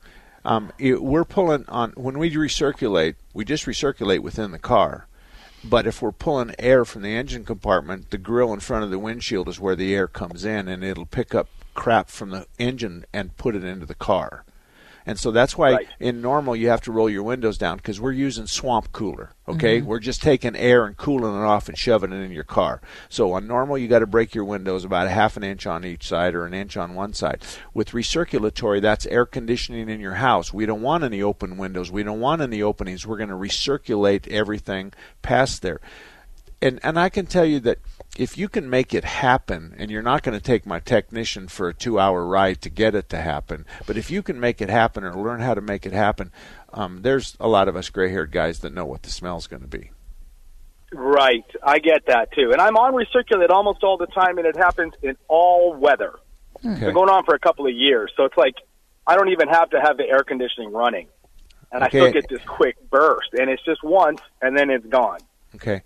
Um, 0.44 0.72
it, 0.78 1.02
we're 1.02 1.24
pulling 1.24 1.64
on 1.68 1.92
when 1.92 2.18
we 2.18 2.30
recirculate. 2.30 3.16
We 3.32 3.44
just 3.44 3.66
recirculate 3.66 4.20
within 4.20 4.52
the 4.52 4.58
car, 4.58 5.08
but 5.64 5.86
if 5.86 6.02
we're 6.02 6.12
pulling 6.12 6.54
air 6.58 6.84
from 6.84 7.02
the 7.02 7.16
engine 7.16 7.44
compartment, 7.44 8.10
the 8.10 8.18
grill 8.18 8.52
in 8.52 8.60
front 8.60 8.84
of 8.84 8.90
the 8.90 8.98
windshield 8.98 9.48
is 9.48 9.58
where 9.58 9.76
the 9.76 9.94
air 9.94 10.06
comes 10.06 10.44
in, 10.44 10.68
and 10.68 10.84
it'll 10.84 11.06
pick 11.06 11.34
up 11.34 11.48
crap 11.74 12.08
from 12.08 12.30
the 12.30 12.46
engine 12.58 13.04
and 13.12 13.36
put 13.36 13.56
it 13.56 13.64
into 13.64 13.86
the 13.86 13.94
car. 13.94 14.44
And 15.06 15.18
so 15.18 15.30
that's 15.30 15.58
why 15.58 15.72
Right. 15.72 15.88
in 16.00 16.22
normal 16.22 16.56
you 16.56 16.68
have 16.68 16.80
to 16.82 16.92
roll 16.92 17.10
your 17.10 17.22
windows 17.22 17.58
down 17.58 17.76
because 17.76 18.00
we're 18.00 18.12
using 18.12 18.46
swamp 18.46 18.90
cooler. 18.92 19.30
Okay, 19.46 19.80
Mhm. 19.80 19.84
we're 19.84 19.98
just 19.98 20.22
taking 20.22 20.56
air 20.56 20.86
and 20.86 20.96
cooling 20.96 21.34
it 21.38 21.44
off 21.44 21.68
and 21.68 21.76
shoving 21.76 22.12
it 22.12 22.22
in 22.24 22.30
your 22.30 22.44
car. 22.44 22.80
So 23.10 23.32
on 23.32 23.46
normal 23.46 23.76
you 23.76 23.88
got 23.88 23.98
to 23.98 24.06
break 24.06 24.34
your 24.34 24.46
windows 24.46 24.84
about 24.84 25.06
a 25.06 25.10
half 25.10 25.36
an 25.36 25.42
inch 25.44 25.66
on 25.66 25.84
each 25.84 26.08
side 26.08 26.34
or 26.34 26.46
an 26.46 26.54
inch 26.54 26.76
on 26.78 26.94
one 26.94 27.12
side. 27.12 27.42
With 27.74 27.90
recirculatory, 27.90 28.80
that's 28.80 29.04
air 29.06 29.26
conditioning 29.26 29.90
in 29.90 30.00
your 30.00 30.14
house. 30.14 30.54
We 30.54 30.64
don't 30.64 30.80
want 30.80 31.04
any 31.04 31.22
open 31.22 31.58
windows. 31.58 31.90
We 31.90 32.02
don't 32.02 32.20
want 32.20 32.40
any 32.40 32.62
openings. 32.62 33.06
We're 33.06 33.18
going 33.18 33.28
to 33.28 33.34
recirculate 33.34 34.26
everything 34.28 34.92
past 35.20 35.60
there 35.60 35.80
and 36.64 36.81
and 36.83 36.98
I 36.98 37.09
can 37.09 37.27
tell 37.27 37.44
you 37.44 37.61
that 37.61 37.79
if 38.16 38.38
you 38.38 38.48
can 38.48 38.68
make 38.70 38.94
it 38.94 39.05
happen, 39.05 39.74
and 39.79 39.90
you're 39.90 40.03
not 40.03 40.22
going 40.22 40.37
to 40.38 40.44
take 40.44 40.64
my 40.66 40.79
technician 40.81 41.48
for 41.48 41.68
a 41.68 41.74
two-hour 41.74 42.24
ride 42.27 42.61
to 42.62 42.70
get 42.70 42.94
it 42.94 43.09
to 43.11 43.20
happen, 43.20 43.66
but 43.87 43.96
if 43.96 44.11
you 44.11 44.22
can 44.22 44.38
make 44.38 44.61
it 44.61 44.68
happen 44.70 45.05
or 45.05 45.14
learn 45.14 45.40
how 45.40 45.55
to 45.55 45.61
make 45.61 45.85
it 45.85 45.92
happen, 45.92 46.31
um, 46.72 47.03
there's 47.03 47.37
a 47.40 47.48
lot 47.48 47.68
of 47.68 47.77
us 47.77 47.90
gray-haired 47.90 48.31
guys 48.33 48.61
that 48.61 48.72
know 48.72 48.85
what 48.87 49.03
the 49.03 49.11
smell's 49.11 49.46
going 49.48 49.62
to 49.62 49.68
be. 49.68 49.90
Right. 50.92 51.44
I 51.62 51.81
get 51.81 52.07
that 52.07 52.31
too. 52.33 52.53
And 52.53 52.61
I'm 52.61 52.77
on 52.77 52.94
recirculate 52.94 53.50
almost 53.50 53.83
all 53.83 53.96
the 53.96 54.07
time, 54.07 54.38
and 54.38 54.46
it 54.46 54.57
happens 54.57 54.94
in 55.03 55.16
all 55.29 55.74
weather. 55.74 56.14
It's 56.57 56.66
Okay. 56.66 56.85
been 56.87 56.94
going 56.94 57.11
on 57.11 57.24
for 57.24 57.35
a 57.35 57.38
couple 57.40 57.66
of 57.66 57.74
years. 57.74 58.12
So 58.16 58.24
it's 58.24 58.37
like 58.37 58.55
I 59.07 59.16
don't 59.16 59.29
even 59.31 59.48
have 59.48 59.70
to 59.70 59.81
have 59.81 59.96
the 59.96 60.05
air 60.05 60.22
conditioning 60.22 60.72
running. 60.72 61.09
And 61.72 61.83
I 61.83 61.88
still 61.88 62.12
get 62.12 62.29
this 62.29 62.40
quick 62.46 62.77
burst. 62.90 63.31
And 63.33 63.50
it's 63.50 63.62
just 63.64 63.83
once, 63.83 64.20
and 64.40 64.57
then 64.57 64.70
it's 64.70 64.87
gone. 64.87 65.18
Okay. 65.57 65.83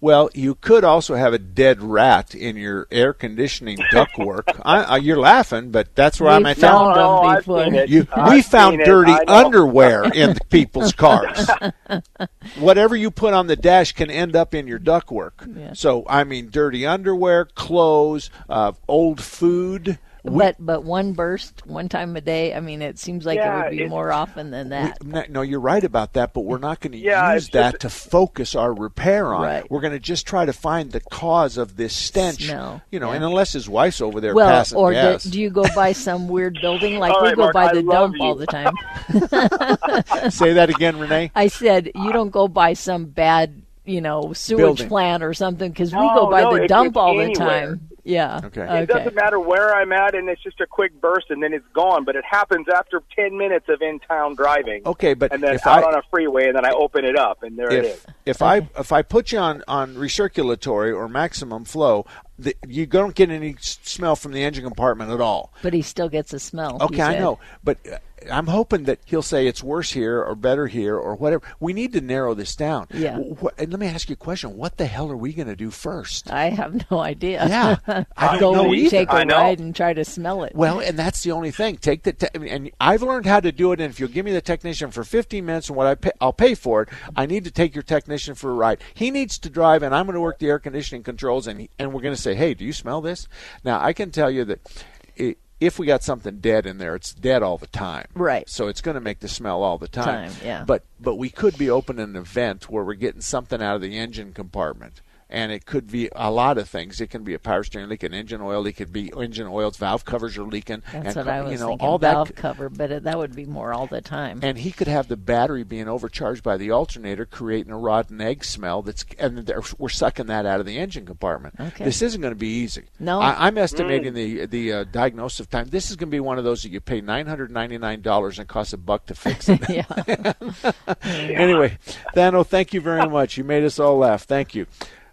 Well, 0.00 0.30
you 0.32 0.54
could 0.54 0.84
also 0.84 1.16
have 1.16 1.32
a 1.32 1.38
dead 1.40 1.82
rat 1.82 2.32
in 2.34 2.56
your 2.56 2.86
air 2.90 3.12
conditioning 3.12 3.78
ductwork. 3.92 4.60
I, 4.64 4.82
I, 4.84 4.96
you're 4.98 5.18
laughing, 5.18 5.70
but 5.72 5.94
that's 5.96 6.20
where 6.20 6.30
We 6.30 6.36
I'm 6.36 6.46
at. 6.46 6.56
found 6.56 6.96
them 6.96 7.06
I've 7.30 7.38
before. 7.38 7.64
seen 7.64 7.74
it. 7.74 7.88
You, 7.88 8.06
I've 8.12 8.32
we 8.32 8.42
found 8.42 8.76
seen 8.76 8.86
dirty 8.86 9.10
I 9.10 9.24
underwear 9.26 10.04
in 10.14 10.36
people's 10.50 10.92
cars. 10.92 11.48
Whatever 12.58 12.94
you 12.96 13.10
put 13.10 13.34
on 13.34 13.48
the 13.48 13.56
dash 13.56 13.92
can 13.92 14.10
end 14.10 14.36
up 14.36 14.54
in 14.54 14.66
your 14.68 14.78
ductwork. 14.78 15.32
Yeah. 15.56 15.72
So, 15.72 16.04
I 16.08 16.22
mean, 16.24 16.50
dirty 16.50 16.86
underwear, 16.86 17.44
clothes, 17.46 18.30
uh, 18.48 18.72
old 18.86 19.20
food. 19.20 19.98
We- 20.24 20.38
but 20.38 20.56
but 20.58 20.82
one 20.84 21.12
burst 21.12 21.64
one 21.66 21.88
time 21.88 22.16
a 22.16 22.20
day. 22.20 22.54
I 22.54 22.60
mean, 22.60 22.82
it 22.82 22.98
seems 22.98 23.24
like 23.24 23.38
it 23.38 23.54
would 23.54 23.70
be 23.70 23.82
it- 23.84 23.88
more 23.88 24.12
often 24.12 24.50
than 24.50 24.70
that. 24.70 25.02
no, 25.04 25.24
no, 25.28 25.42
you're 25.42 25.60
right 25.60 25.82
about 25.84 26.14
that, 26.14 26.32
but 26.34 26.40
we're 26.40 26.58
not 26.58 26.80
going 26.80 26.92
to 26.92 26.98
Yeah, 26.98 27.34
use 27.34 27.48
that 27.50 27.80
just- 27.80 27.80
to 27.82 27.90
focus 27.90 28.54
our 28.54 28.72
repair 28.74 29.32
on. 29.32 29.42
Right. 29.42 29.70
We're 29.70 29.80
going 29.80 29.92
to 29.92 30.00
just 30.00 30.26
try 30.26 30.44
to 30.44 30.52
find 30.52 30.90
the 30.92 31.00
cause 31.00 31.56
of 31.56 31.76
this 31.76 31.94
stench. 31.96 32.46
Smell, 32.46 32.82
You 32.90 32.98
know, 33.00 33.10
yeah. 33.10 33.16
and 33.16 33.24
unless 33.24 33.52
his 33.52 33.68
wife's 33.68 34.00
over 34.00 34.20
there 34.20 34.34
well, 34.34 34.48
passing 34.48 34.76
or 34.78 34.90
do, 34.90 34.94
gas. 34.94 35.24
do 35.24 35.40
you 35.40 35.50
go 35.50 35.64
by 35.74 35.92
some 35.92 36.28
weird 36.28 36.58
building 36.60 36.98
like 36.98 37.12
All 37.14 37.22
we 37.22 37.28
right, 37.28 37.36
go 37.36 37.42
Mark, 37.42 37.54
by 37.54 37.66
I 37.68 37.74
the 37.74 37.82
dump 37.82 38.16
all 38.20 38.34
the 38.34 38.46
time? 38.46 38.74
Say 40.30 40.52
that 40.54 40.70
again, 40.70 40.98
Renee. 40.98 41.30
I 41.34 41.48
said 41.48 41.90
you 41.94 42.12
don't 42.12 42.30
go 42.30 42.48
by 42.48 42.72
some 42.74 43.06
bad, 43.06 43.62
you 43.84 44.00
know, 44.00 44.32
sewage 44.32 44.58
Building. 44.58 44.88
plant 44.88 45.22
or 45.22 45.34
something 45.34 45.70
because 45.70 45.92
we 45.92 45.98
go 46.00 46.30
by 46.30 46.42
no, 46.42 46.58
the 46.58 46.66
dump 46.68 46.96
all 46.96 47.16
the 47.16 47.32
time. 47.34 47.88
Yeah. 48.08 48.40
Okay. 48.42 48.62
It 48.62 48.68
Okay. 48.68 48.86
doesn't 48.86 49.14
matter 49.14 49.38
where 49.38 49.74
I'm 49.74 49.92
at, 49.92 50.14
and 50.14 50.28
it's 50.30 50.42
just 50.42 50.60
a 50.62 50.66
quick 50.66 50.98
burst, 51.00 51.26
and 51.30 51.42
then 51.42 51.52
it's 51.52 51.66
gone. 51.74 52.04
But 52.04 52.16
it 52.16 52.24
happens 52.24 52.66
after 52.74 53.02
10 53.14 53.36
minutes 53.36 53.66
of 53.68 53.82
in 53.82 54.00
town 54.00 54.34
driving. 54.34 54.82
Okay, 54.86 55.12
but 55.12 55.30
and 55.32 55.42
then 55.42 55.54
if 55.54 55.66
out 55.66 55.84
I- 55.84 55.86
on 55.88 55.94
a 55.94 56.02
freeway, 56.10 56.46
and 56.46 56.56
then 56.56 56.64
I 56.64 56.70
open 56.70 57.04
it 57.04 57.16
up, 57.16 57.42
and 57.42 57.58
there 57.58 57.70
it 57.70 57.84
is. 57.84 58.04
if 58.24 58.36
if 58.38 58.42
I 58.42 58.66
if 58.78 58.92
I 58.92 59.02
put 59.02 59.30
you 59.32 59.38
on 59.38 59.62
on 59.68 59.94
recirculatory 59.96 60.96
or 60.96 61.06
maximum 61.08 61.64
flow, 61.64 62.06
the, 62.38 62.54
you 62.66 62.86
don't 62.86 63.14
get 63.14 63.30
any 63.30 63.56
smell 63.60 64.16
from 64.16 64.32
the 64.32 64.42
engine 64.44 64.64
compartment 64.64 65.10
at 65.10 65.20
all. 65.20 65.52
But 65.62 65.72
he 65.74 65.82
still 65.82 66.08
gets 66.08 66.32
a 66.32 66.38
smell. 66.38 66.78
Okay, 66.80 67.02
I 67.02 67.18
know, 67.18 67.38
but 67.64 67.78
uh, 67.90 67.98
I'm 68.32 68.48
hoping 68.48 68.82
that 68.84 68.98
he'll 69.04 69.22
say 69.22 69.46
it's 69.46 69.62
worse 69.62 69.92
here 69.92 70.20
or 70.22 70.34
better 70.34 70.66
here 70.66 70.96
or 70.96 71.14
whatever. 71.14 71.42
We 71.60 71.72
need 71.72 71.92
to 71.92 72.00
narrow 72.00 72.34
this 72.34 72.56
down. 72.56 72.88
Yeah. 72.92 73.18
Wh- 73.18 73.46
and 73.58 73.70
let 73.70 73.78
me 73.78 73.86
ask 73.86 74.08
you 74.08 74.14
a 74.14 74.16
question: 74.16 74.56
What 74.56 74.76
the 74.76 74.86
hell 74.86 75.10
are 75.10 75.16
we 75.16 75.32
going 75.32 75.46
to 75.48 75.54
do 75.56 75.70
first? 75.70 76.30
I 76.30 76.50
have 76.50 76.84
no 76.90 76.98
idea. 76.98 77.46
Yeah, 77.48 77.76
I 78.16 78.38
don't 78.38 78.54
Go 78.54 78.64
know 78.64 78.74
either. 78.74 78.90
take 78.90 79.08
a 79.10 79.14
I 79.14 79.24
know. 79.24 79.36
ride 79.36 79.58
and 79.60 79.74
try 79.74 79.92
to 79.92 80.04
smell 80.04 80.42
it. 80.44 80.54
Well, 80.54 80.80
and 80.80 80.98
that's 80.98 81.22
the 81.22 81.30
only 81.32 81.50
thing. 81.52 81.76
Take 81.76 82.02
the 82.02 82.12
te- 82.12 82.28
and 82.48 82.70
I've 82.80 83.02
learned 83.02 83.26
how 83.26 83.40
to 83.40 83.52
do 83.52 83.72
it. 83.72 83.80
And 83.80 83.90
if 83.90 83.98
you'll 84.00 84.08
give 84.08 84.24
me 84.24 84.32
the 84.32 84.40
technician 84.42 84.90
for 84.90 85.04
15 85.04 85.44
minutes 85.46 85.68
and 85.68 85.76
what 85.76 85.86
I 85.86 85.94
pay, 85.94 86.10
I'll 86.20 86.32
pay 86.32 86.54
for 86.54 86.82
it. 86.82 86.88
I 87.16 87.26
need 87.26 87.44
to 87.44 87.50
take 87.52 87.74
your 87.74 87.82
technician 87.84 88.34
for 88.34 88.50
a 88.50 88.54
ride. 88.54 88.80
He 88.94 89.10
needs 89.10 89.38
to 89.40 89.50
drive, 89.50 89.82
and 89.84 89.94
I'm 89.94 90.06
going 90.06 90.14
to 90.14 90.20
work 90.20 90.38
the 90.40 90.48
air 90.48 90.58
conditioning 90.58 91.02
controls, 91.04 91.46
and 91.46 91.68
and 91.78 91.92
we're 91.92 92.02
going 92.02 92.14
to 92.16 92.20
say, 92.28 92.34
hey, 92.34 92.54
do 92.54 92.64
you 92.64 92.72
smell 92.72 93.00
this? 93.00 93.28
Now 93.64 93.80
I 93.80 93.92
can 93.92 94.10
tell 94.10 94.30
you 94.30 94.44
that. 94.44 94.84
i 95.18 95.36
if 95.60 95.76
we 95.76 95.86
got 95.86 96.04
something 96.04 96.38
dead 96.38 96.66
in 96.66 96.78
there, 96.78 96.94
it's 96.94 97.12
dead 97.12 97.42
all 97.42 97.58
the 97.58 97.66
time. 97.66 98.06
Right. 98.14 98.48
So 98.48 98.68
it's 98.68 98.80
going 98.80 98.94
to 98.94 99.00
make 99.00 99.18
the 99.18 99.26
smell 99.26 99.64
all 99.64 99.76
the 99.76 99.88
time. 99.88 100.30
Time, 100.30 100.40
yeah. 100.44 100.64
But 100.64 100.84
but 101.00 101.16
we 101.16 101.30
could 101.30 101.58
be 101.58 101.68
opening 101.68 102.04
an 102.04 102.14
event 102.14 102.70
where 102.70 102.84
we're 102.84 102.94
getting 102.94 103.22
something 103.22 103.60
out 103.60 103.74
of 103.74 103.82
the 103.82 103.98
engine 103.98 104.32
compartment. 104.32 105.00
And 105.30 105.52
it 105.52 105.66
could 105.66 105.90
be 105.90 106.08
a 106.16 106.30
lot 106.30 106.56
of 106.56 106.68
things. 106.68 107.00
It 107.00 107.08
can 107.10 107.22
be 107.22 107.34
a 107.34 107.38
power 107.38 107.62
steering 107.62 107.88
leak, 107.88 108.02
an 108.02 108.14
engine 108.14 108.40
oil. 108.40 108.66
It 108.66 108.72
could 108.74 108.92
be 108.92 109.12
engine 109.16 109.46
oils, 109.46 109.76
valve 109.76 110.04
covers 110.04 110.38
are 110.38 110.44
leaking. 110.44 110.82
That's 110.92 111.16
and, 111.16 111.26
what 111.26 111.28
I 111.28 111.42
was 111.42 111.52
you 111.52 111.58
know, 111.58 111.68
thinking. 111.68 111.86
all 111.86 111.98
valve 111.98 112.28
that. 112.28 112.36
cover, 112.36 112.68
but 112.70 112.90
it, 112.90 113.02
that 113.04 113.18
would 113.18 113.36
be 113.36 113.44
more 113.44 113.74
all 113.74 113.86
the 113.86 114.00
time. 114.00 114.40
And 114.42 114.58
he 114.58 114.72
could 114.72 114.88
have 114.88 115.08
the 115.08 115.16
battery 115.16 115.64
being 115.64 115.88
overcharged 115.88 116.42
by 116.42 116.56
the 116.56 116.70
alternator, 116.70 117.26
creating 117.26 117.72
a 117.72 117.78
rotten 117.78 118.20
egg 118.20 118.44
smell. 118.44 118.82
That's 118.82 119.04
and 119.18 119.50
we're 119.78 119.88
sucking 119.88 120.26
that 120.26 120.46
out 120.46 120.60
of 120.60 120.66
the 120.66 120.78
engine 120.78 121.04
compartment. 121.04 121.56
Okay. 121.60 121.84
This 121.84 122.00
isn't 122.00 122.20
going 122.20 122.32
to 122.32 122.38
be 122.38 122.48
easy. 122.48 122.84
No. 122.98 123.20
I, 123.20 123.46
I'm 123.46 123.58
estimating 123.58 124.14
the 124.14 124.46
the 124.46 124.72
uh, 124.72 124.84
diagnosis 124.84 125.46
time. 125.46 125.68
This 125.68 125.90
is 125.90 125.96
going 125.96 126.08
to 126.08 126.14
be 126.14 126.20
one 126.20 126.38
of 126.38 126.44
those 126.44 126.62
that 126.62 126.70
you 126.70 126.80
pay 126.80 127.00
nine 127.00 127.26
hundred 127.26 127.50
ninety 127.50 127.76
nine 127.76 128.00
dollars 128.00 128.38
and 128.38 128.48
costs 128.48 128.72
a 128.72 128.78
buck 128.78 129.06
to 129.06 129.14
fix 129.14 129.48
it. 129.48 129.58
anyway, 131.04 131.78
Thano, 132.14 132.46
thank 132.46 132.72
you 132.72 132.80
very 132.80 133.08
much. 133.10 133.36
You 133.36 133.44
made 133.44 133.64
us 133.64 133.78
all 133.78 133.98
laugh. 133.98 134.22
Thank 134.24 134.54
you. 134.54 134.66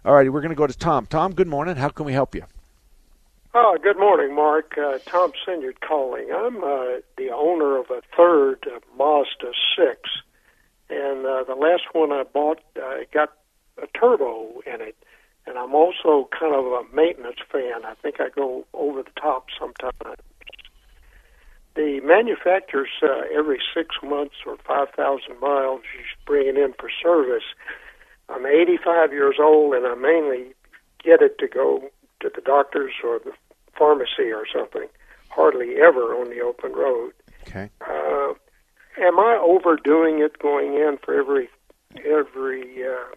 All 0.06 0.14
righty, 0.14 0.28
we're 0.28 0.40
going 0.40 0.50
to 0.50 0.54
go 0.54 0.68
to 0.68 0.78
Tom. 0.78 1.06
Tom, 1.06 1.34
good 1.34 1.48
morning. 1.48 1.74
How 1.74 1.88
can 1.88 2.06
we 2.06 2.12
help 2.12 2.36
you? 2.36 2.44
Oh, 3.54 3.76
good 3.82 3.98
morning, 3.98 4.36
Mark. 4.36 4.78
Uh, 4.78 4.98
Tom 5.04 5.32
Sinyard 5.44 5.80
calling. 5.80 6.28
I'm 6.32 6.62
uh, 6.62 7.00
the 7.18 7.30
owner 7.34 7.76
of 7.76 7.86
a 7.90 8.02
third 8.16 8.64
uh, 8.72 8.78
Mazda 8.96 9.50
6, 9.76 10.00
and 10.90 11.26
uh, 11.26 11.42
the 11.42 11.56
last 11.56 11.82
one 11.92 12.12
I 12.12 12.22
bought 12.22 12.60
uh, 12.76 12.98
got 13.12 13.32
a 13.82 13.88
turbo 13.98 14.60
in 14.64 14.80
it, 14.80 14.96
and 15.44 15.58
I'm 15.58 15.74
also 15.74 16.28
kind 16.30 16.54
of 16.54 16.66
a 16.66 16.84
maintenance 16.94 17.40
fan. 17.50 17.84
I 17.84 17.94
think 18.00 18.20
I 18.20 18.28
go 18.28 18.64
over 18.74 19.02
the 19.02 19.20
top 19.20 19.46
sometimes. 19.58 20.20
The 21.74 22.00
manufacturers, 22.04 22.90
uh, 23.02 23.22
every 23.36 23.58
six 23.74 23.96
months 24.04 24.36
or 24.46 24.56
5,000 24.68 25.40
miles, 25.40 25.80
you 25.98 26.04
should 26.08 26.24
bring 26.24 26.46
it 26.46 26.56
in 26.56 26.74
for 26.74 26.90
service. 27.02 27.42
I'm 28.28 28.46
85 28.46 29.12
years 29.12 29.36
old, 29.40 29.74
and 29.74 29.86
I 29.86 29.94
mainly 29.94 30.54
get 31.02 31.22
it 31.22 31.38
to 31.38 31.48
go 31.48 31.88
to 32.20 32.30
the 32.34 32.40
doctors 32.40 32.92
or 33.04 33.18
the 33.18 33.32
pharmacy 33.78 34.32
or 34.32 34.44
something. 34.52 34.88
Hardly 35.28 35.76
ever 35.76 36.14
on 36.14 36.30
the 36.30 36.40
open 36.40 36.72
road. 36.72 37.12
Okay. 37.46 37.70
Uh, 37.80 38.34
am 38.98 39.18
I 39.18 39.38
overdoing 39.42 40.20
it 40.20 40.38
going 40.38 40.74
in 40.74 40.98
for 41.04 41.14
every 41.14 41.48
every 42.04 42.84
uh, 42.84 43.14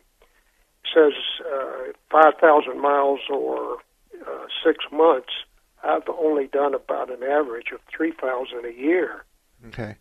says 0.93 1.13
uh, 1.45 1.91
5,000 2.11 2.81
miles 2.81 3.19
or 3.29 3.77
uh, 4.27 4.45
six 4.63 4.85
months? 4.91 5.29
I've 5.83 6.07
only 6.09 6.47
done 6.47 6.73
about 6.73 7.09
an 7.09 7.23
average 7.23 7.71
of 7.73 7.79
3,000 7.95 8.65
a 8.65 8.73
year. 8.73 9.23
Okay. 9.67 9.95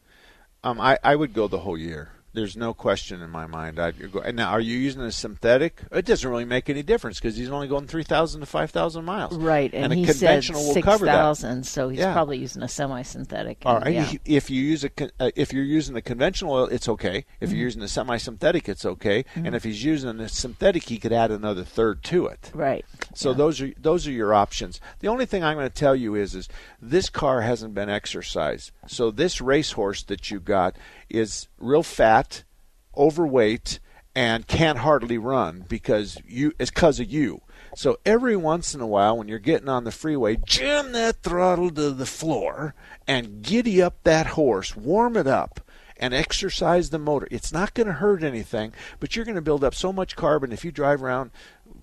Um, 0.65 0.81
I, 0.81 0.99
I 1.05 1.15
would 1.15 1.35
go 1.35 1.47
the 1.47 1.61
whole 1.61 1.79
year. 1.79 2.11
There's 2.35 2.57
no 2.57 2.75
question 2.75 3.23
in 3.23 3.31
my 3.31 3.47
mind. 3.47 3.79
I'd 3.79 4.13
go. 4.13 4.21
And 4.21 4.37
now, 4.37 4.51
are 4.51 4.61
you 4.61 4.77
using 4.77 5.01
a 5.03 5.11
synthetic? 5.11 5.83
It 5.91 6.05
doesn't 6.05 6.29
really 6.29 6.45
make 6.45 6.69
any 6.69 6.83
difference 6.83 7.19
because 7.19 7.37
he's 7.37 7.51
only 7.51 7.69
going 7.69 7.87
3,000 7.87 8.41
to 8.41 8.47
5,000 8.47 9.05
miles. 9.05 9.35
Right, 9.37 9.73
and, 9.73 9.93
a 9.93 9.97
he 9.97 10.05
said 10.07 10.13
conventional 10.19 10.65
will 10.65 10.75
six 10.75 10.87
that. 10.87 11.65
so 11.65 11.89
he's 11.89 12.01
Yeah. 12.01 12.13
probably 12.13 12.39
using 12.39 12.63
a 12.63 12.69
semi-synthetic. 12.69 13.59
All 13.65 13.77
and- 13.77 13.85
right. 13.87 13.95
yeah. 13.95 14.19
If 14.25 14.51
you 14.51 14.63
use 14.63 14.85
a 14.85 14.91
uh, 15.21 15.31
if 15.37 15.53
you're 15.53 15.65
using 15.65 15.97
a 15.97 16.03
conventional 16.03 16.53
oil, 16.53 16.67
it's 16.67 16.89
okay. 16.89 17.25
If 17.41 17.49
Mhm. 17.49 17.53
you're 17.55 17.63
using 17.63 17.83
a 17.83 17.89
semi-synthetic, 17.89 18.69
it's 18.69 18.85
okay. 18.85 19.25
Mhm. 19.35 19.47
And 19.47 19.55
if 19.57 19.65
he's 19.65 19.83
using 19.83 20.21
a 20.21 20.29
synthetic, 20.29 20.85
he 20.85 20.99
could 20.99 21.13
add 21.13 21.31
another 21.31 21.65
third 21.65 22.03
to 22.05 22.27
it. 22.27 22.51
Right. 22.55 22.85
So 23.15 23.33
those 23.33 23.61
are 23.61 23.73
those 23.81 24.07
are 24.07 24.13
your 24.13 24.35
options. 24.35 24.81
The 25.01 25.09
only 25.09 25.27
thing 25.27 25.43
I'm 25.43 25.57
going 25.57 25.69
to 25.69 25.75
tell 25.75 25.97
you 25.97 26.15
is 26.15 26.35
is 26.35 26.49
this 26.81 27.09
car 27.09 27.41
hasn't 27.43 27.75
been 27.75 27.89
exercised. 27.91 28.71
So 28.87 29.11
this 29.11 29.41
racehorse 29.41 30.03
that 30.05 30.31
you 30.31 30.41
got 30.41 30.77
is 31.09 31.49
real 31.59 31.83
fat, 31.83 32.45
overweight, 32.97 33.81
and 34.15 34.47
can't 34.47 34.79
hardly 34.79 35.19
run 35.19 35.65
because 35.69 36.19
you 36.27 36.53
it's 36.59 36.71
because 36.71 36.99
of 36.99 37.09
you. 37.11 37.41
So 37.77 37.99
every 38.05 38.37
once 38.37 38.75
in 38.75 38.81
a 38.81 38.87
while, 38.87 39.17
when 39.17 39.29
you're 39.29 39.39
getting 39.39 39.69
on 39.69 39.85
the 39.85 39.93
freeway, 39.93 40.37
jam 40.45 40.93
that 40.93 41.23
throttle 41.23 41.71
to 41.71 41.91
the 41.91 42.07
floor 42.07 42.75
and 43.07 43.43
giddy 43.43 43.81
up 43.81 44.03
that 44.03 44.29
horse, 44.29 44.75
warm 44.75 45.17
it 45.17 45.27
up, 45.27 45.61
and 45.97 46.15
exercise 46.15 46.91
the 46.91 46.99
motor. 46.99 47.29
It's 47.31 47.53
not 47.53 47.75
going 47.75 47.87
to 47.87 47.93
hurt 47.93 48.23
anything, 48.23 48.73
but 48.99 49.15
you're 49.15 49.25
going 49.25 49.35
to 49.37 49.43
build 49.43 49.63
up 49.63 49.75
so 49.75 49.93
much 49.93 50.17
carbon 50.17 50.51
if 50.51 50.65
you 50.65 50.73
drive 50.73 51.03
around, 51.03 51.31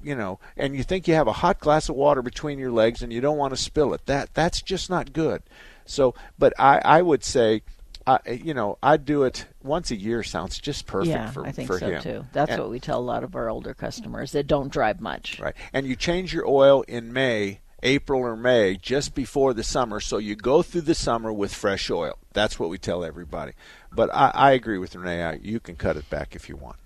you 0.03 0.15
know, 0.15 0.39
and 0.57 0.75
you 0.75 0.83
think 0.83 1.07
you 1.07 1.13
have 1.13 1.27
a 1.27 1.33
hot 1.33 1.59
glass 1.59 1.87
of 1.87 1.95
water 1.95 2.21
between 2.21 2.59
your 2.59 2.71
legs 2.71 3.01
and 3.01 3.13
you 3.13 3.21
don't 3.21 3.37
want 3.37 3.53
to 3.53 3.61
spill 3.61 3.93
it. 3.93 4.05
That 4.07 4.33
that's 4.33 4.61
just 4.61 4.89
not 4.89 5.13
good. 5.13 5.43
So, 5.85 6.15
but 6.37 6.53
I 6.59 6.81
I 6.83 7.01
would 7.01 7.23
say. 7.23 7.61
I, 8.07 8.19
you 8.29 8.53
know, 8.53 8.77
I'd 8.83 9.03
do 9.05 9.23
it 9.23 9.45
once 9.63 9.89
a 9.89 9.95
year. 9.95 10.21
Sounds 10.21 10.59
just 10.59 10.85
perfect 10.85 11.09
yeah, 11.09 11.31
for 11.31 11.45
I 11.45 11.51
think 11.51 11.67
for 11.67 11.79
so 11.79 11.87
him. 11.89 12.01
too. 12.01 12.25
That's 12.33 12.51
And- 12.51 12.61
what 12.61 12.69
we 12.69 12.79
tell 12.79 12.99
a 12.99 13.01
lot 13.01 13.23
of 13.23 13.35
our 13.35 13.49
older 13.49 13.73
customers 13.73 14.31
that 14.33 14.45
don't 14.47 14.71
drive 14.71 15.01
much. 15.01 15.39
Right. 15.39 15.55
And 15.73 15.87
you 15.87 15.95
change 15.95 16.33
your 16.33 16.47
oil 16.47 16.83
in 16.83 17.11
May, 17.13 17.61
April 17.81 18.21
or 18.21 18.35
May, 18.35 18.75
just 18.77 19.15
before 19.15 19.53
the 19.55 19.63
summer, 19.63 19.99
so 19.99 20.17
you 20.19 20.35
go 20.35 20.61
through 20.61 20.81
the 20.81 20.93
summer 20.95 21.33
with 21.33 21.53
fresh 21.53 21.89
oil. 21.89 22.17
That's 22.33 22.59
what 22.59 22.69
we 22.69 22.77
tell 22.77 23.03
everybody. 23.03 23.53
But 23.91 24.13
I, 24.13 24.31
I 24.33 24.51
agree 24.51 24.77
with 24.77 24.95
Renee. 24.95 25.23
I, 25.23 25.33
you 25.41 25.59
can 25.59 25.75
cut 25.75 25.97
it 25.97 26.07
back 26.09 26.35
if 26.35 26.47
you 26.47 26.55
want. 26.57 26.77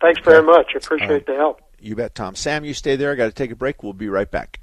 Thanks 0.00 0.20
very 0.24 0.42
much. 0.42 0.68
I 0.74 0.78
appreciate 0.78 1.08
All 1.08 1.14
right. 1.14 1.26
the 1.26 1.34
help. 1.34 1.60
You 1.80 1.94
bet, 1.94 2.14
Tom. 2.14 2.34
Sam, 2.36 2.64
you 2.64 2.74
stay 2.74 2.96
there. 2.96 3.12
I 3.12 3.14
got 3.16 3.26
to 3.26 3.32
take 3.32 3.50
a 3.50 3.56
break. 3.56 3.82
We'll 3.82 3.92
be 3.92 4.08
right 4.08 4.30
back. 4.30 4.60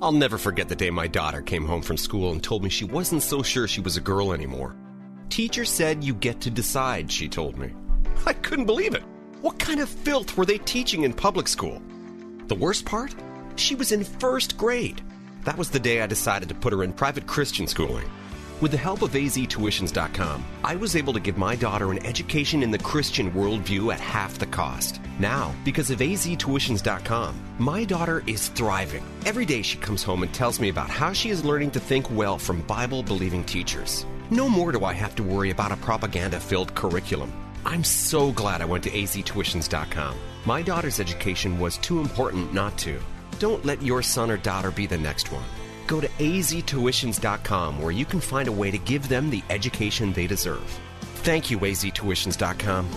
I'll 0.00 0.12
never 0.12 0.38
forget 0.38 0.68
the 0.68 0.76
day 0.76 0.90
my 0.90 1.08
daughter 1.08 1.42
came 1.42 1.64
home 1.64 1.82
from 1.82 1.96
school 1.96 2.30
and 2.30 2.40
told 2.40 2.62
me 2.62 2.70
she 2.70 2.84
wasn't 2.84 3.20
so 3.20 3.42
sure 3.42 3.66
she 3.66 3.80
was 3.80 3.96
a 3.96 4.00
girl 4.00 4.32
anymore. 4.32 4.76
Teacher 5.28 5.64
said 5.64 6.04
you 6.04 6.14
get 6.14 6.40
to 6.42 6.50
decide, 6.50 7.10
she 7.10 7.28
told 7.28 7.58
me. 7.58 7.72
I 8.24 8.32
couldn't 8.34 8.66
believe 8.66 8.94
it. 8.94 9.02
What 9.40 9.58
kind 9.58 9.80
of 9.80 9.88
filth 9.88 10.36
were 10.36 10.46
they 10.46 10.58
teaching 10.58 11.02
in 11.02 11.12
public 11.12 11.48
school? 11.48 11.82
The 12.46 12.54
worst 12.54 12.84
part? 12.84 13.12
She 13.56 13.74
was 13.74 13.90
in 13.90 14.04
first 14.04 14.56
grade. 14.56 15.00
That 15.42 15.58
was 15.58 15.68
the 15.68 15.80
day 15.80 16.00
I 16.00 16.06
decided 16.06 16.48
to 16.50 16.54
put 16.54 16.72
her 16.72 16.84
in 16.84 16.92
private 16.92 17.26
Christian 17.26 17.66
schooling. 17.66 18.08
With 18.60 18.72
the 18.72 18.76
help 18.76 19.02
of 19.02 19.12
aztuitions.com, 19.12 20.44
I 20.64 20.74
was 20.74 20.96
able 20.96 21.12
to 21.12 21.20
give 21.20 21.38
my 21.38 21.54
daughter 21.54 21.92
an 21.92 22.04
education 22.04 22.64
in 22.64 22.72
the 22.72 22.78
Christian 22.78 23.30
worldview 23.30 23.92
at 23.92 24.00
half 24.00 24.36
the 24.36 24.46
cost. 24.46 25.00
Now, 25.20 25.54
because 25.64 25.92
of 25.92 26.00
aztuitions.com, 26.00 27.40
my 27.60 27.84
daughter 27.84 28.24
is 28.26 28.48
thriving. 28.48 29.04
Every 29.26 29.46
day 29.46 29.62
she 29.62 29.78
comes 29.78 30.02
home 30.02 30.24
and 30.24 30.34
tells 30.34 30.58
me 30.58 30.70
about 30.70 30.90
how 30.90 31.12
she 31.12 31.30
is 31.30 31.44
learning 31.44 31.70
to 31.72 31.80
think 31.80 32.10
well 32.10 32.36
from 32.36 32.62
Bible 32.62 33.04
believing 33.04 33.44
teachers. 33.44 34.04
No 34.30 34.48
more 34.48 34.72
do 34.72 34.84
I 34.84 34.92
have 34.92 35.14
to 35.16 35.22
worry 35.22 35.50
about 35.50 35.70
a 35.70 35.76
propaganda 35.76 36.40
filled 36.40 36.74
curriculum. 36.74 37.32
I'm 37.64 37.84
so 37.84 38.32
glad 38.32 38.60
I 38.60 38.64
went 38.64 38.82
to 38.84 38.90
aztuitions.com. 38.90 40.16
My 40.46 40.62
daughter's 40.62 40.98
education 40.98 41.60
was 41.60 41.78
too 41.78 42.00
important 42.00 42.52
not 42.52 42.76
to. 42.78 42.98
Don't 43.38 43.64
let 43.64 43.82
your 43.82 44.02
son 44.02 44.32
or 44.32 44.36
daughter 44.36 44.72
be 44.72 44.86
the 44.86 44.98
next 44.98 45.30
one. 45.30 45.44
Go 45.88 46.00
to 46.00 46.06
aztuitions.com 46.06 47.82
where 47.82 47.90
you 47.90 48.04
can 48.04 48.20
find 48.20 48.46
a 48.46 48.52
way 48.52 48.70
to 48.70 48.78
give 48.78 49.08
them 49.08 49.30
the 49.30 49.42
education 49.50 50.12
they 50.12 50.28
deserve. 50.28 50.80
Thank 51.24 51.50
you, 51.50 51.58
aztuitions.com. 51.58 52.88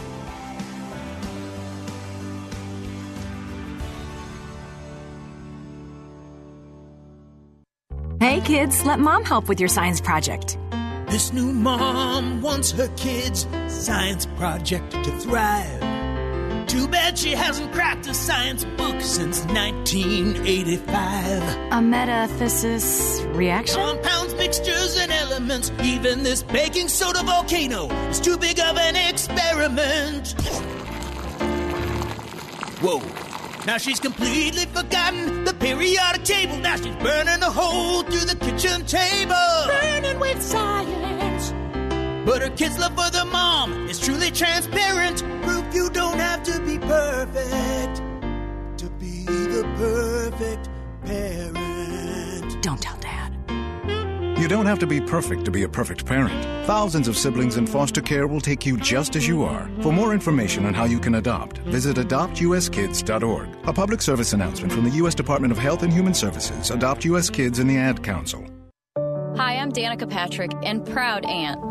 Hey 8.19 8.39
kids, 8.41 8.85
let 8.85 8.99
mom 8.99 9.23
help 9.25 9.49
with 9.49 9.59
your 9.59 9.67
science 9.67 9.99
project. 9.99 10.57
This 11.07 11.33
new 11.33 11.51
mom 11.51 12.41
wants 12.41 12.71
her 12.71 12.87
kids' 12.89 13.47
science 13.67 14.27
project 14.37 14.91
to 14.91 15.11
thrive. 15.19 16.00
Too 16.71 16.87
bad 16.87 17.17
she 17.19 17.31
hasn't 17.31 17.73
cracked 17.73 18.07
a 18.07 18.13
science 18.13 18.63
book 18.63 19.01
since 19.01 19.43
1985. 19.47 20.87
A 20.87 21.81
metathesis 21.81 23.19
reaction? 23.35 23.75
Compounds, 23.75 24.33
mixtures, 24.35 24.95
and 24.97 25.11
elements. 25.11 25.69
Even 25.83 26.23
this 26.23 26.43
baking 26.43 26.87
soda 26.87 27.23
volcano 27.23 27.89
is 28.09 28.21
too 28.21 28.37
big 28.37 28.57
of 28.61 28.77
an 28.77 28.95
experiment. 28.95 30.31
Whoa, 32.81 33.01
Now 33.65 33.77
she's 33.77 33.99
completely 33.99 34.63
forgotten 34.67 35.43
the 35.43 35.53
periodic 35.53 36.23
table. 36.23 36.55
Now 36.57 36.77
she's 36.77 36.95
burning 36.95 37.43
a 37.43 37.51
hole 37.51 38.03
through 38.03 38.27
the 38.33 38.37
kitchen 38.37 38.85
table. 38.85 39.35
Burning 39.67 40.19
with 40.21 40.41
science. 40.41 41.20
But 42.25 42.41
her 42.41 42.49
kids' 42.49 42.77
love 42.77 42.95
for 42.95 43.09
the 43.09 43.25
mom 43.25 43.89
is 43.89 43.99
truly 43.99 44.29
transparent. 44.31 45.23
Proof 45.43 45.73
you 45.73 45.89
don't 45.89 46.19
have 46.19 46.43
to 46.43 46.59
be 46.61 46.77
perfect 46.77 47.97
to 48.77 48.89
be 48.99 49.25
the 49.25 49.63
perfect 49.75 50.69
parent. 51.03 52.61
Don't 52.61 52.81
tell 52.81 52.97
Dad. 52.97 53.35
You 54.39 54.47
don't 54.47 54.65
have 54.65 54.79
to 54.79 54.87
be 54.87 54.99
perfect 55.01 55.45
to 55.45 55.51
be 55.51 55.63
a 55.63 55.69
perfect 55.69 56.05
parent. 56.05 56.33
Thousands 56.65 57.07
of 57.07 57.17
siblings 57.17 57.57
in 57.57 57.67
foster 57.67 58.01
care 58.01 58.27
will 58.27 58.41
take 58.41 58.65
you 58.65 58.77
just 58.77 59.15
as 59.15 59.27
you 59.27 59.43
are. 59.43 59.69
For 59.81 59.91
more 59.91 60.13
information 60.13 60.65
on 60.65 60.73
how 60.73 60.85
you 60.85 60.99
can 60.99 61.15
adopt, 61.15 61.59
visit 61.59 61.97
adoptuskids.org. 61.97 63.49
A 63.65 63.73
public 63.73 64.01
service 64.01 64.33
announcement 64.33 64.73
from 64.73 64.83
the 64.83 64.95
U.S. 64.97 65.15
Department 65.15 65.51
of 65.51 65.57
Health 65.59 65.83
and 65.83 65.93
Human 65.93 66.13
Services, 66.13 66.71
Adopt 66.71 67.05
U.S. 67.05 67.29
Kids, 67.29 67.59
and 67.59 67.69
the 67.69 67.77
Ad 67.77 68.03
Council. 68.03 68.43
Hi, 69.37 69.57
I'm 69.57 69.71
Danica 69.71 70.09
Patrick 70.09 70.51
and 70.63 70.85
proud 70.85 71.25
aunt. 71.25 71.70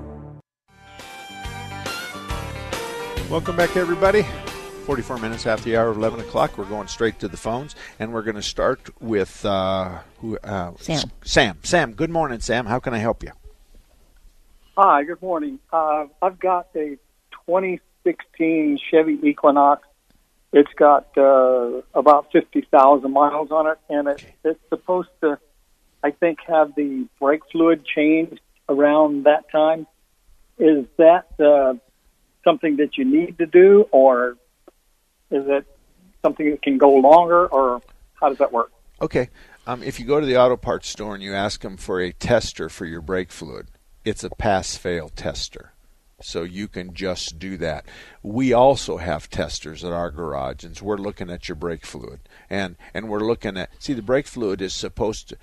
Welcome 3.31 3.55
back, 3.55 3.77
everybody. 3.77 4.23
44 4.85 5.17
minutes 5.19 5.47
after 5.47 5.63
the 5.63 5.77
hour 5.77 5.87
of 5.87 5.95
11 5.95 6.19
o'clock. 6.19 6.57
We're 6.57 6.65
going 6.65 6.89
straight 6.89 7.17
to 7.19 7.29
the 7.29 7.37
phones, 7.37 7.77
and 7.97 8.11
we're 8.11 8.23
going 8.23 8.35
to 8.35 8.41
start 8.41 8.89
with 8.99 9.45
uh, 9.45 9.99
who? 10.19 10.37
Uh, 10.39 10.73
Sam. 10.81 11.09
Sam. 11.23 11.57
Sam. 11.63 11.93
Good 11.93 12.09
morning, 12.09 12.41
Sam. 12.41 12.65
How 12.65 12.79
can 12.79 12.93
I 12.93 12.97
help 12.97 13.23
you? 13.23 13.31
Hi, 14.75 15.05
good 15.05 15.21
morning. 15.21 15.59
Uh, 15.71 16.07
I've 16.21 16.39
got 16.39 16.67
a 16.75 16.97
2016 17.47 18.79
Chevy 18.91 19.17
Equinox. 19.23 19.87
It's 20.51 20.73
got 20.75 21.17
uh, 21.17 21.83
about 21.93 22.33
50,000 22.33 23.13
miles 23.13 23.49
on 23.49 23.67
it, 23.67 23.77
and 23.87 24.09
it, 24.09 24.25
it's 24.43 24.59
supposed 24.67 25.07
to, 25.21 25.39
I 26.03 26.11
think, 26.11 26.39
have 26.47 26.75
the 26.75 27.07
brake 27.17 27.43
fluid 27.49 27.85
changed 27.85 28.41
around 28.67 29.23
that 29.23 29.49
time. 29.49 29.87
Is 30.59 30.85
that 30.97 31.27
uh, 31.39 31.75
something 32.43 32.77
that 32.77 32.97
you 32.97 33.05
need 33.05 33.37
to 33.37 33.45
do, 33.45 33.87
or 33.91 34.37
is 35.29 35.43
it 35.47 35.65
something 36.21 36.49
that 36.51 36.61
can 36.61 36.77
go 36.77 36.93
longer, 36.93 37.47
or 37.47 37.81
how 38.13 38.29
does 38.29 38.37
that 38.37 38.51
work? 38.51 38.71
Okay. 39.01 39.29
Um, 39.67 39.83
if 39.83 39.99
you 39.99 40.05
go 40.05 40.19
to 40.19 40.25
the 40.25 40.37
auto 40.37 40.57
parts 40.57 40.89
store 40.89 41.13
and 41.13 41.23
you 41.23 41.33
ask 41.33 41.61
them 41.61 41.77
for 41.77 42.01
a 42.01 42.11
tester 42.11 42.67
for 42.67 42.85
your 42.85 43.01
brake 43.01 43.31
fluid, 43.31 43.67
it's 44.03 44.23
a 44.23 44.29
pass 44.29 44.75
fail 44.75 45.09
tester. 45.09 45.73
So 46.23 46.43
you 46.43 46.67
can 46.67 46.93
just 46.93 47.39
do 47.39 47.57
that. 47.57 47.85
We 48.21 48.53
also 48.53 48.97
have 48.97 49.29
testers 49.29 49.83
at 49.83 49.91
our 49.91 50.11
garage, 50.11 50.63
and 50.63 50.77
so 50.77 50.85
we're 50.85 50.97
looking 50.97 51.29
at 51.31 51.49
your 51.49 51.55
brake 51.55 51.85
fluid, 51.85 52.19
and 52.49 52.75
and 52.93 53.09
we're 53.09 53.21
looking 53.21 53.57
at 53.57 53.71
see 53.79 53.93
the 53.93 54.03
brake 54.03 54.27
fluid 54.27 54.61
is 54.61 54.73
supposed 54.73 55.29
to 55.29 55.37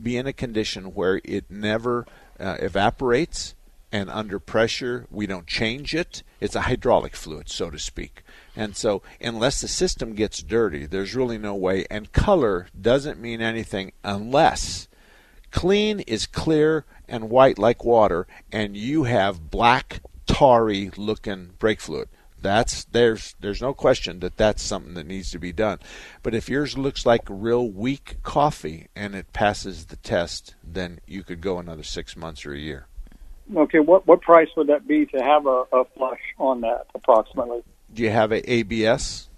be 0.00 0.16
in 0.16 0.26
a 0.26 0.32
condition 0.32 0.94
where 0.94 1.20
it 1.24 1.50
never 1.50 2.06
uh, 2.40 2.56
evaporates, 2.60 3.54
and 3.92 4.08
under 4.08 4.38
pressure 4.38 5.06
we 5.10 5.26
don't 5.26 5.46
change 5.46 5.94
it. 5.94 6.22
It's 6.40 6.56
a 6.56 6.62
hydraulic 6.62 7.14
fluid, 7.14 7.50
so 7.50 7.70
to 7.70 7.78
speak. 7.78 8.24
And 8.56 8.74
so, 8.74 9.02
unless 9.20 9.60
the 9.60 9.68
system 9.68 10.14
gets 10.14 10.42
dirty, 10.42 10.86
there's 10.86 11.14
really 11.14 11.38
no 11.38 11.54
way. 11.54 11.86
And 11.90 12.12
color 12.12 12.68
doesn't 12.78 13.20
mean 13.20 13.40
anything 13.40 13.92
unless 14.02 14.88
clean 15.50 16.00
is 16.00 16.26
clear 16.26 16.84
and 17.06 17.30
white 17.30 17.58
like 17.58 17.84
water, 17.84 18.26
and 18.50 18.76
you 18.76 19.04
have 19.04 19.50
black, 19.50 20.00
tarry 20.26 20.90
looking 20.96 21.50
brake 21.58 21.80
fluid. 21.80 22.08
That's 22.40 22.84
there's 22.84 23.36
there's 23.38 23.62
no 23.62 23.72
question 23.72 24.18
that 24.20 24.36
that's 24.36 24.62
something 24.62 24.94
that 24.94 25.06
needs 25.06 25.30
to 25.30 25.38
be 25.38 25.52
done. 25.52 25.78
But 26.24 26.34
if 26.34 26.48
yours 26.48 26.76
looks 26.76 27.06
like 27.06 27.22
real 27.28 27.68
weak 27.68 28.16
coffee 28.24 28.88
and 28.96 29.14
it 29.14 29.32
passes 29.32 29.86
the 29.86 29.96
test, 29.96 30.56
then 30.64 30.98
you 31.06 31.22
could 31.22 31.40
go 31.40 31.58
another 31.58 31.84
six 31.84 32.16
months 32.16 32.44
or 32.44 32.52
a 32.52 32.58
year. 32.58 32.86
Okay, 33.54 33.80
what 33.80 34.06
what 34.06 34.20
price 34.22 34.48
would 34.56 34.68
that 34.68 34.86
be 34.86 35.06
to 35.06 35.18
have 35.18 35.46
a, 35.46 35.64
a 35.72 35.84
flush 35.96 36.20
on 36.38 36.60
that 36.62 36.86
approximately? 36.94 37.62
Do 37.92 38.02
you 38.02 38.10
have 38.10 38.32
a 38.32 38.50
ABS? 38.50 39.28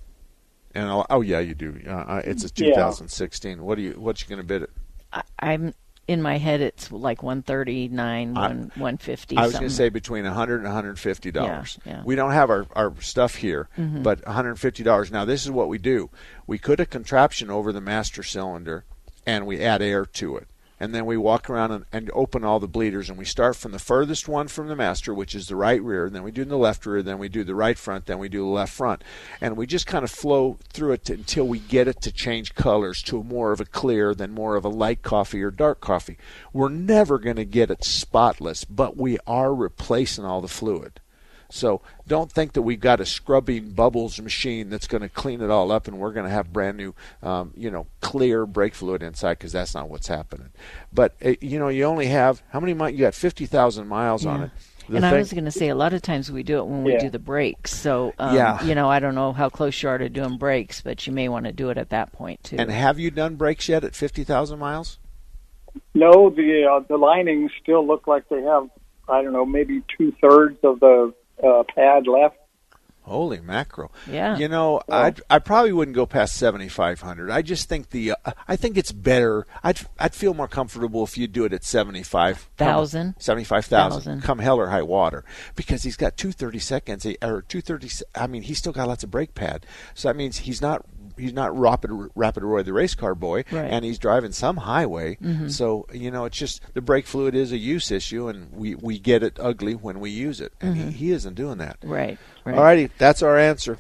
And 0.75 0.89
I'll, 0.89 1.07
oh 1.11 1.21
yeah, 1.21 1.39
you 1.41 1.55
do. 1.55 1.81
Uh, 1.89 2.21
it's 2.25 2.45
a 2.45 2.49
Yeah. 2.57 2.75
2016. 2.75 3.63
What 3.63 3.77
do 3.77 3.83
you? 3.83 3.93
What's 3.93 4.23
you 4.23 4.29
going 4.29 4.41
to 4.41 4.47
bid 4.47 4.63
it? 4.63 4.71
I, 5.13 5.23
I'm 5.39 5.75
in 6.09 6.21
my 6.21 6.37
head. 6.39 6.61
It's 6.61 6.91
like 6.93 7.23
one 7.23 7.43
thirty 7.43 7.89
nine, 7.89 8.37
I- 8.37 8.49
one 8.49 8.73
one 8.75 8.97
fifty. 8.99 9.37
I 9.37 9.45
was 9.45 9.53
going 9.53 9.65
to 9.69 9.71
say 9.71 9.89
between 9.89 10.25
100 10.25 10.57
and 10.57 10.65
150 10.65 11.31
dollars. 11.31 11.79
Yeah, 11.85 11.93
yeah. 11.99 12.03
We 12.05 12.15
don't 12.17 12.33
have 12.33 12.51
our, 12.51 12.67
our 12.75 12.93
stuff 13.01 13.37
here, 13.37 13.69
Mhm. 13.79 14.03
but 14.03 14.25
150 14.27 14.83
dollars. 14.83 15.11
Now 15.13 15.25
this 15.25 15.45
is 15.45 15.51
what 15.51 15.69
we 15.69 15.79
do: 15.79 16.11
we 16.47 16.59
put 16.59 16.81
a 16.81 16.87
contraption 16.87 17.51
over 17.51 17.73
the 17.73 17.81
master 17.81 18.23
cylinder, 18.23 18.85
and 19.27 19.47
we 19.47 19.61
add 19.61 19.81
air 19.81 20.05
to 20.05 20.37
it, 20.37 20.49
and 20.79 20.95
then 20.95 21.07
we 21.07 21.17
walk 21.17 21.49
around 21.49 21.71
and, 21.73 21.85
and 21.93 22.11
open 22.13 22.45
all 22.45 22.61
the 22.61 22.69
bleeders, 22.69 23.09
and 23.09 23.19
we 23.19 23.25
start 23.25 23.57
from 23.57 23.73
the 23.73 23.79
furthest 23.79 24.29
one 24.29 24.49
from 24.49 24.69
the 24.69 24.77
master, 24.77 25.13
which 25.13 25.35
is 25.35 25.49
the 25.49 25.57
right 25.57 25.83
rear, 25.83 26.09
then 26.11 26.23
we 26.23 26.31
do 26.31 26.45
the 26.45 26.57
left 26.57 26.87
rear, 26.87 27.03
then 27.03 27.19
we 27.19 27.29
do 27.29 27.45
the 27.45 27.55
right 27.55 27.79
front, 27.79 28.07
then 28.07 28.19
we 28.19 28.29
do 28.29 28.39
the 28.39 28.45
left 28.45 28.73
front, 28.73 29.03
and 29.41 29.57
we 29.57 29.67
just 29.67 29.87
kind 29.87 30.05
of 30.05 30.11
flow 30.11 30.59
through 30.73 30.93
it 30.93 31.05
to, 31.05 31.15
until 31.15 31.47
we 31.47 31.59
get 31.59 31.89
it 31.89 32.01
to 32.03 32.13
change 32.13 32.55
colors 32.55 33.03
to 33.03 33.23
more 33.23 33.53
of 33.53 33.61
a 33.61 33.65
clear, 33.65 34.15
than 34.15 34.33
more 34.33 34.57
of 34.57 34.65
a 34.65 34.69
light 34.69 35.03
coffee 35.03 35.43
or 35.43 35.51
dark 35.51 35.81
coffee. 35.81 36.19
We're 36.53 36.69
never 36.69 37.19
going 37.19 37.37
to 37.37 37.45
get 37.45 37.71
it 37.71 37.85
spotless, 37.85 38.65
but 38.65 38.97
we 38.97 39.19
are 39.27 39.55
replacing 39.55 40.25
all 40.25 40.41
the 40.41 40.49
fluid. 40.49 41.01
So 41.51 41.81
don't 42.07 42.31
think 42.33 42.53
that 42.55 42.63
we've 42.63 42.81
got 42.81 43.01
a 43.01 43.07
scrubbing 43.07 43.71
bubbles 43.71 44.21
machine 44.21 44.71
that's 44.71 44.87
going 44.87 45.03
to 45.03 45.09
clean 45.09 45.41
it 45.41 45.51
all 45.51 45.71
up 45.71 45.87
and 45.89 45.99
we're 45.99 46.13
going 46.13 46.27
to 46.27 46.33
have 46.33 46.53
brand 46.53 46.77
new, 46.77 46.95
um, 47.23 47.53
you 47.57 47.71
know, 47.71 47.87
clear 48.01 48.47
brake 48.47 48.75
fluid 48.75 49.03
inside 49.03 49.35
because 49.39 49.53
that's 49.53 49.75
not 49.75 49.89
what's 49.89 50.09
happening. 50.09 50.51
But 50.93 51.15
uh, 51.25 51.35
you 51.41 51.59
know, 51.59 51.69
you 51.69 51.85
only 51.85 52.07
have 52.07 52.43
how 52.51 52.61
many 52.61 52.75
miles? 52.75 52.93
You 52.93 53.01
got 53.01 53.15
fifty 53.15 53.47
thousand 53.47 53.89
miles 53.89 54.27
on 54.27 54.43
it. 54.45 54.51
The 54.89 54.97
and 54.97 55.07
I 55.07 55.15
was 55.15 55.33
going 55.33 55.47
to 55.47 55.51
say, 55.51 55.71
a 55.71 55.75
lot 55.75 55.95
of 55.95 56.03
times 56.03 56.31
we 56.31 56.43
do 56.43 56.59
it 56.59 56.67
when 56.67 56.85
we 56.85 56.93
Yeah. 56.93 56.99
do 56.99 57.09
the 57.09 57.19
brakes. 57.19 57.75
So, 57.75 58.13
um, 58.19 58.35
Yeah. 58.35 58.63
you 58.63 58.75
know, 58.75 58.91
I 58.91 58.99
don't 59.01 59.15
know 59.15 59.33
how 59.33 59.49
close 59.49 59.83
you 59.83 59.89
are 59.89 59.97
to 59.97 60.11
doing 60.11 60.37
brakes, 60.37 60.83
but 60.83 61.07
you 61.07 61.13
may 61.15 61.31
want 61.31 61.47
to 61.47 61.53
do 61.53 61.71
it 61.71 61.79
at 61.79 61.89
that 61.89 62.13
point 62.13 62.45
too. 62.45 62.57
and 62.59 62.71
have 62.71 62.99
you 62.99 63.11
done 63.11 63.37
brakes 63.37 63.69
yet 63.69 63.83
at 63.85 63.95
fifty 63.95 64.25
thousand 64.25 64.59
miles? 64.59 64.99
No, 65.95 66.31
the 66.31 66.65
uh, 66.71 66.81
the 66.89 66.97
linings 66.97 67.51
still 67.63 67.87
look 67.87 68.07
like 68.07 68.29
they 68.29 68.43
have 68.43 68.69
I 69.09 69.23
don't 69.23 69.33
know 69.33 69.47
maybe 69.47 69.83
two 69.97 70.13
thirds 70.21 70.59
of 70.63 70.81
the 70.81 71.13
uh, 71.43 71.63
pad 71.75 72.07
left. 72.07 72.37
Holy 73.03 73.39
mackerel! 73.39 73.93
Yeah. 74.11 74.39
You 74.39 74.49
know, 74.49 74.81
I 74.91 75.13
I 75.29 75.39
probably 75.39 75.73
wouldn't 75.73 75.95
go 75.95 76.07
past 76.07 76.37
seventy 76.37 76.71
five 76.71 77.03
hundred. 77.03 77.31
I 77.31 77.43
just 77.43 77.69
think 77.69 77.91
the 77.91 78.13
uh, 78.13 78.33
I 78.49 78.57
think 78.57 78.79
it's 78.79 78.93
better. 78.93 79.47
I'd 79.63 79.81
I'd 79.99 80.15
feel 80.15 80.33
more 80.33 80.49
comfortable 80.49 81.05
if 81.05 81.19
you 81.19 81.27
do 81.29 81.45
it 81.45 81.53
at 81.53 81.65
seventy 81.65 82.03
five 82.03 82.49
Thousand. 82.57 83.17
seventy 83.19 83.45
five 83.45 83.67
thousand, 83.67 84.01
Thousand. 84.01 84.21
come 84.23 84.39
hell 84.39 84.59
or 84.59 84.69
high 84.69 84.81
water, 84.81 85.23
because 85.55 85.83
he's 85.83 85.99
got 85.99 86.17
two 86.17 86.33
thirty 86.33 86.59
seconds 86.59 87.07
or 87.21 87.43
two 87.43 87.61
thirty. 87.61 87.91
I 88.15 88.27
mean, 88.27 88.41
he's 88.41 88.57
still 88.57 88.73
got 88.73 88.89
lots 88.89 89.05
of 89.05 89.11
brake 89.11 89.35
pad, 89.35 89.67
so 89.93 90.09
that 90.09 90.17
means 90.17 90.39
he's 90.39 90.63
not 90.63 90.87
he's 91.17 91.33
not 91.33 91.57
rapid 91.59 91.91
rapid 92.15 92.43
Roy 92.43 92.63
the 92.63 92.73
race 92.73 92.95
car 92.95 93.15
boy, 93.15 93.45
Right. 93.51 93.71
and 93.71 93.85
he's 93.85 93.99
driving 93.99 94.33
some 94.33 94.59
highway. 94.59 95.17
Mhm. 95.23 95.51
So 95.51 95.87
you 95.93 96.11
know, 96.11 96.25
it's 96.25 96.37
just 96.39 96.61
the 96.75 96.81
brake 96.81 97.07
fluid 97.07 97.35
is 97.35 97.53
a 97.53 97.59
use 97.59 97.91
issue, 97.91 98.29
and 98.29 98.53
we 98.53 98.75
we 98.75 98.99
get 98.99 99.23
it 99.23 99.39
ugly 99.41 99.75
when 99.75 100.01
we 100.01 100.11
use 100.11 100.41
it, 100.41 100.53
and 100.61 100.77
Mhm. 100.77 100.85
he, 100.93 101.07
he 101.07 101.11
isn't 101.13 101.35
doing 101.35 101.59
that. 101.59 101.77
Right. 101.83 102.19
right. 102.45 102.57
All 102.57 102.63
righty, 102.65 102.91
that's 102.99 103.23
our 103.23 103.39
answer. 103.39 103.79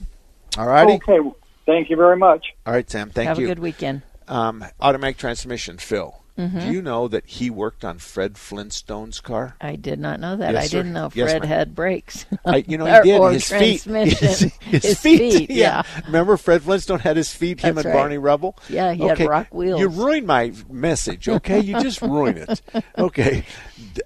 All 0.59 0.67
righty. 0.67 0.95
Okay, 0.95 1.19
thank 1.67 1.91
you 1.91 1.97
very 1.97 2.17
much. 2.17 2.47
All 2.67 2.73
right, 2.73 2.89
Sam. 2.89 3.11
Thank 3.11 3.29
Have 3.29 3.39
you. 3.39 3.47
Have 3.49 3.53
a 3.53 3.55
good 3.57 3.63
weekend. 3.63 4.03
um, 4.29 4.65
automatic 4.81 5.17
transmission, 5.19 5.77
Phil. 5.79 6.15
Mhm. 6.39 6.61
Do 6.67 6.73
you 6.73 6.83
know 6.83 7.07
that 7.07 7.25
he 7.27 7.49
worked 7.49 7.85
on 7.85 7.99
Fred 7.99 8.37
Flintstone's 8.37 9.21
car? 9.21 9.55
I 9.61 9.77
did 9.77 10.01
not 10.01 10.19
know 10.19 10.35
that. 10.37 10.53
Yes, 10.55 10.65
I 10.65 10.67
sir. 10.67 10.77
didn't 10.79 10.93
know 10.93 11.11
Yes, 11.15 11.31
Fred 11.31 11.43
ma'am. 11.43 11.49
had 11.49 11.75
brakes. 11.77 12.27
I, 12.45 12.65
you 12.67 12.77
know, 12.77 12.87
he 13.03 13.11
did. 13.11 13.21
or 13.21 13.31
his 13.31 13.49
feet. 13.49 13.83
transmission. 13.85 14.51
His, 14.61 14.83
His 14.85 14.99
feet. 15.01 15.19
feet, 15.19 15.51
yeah. 15.51 15.83
Remember 16.07 16.37
Fred 16.37 16.63
Flintstone 16.63 16.99
had 16.99 17.17
his 17.17 17.33
feet, 17.33 17.61
him 17.61 17.79
and 17.79 17.85
right. 17.87 17.95
Barney 17.95 18.19
Rubble? 18.19 18.57
Yeah, 18.69 18.93
he 18.95 19.05
had 19.07 19.21
rock 19.21 19.55
wheels. 19.55 19.79
You 19.81 19.87
ruined 19.89 20.27
my 20.27 20.53
message, 20.69 21.29
okay? 21.29 21.61
You 21.61 21.81
just 21.81 22.03
ruined 22.03 22.39
it. 22.39 22.61
Okay. 22.99 23.45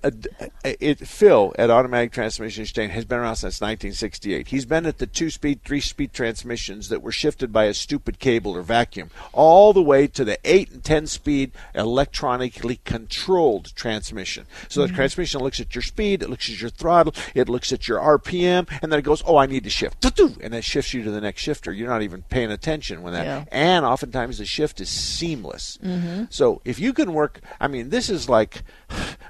Uh, 0.03 0.11
d- 0.11 0.29
It, 0.65 0.99
Phil 1.07 1.55
at 1.59 1.71
Automatic 1.71 2.13
Transmission 2.13 2.63
Exchange 2.63 2.93
has 2.93 3.05
been 3.05 3.19
around 3.19 3.37
since 3.37 3.61
1968. 3.61 4.49
He's 4.49 4.65
been 4.67 4.87
at 4.87 4.99
the 4.99 5.07
two 5.07 5.31
speed, 5.31 5.61
three 5.65 5.81
speed 5.81 6.13
transmissions 6.13 6.89
that 6.89 7.01
were 7.03 7.13
shifted 7.13 7.53
by 7.53 7.65
a 7.65 7.75
stupid 7.75 8.19
cable 8.19 8.57
or 8.57 8.63
vacuum, 8.63 9.11
all 9.33 9.73
the 9.73 9.83
way 9.83 10.07
to 10.09 10.25
the 10.25 10.39
8 10.45 10.71
and 10.73 10.85
10 10.85 11.07
speed 11.07 11.53
electronically 12.19 12.81
controlled 12.85 13.75
transmission. 13.77 14.47
So 14.69 14.87
the 14.87 14.93
transmission 14.93 15.41
looks 15.41 15.61
at 15.61 15.75
your 15.75 15.83
speed, 15.83 16.23
it 16.23 16.29
looks 16.31 16.51
at 16.51 16.61
your 16.61 16.71
throttle, 16.71 17.15
it 17.35 17.49
looks 17.49 17.73
at 17.73 17.87
your 17.87 18.01
RPM, 18.01 18.69
and 18.83 18.91
then 18.91 18.99
it 18.99 19.03
goes, 19.03 19.23
oh, 19.27 19.37
I 19.37 19.47
need 19.47 19.65
to 19.65 19.71
shift. 19.71 20.05
And 20.43 20.55
it 20.55 20.65
shifts 20.65 20.93
you 20.93 21.05
to 21.05 21.11
the 21.11 21.21
next 21.21 21.43
shifter. 21.43 21.73
You're 21.73 21.89
not 21.89 22.03
even 22.03 22.23
paying 22.23 22.51
attention 22.51 23.03
when 23.03 23.13
that. 23.13 23.25
Yeah. 23.25 23.45
And 23.53 23.85
oftentimes 23.85 24.39
the 24.39 24.45
shift 24.47 24.81
is 24.81 24.89
seamless. 24.89 25.79
Mhm. 25.83 26.33
So 26.33 26.61
if 26.65 26.81
you 26.81 26.93
can 26.93 27.13
work, 27.13 27.41
I 27.61 27.69
mean, 27.69 27.91
this 27.91 28.11
is 28.11 28.29
like 28.29 28.63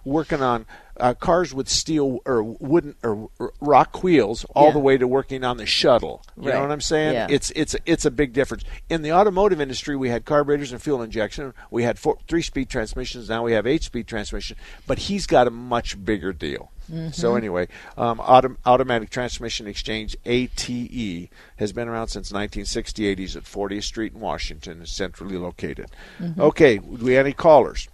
working 0.05 0.43
on 0.43 0.65
uh, 1.01 1.15
cars 1.15 1.55
with 1.55 1.69
steel 1.69 2.21
or 2.27 2.43
wooden 2.43 2.95
or 3.03 3.29
rock 3.61 4.03
wheels, 4.03 4.45
all 4.55 4.67
Yeah. 4.67 4.73
the 4.73 4.79
way 4.79 4.99
to 4.99 5.07
working 5.07 5.45
on 5.45 5.57
the 5.57 5.67
shuttle. 5.67 6.23
You 6.41 6.51
know 6.51 6.61
what 6.61 6.71
I'm 6.71 6.81
saying? 6.81 7.15
Yeah. 7.15 7.27
It's 7.31 7.51
it's 7.55 7.77
it's 7.87 8.05
a 8.05 8.11
big 8.11 8.33
difference. 8.33 8.65
In 8.89 9.03
the 9.03 9.13
automotive 9.13 9.61
industry, 9.61 9.97
we 9.97 10.09
had 10.09 10.25
carburetors 10.25 10.73
and 10.73 10.83
fuel 10.83 11.03
injection. 11.03 11.55
We 11.71 11.83
had 11.85 11.99
four, 11.99 12.19
three-speed 12.29 12.69
transmissions. 12.69 13.29
Now 13.29 13.43
we 13.45 13.53
have 13.53 13.67
eight-speed 13.67 14.07
transmission. 14.07 14.57
But 14.87 14.99
he's 15.01 15.27
got 15.27 15.47
a 15.47 15.51
much 15.51 16.03
bigger 16.05 16.33
deal. 16.33 16.71
So 17.13 17.33
Mhm. 17.35 17.37
anyway, 17.37 17.69
um, 17.99 18.19
autom- 18.19 18.57
Automatic 18.65 19.11
Transmission 19.11 19.67
Exchange 19.67 20.17
(ATE) 20.25 21.29
has 21.57 21.71
been 21.75 21.87
around 21.87 22.09
since 22.09 22.33
1968. 22.33 23.19
He's 23.19 23.37
at 23.37 23.45
40th 23.45 23.85
Street 23.85 24.15
in 24.15 24.21
Washington, 24.21 24.81
is 24.81 24.91
centrally 24.91 25.37
located. 25.37 25.91
Mhm. 26.19 26.39
Okay, 26.39 26.79
do 26.79 27.05
we 27.05 27.13
have 27.13 27.27
any 27.27 27.35
callers? 27.35 27.89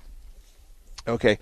Okay, 1.09 1.39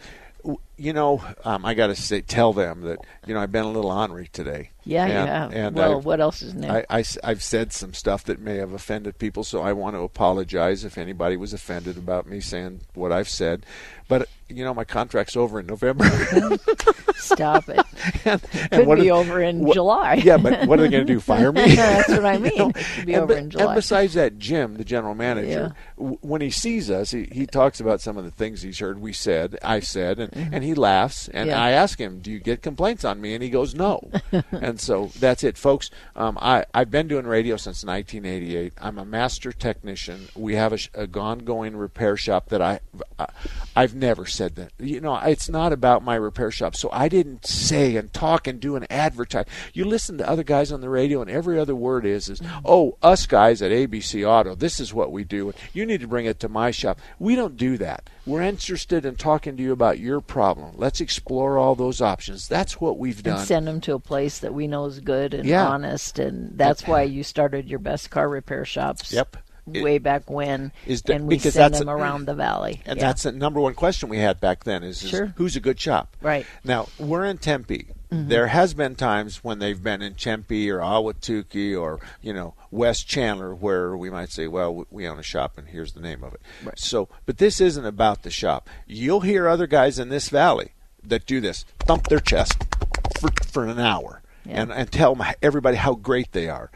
you 0.82 0.92
know, 0.92 1.24
um, 1.44 1.64
I 1.64 1.74
got 1.74 1.86
to 1.86 1.94
say, 1.94 2.22
tell 2.22 2.52
them 2.52 2.80
that 2.82 2.98
you 3.24 3.34
know 3.34 3.40
I've 3.40 3.52
been 3.52 3.64
a 3.64 3.70
little 3.70 3.92
ornery 3.92 4.28
today. 4.32 4.70
Yeah, 4.84 5.04
and, 5.06 5.28
have. 5.28 5.52
And 5.52 5.76
Well, 5.76 5.98
I've- 5.98 6.04
what 6.06 6.20
else 6.20 6.42
is 6.42 6.54
new? 6.54 6.68
I, 6.68 6.84
I, 6.90 7.04
have 7.24 7.42
said 7.42 7.72
some 7.72 7.94
stuff 7.94 8.24
that 8.24 8.40
may 8.40 8.56
have 8.56 8.72
offended 8.72 9.18
people, 9.18 9.44
so 9.44 9.62
I 9.62 9.72
want 9.72 9.94
to 9.96 10.00
apologize 10.00 10.84
if 10.84 10.98
anybody 10.98 11.36
was 11.36 11.52
offended 11.52 11.96
about 11.96 12.26
me 12.26 12.40
saying 12.40 12.80
what 12.94 13.12
I've 13.12 13.28
said. 13.28 13.64
But 14.08 14.28
you 14.48 14.64
know, 14.64 14.74
my 14.74 14.84
contract's 14.84 15.36
over 15.36 15.60
in 15.60 15.66
November. 15.66 16.04
Stop 17.14 17.68
it. 17.68 17.80
and, 18.24 18.42
Could 18.70 18.86
what 18.86 18.98
be 18.98 19.10
are- 19.10 19.18
over 19.20 19.40
in 19.42 19.60
what- 19.60 19.74
July. 19.74 20.14
Yeah, 20.14 20.36
but 20.36 20.66
what 20.66 20.78
are 20.78 20.82
they 20.82 20.88
going 20.88 21.06
to 21.06 21.12
do? 21.12 21.20
Fire 21.32 21.52
me? 21.52 21.74
That's 21.74 22.08
what 22.08 22.24
I 22.26 22.36
mean. 22.38 22.52
You 22.52 22.58
know? 22.58 22.68
It 22.74 22.84
could 22.96 23.06
be 23.06 23.14
and, 23.14 23.22
over 23.22 23.36
in 23.38 23.50
July. 23.50 23.64
And 23.66 23.74
besides 23.74 24.14
that, 24.14 24.38
Jim, 24.38 24.76
the 24.76 24.84
general 24.84 25.14
manager, 25.14 25.74
w- 25.96 26.18
when 26.20 26.40
he 26.40 26.50
sees 26.50 26.90
us, 26.90 27.10
he, 27.12 27.24
he 27.32 27.46
talks 27.46 27.80
about 27.80 28.00
some 28.00 28.16
of 28.18 28.24
the 28.24 28.30
things 28.30 28.60
he's 28.62 28.78
heard 28.80 29.00
we 29.00 29.12
said, 29.12 29.56
I 29.62 29.80
said, 29.80 30.18
and, 30.18 30.32
and 30.52 30.64
he 30.64 30.74
laughs. 30.74 31.28
And 31.28 31.42
Mm-hmm. 31.42 31.48
Yeah. 31.50 31.62
I 31.62 31.70
ask 31.72 31.98
him, 32.00 32.20
"Do 32.20 32.30
you 32.30 32.38
get 32.38 32.62
complaints 32.62 33.04
on 33.04 33.20
me?" 33.20 33.34
And 33.34 33.42
he 33.42 33.50
goes, 33.50 33.74
"No." 33.74 34.08
and 34.52 34.71
so 34.80 35.10
that's 35.18 35.44
it, 35.44 35.56
folks. 35.56 35.90
Um, 36.16 36.38
I 36.40 36.64
I've 36.74 36.90
been 36.90 37.08
doing 37.08 37.26
radio 37.26 37.56
since 37.56 37.84
1988. 37.84 38.74
I'm 38.80 38.98
a 38.98 39.04
master 39.04 39.52
technician. 39.52 40.28
We 40.34 40.54
have 40.54 40.72
a, 40.72 40.78
a 40.94 41.06
ongoing 41.18 41.76
repair 41.76 42.16
shop 42.16 42.48
that 42.48 42.60
I, 42.60 42.80
I 43.18 43.26
I've 43.74 43.94
never 43.94 44.26
said 44.26 44.56
that. 44.56 44.72
You 44.78 45.00
know, 45.00 45.16
it's 45.16 45.48
not 45.48 45.72
about 45.72 46.04
my 46.04 46.14
repair 46.14 46.50
shop. 46.50 46.76
So 46.76 46.90
I 46.92 47.08
didn't 47.08 47.46
say 47.46 47.96
and 47.96 48.12
talk 48.12 48.46
and 48.46 48.60
do 48.60 48.76
an 48.76 48.86
advertise. 48.90 49.46
You 49.72 49.84
listen 49.84 50.18
to 50.18 50.28
other 50.28 50.44
guys 50.44 50.72
on 50.72 50.80
the 50.80 50.88
radio, 50.88 51.22
and 51.22 51.30
every 51.30 51.58
other 51.58 51.74
word 51.74 52.04
is 52.04 52.28
is 52.28 52.40
oh 52.64 52.98
us 53.02 53.26
guys 53.26 53.62
at 53.62 53.70
ABC 53.70 54.26
Auto. 54.28 54.54
This 54.54 54.80
is 54.80 54.92
what 54.92 55.12
we 55.12 55.24
do. 55.24 55.52
You 55.72 55.86
need 55.86 56.00
to 56.00 56.08
bring 56.08 56.26
it 56.26 56.40
to 56.40 56.48
my 56.48 56.70
shop. 56.70 56.98
We 57.18 57.34
don't 57.34 57.56
do 57.56 57.78
that. 57.78 58.08
We're 58.24 58.42
interested 58.42 59.04
in 59.04 59.16
talking 59.16 59.56
to 59.56 59.62
you 59.62 59.72
about 59.72 59.98
your 59.98 60.20
problem. 60.20 60.74
Let's 60.76 61.00
explore 61.00 61.58
all 61.58 61.74
those 61.74 62.00
options. 62.00 62.46
That's 62.46 62.80
what 62.80 62.96
we've 62.98 63.16
and 63.18 63.24
done. 63.24 63.46
send 63.46 63.66
them 63.66 63.80
to 63.82 63.94
a 63.94 63.98
place 63.98 64.38
that 64.38 64.54
we 64.54 64.68
know 64.68 64.84
is 64.86 65.00
good 65.00 65.34
and 65.34 65.44
Yeah. 65.44 65.66
honest, 65.66 66.18
and 66.20 66.56
that's 66.56 66.86
why 66.86 67.02
you 67.02 67.24
started 67.24 67.68
your 67.68 67.80
best 67.80 68.10
car 68.10 68.28
repair 68.28 68.64
shops. 68.64 69.12
Yep. 69.12 69.38
It- 69.72 69.82
way 69.84 69.98
back 69.98 70.28
when, 70.30 70.72
is 70.86 71.02
that- 71.02 71.14
and 71.16 71.26
we 71.26 71.36
because 71.36 71.54
send 71.54 71.74
that's 71.74 71.78
them 71.80 71.88
a- 71.88 71.96
around 71.96 72.26
the 72.26 72.34
valley. 72.34 72.80
And 72.86 72.98
Yeah. 72.98 73.06
that's 73.08 73.22
the 73.24 73.32
number 73.32 73.60
one 73.60 73.74
question 73.74 74.08
we 74.08 74.18
had 74.18 74.40
back 74.40 74.64
then 74.64 74.82
is, 74.82 75.02
is 75.02 75.10
Sure. 75.10 75.32
who's 75.36 75.54
a 75.56 75.60
good 75.60 75.78
shop? 75.80 76.16
Right. 76.20 76.46
Now, 76.64 76.88
we're 76.98 77.24
in 77.24 77.38
Tempe. 77.38 77.86
Mhm. 78.12 78.28
There 78.28 78.46
has 78.48 78.74
been 78.74 78.94
times 78.94 79.42
when 79.42 79.58
they've 79.58 79.82
been 79.82 80.02
in 80.02 80.14
Tempe 80.14 80.70
or 80.70 80.78
Ahwatukee 80.80 81.78
or, 81.80 81.98
you 82.20 82.32
know, 82.32 82.54
West 82.70 83.08
Chandler 83.08 83.54
where 83.54 83.96
we 83.96 84.10
might 84.10 84.30
say, 84.30 84.46
well, 84.46 84.84
we- 84.90 85.08
own 85.08 85.18
a 85.18 85.22
shop 85.22 85.56
and 85.58 85.68
here's 85.68 85.92
the 85.92 86.00
name 86.00 86.22
of 86.22 86.34
it. 86.34 86.40
Right. 86.64 86.78
So, 86.78 87.08
but 87.26 87.38
this 87.38 87.60
isn't 87.60 87.84
about 87.86 88.22
the 88.22 88.30
shop. 88.30 88.68
You'll 88.86 89.20
hear 89.20 89.48
other 89.48 89.66
guys 89.66 89.98
in 89.98 90.08
this 90.10 90.28
valley 90.28 90.72
that 91.02 91.26
do 91.26 91.40
this, 91.40 91.64
thump 91.80 92.08
their 92.08 92.20
chest 92.20 92.54
for, 93.18 93.30
for 93.46 93.66
an 93.66 93.78
hour 93.80 94.22
Yeah. 94.44 94.62
and, 94.62 94.72
and 94.72 94.92
tell 94.92 95.18
everybody 95.42 95.76
how 95.76 95.94
great 95.94 96.32
they 96.32 96.48
are. 96.48 96.70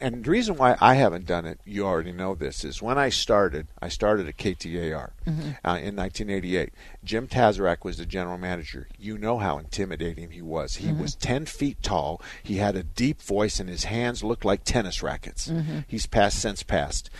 And, 0.00 0.24
the 0.24 0.30
reason 0.30 0.56
why 0.56 0.76
I 0.80 0.94
haven't 0.94 1.26
done 1.26 1.46
it, 1.46 1.60
you 1.64 1.86
already 1.86 2.12
know 2.12 2.34
this, 2.34 2.64
is 2.64 2.82
when 2.82 2.98
I 2.98 3.08
started, 3.08 3.68
I 3.80 3.88
started 3.88 4.28
at 4.28 4.36
KTAR 4.36 5.10
Mhm. 5.26 5.56
uh, 5.64 5.78
in 5.82 5.94
1988. 5.96 6.72
Jim 7.04 7.26
Tazarak 7.28 7.84
was 7.84 7.96
the 7.98 8.06
general 8.06 8.38
manager. 8.38 8.88
You 8.98 9.18
know 9.18 9.38
how 9.38 9.58
intimidating 9.58 10.30
he 10.30 10.42
was. 10.42 10.76
He 10.76 10.88
Mhm. 10.88 10.98
was 10.98 11.14
10 11.14 11.46
feet 11.46 11.82
tall. 11.82 12.20
He 12.42 12.56
had 12.56 12.76
a 12.76 12.82
deep 12.82 13.22
voice, 13.22 13.60
and 13.60 13.68
his 13.68 13.84
hands 13.84 14.24
looked 14.24 14.44
like 14.44 14.64
tennis 14.64 15.02
rackets. 15.02 15.48
Mhm. 15.48 15.84
He's 15.86 16.06
passed 16.06 16.38
since 16.40 16.62
passed. 16.62 17.10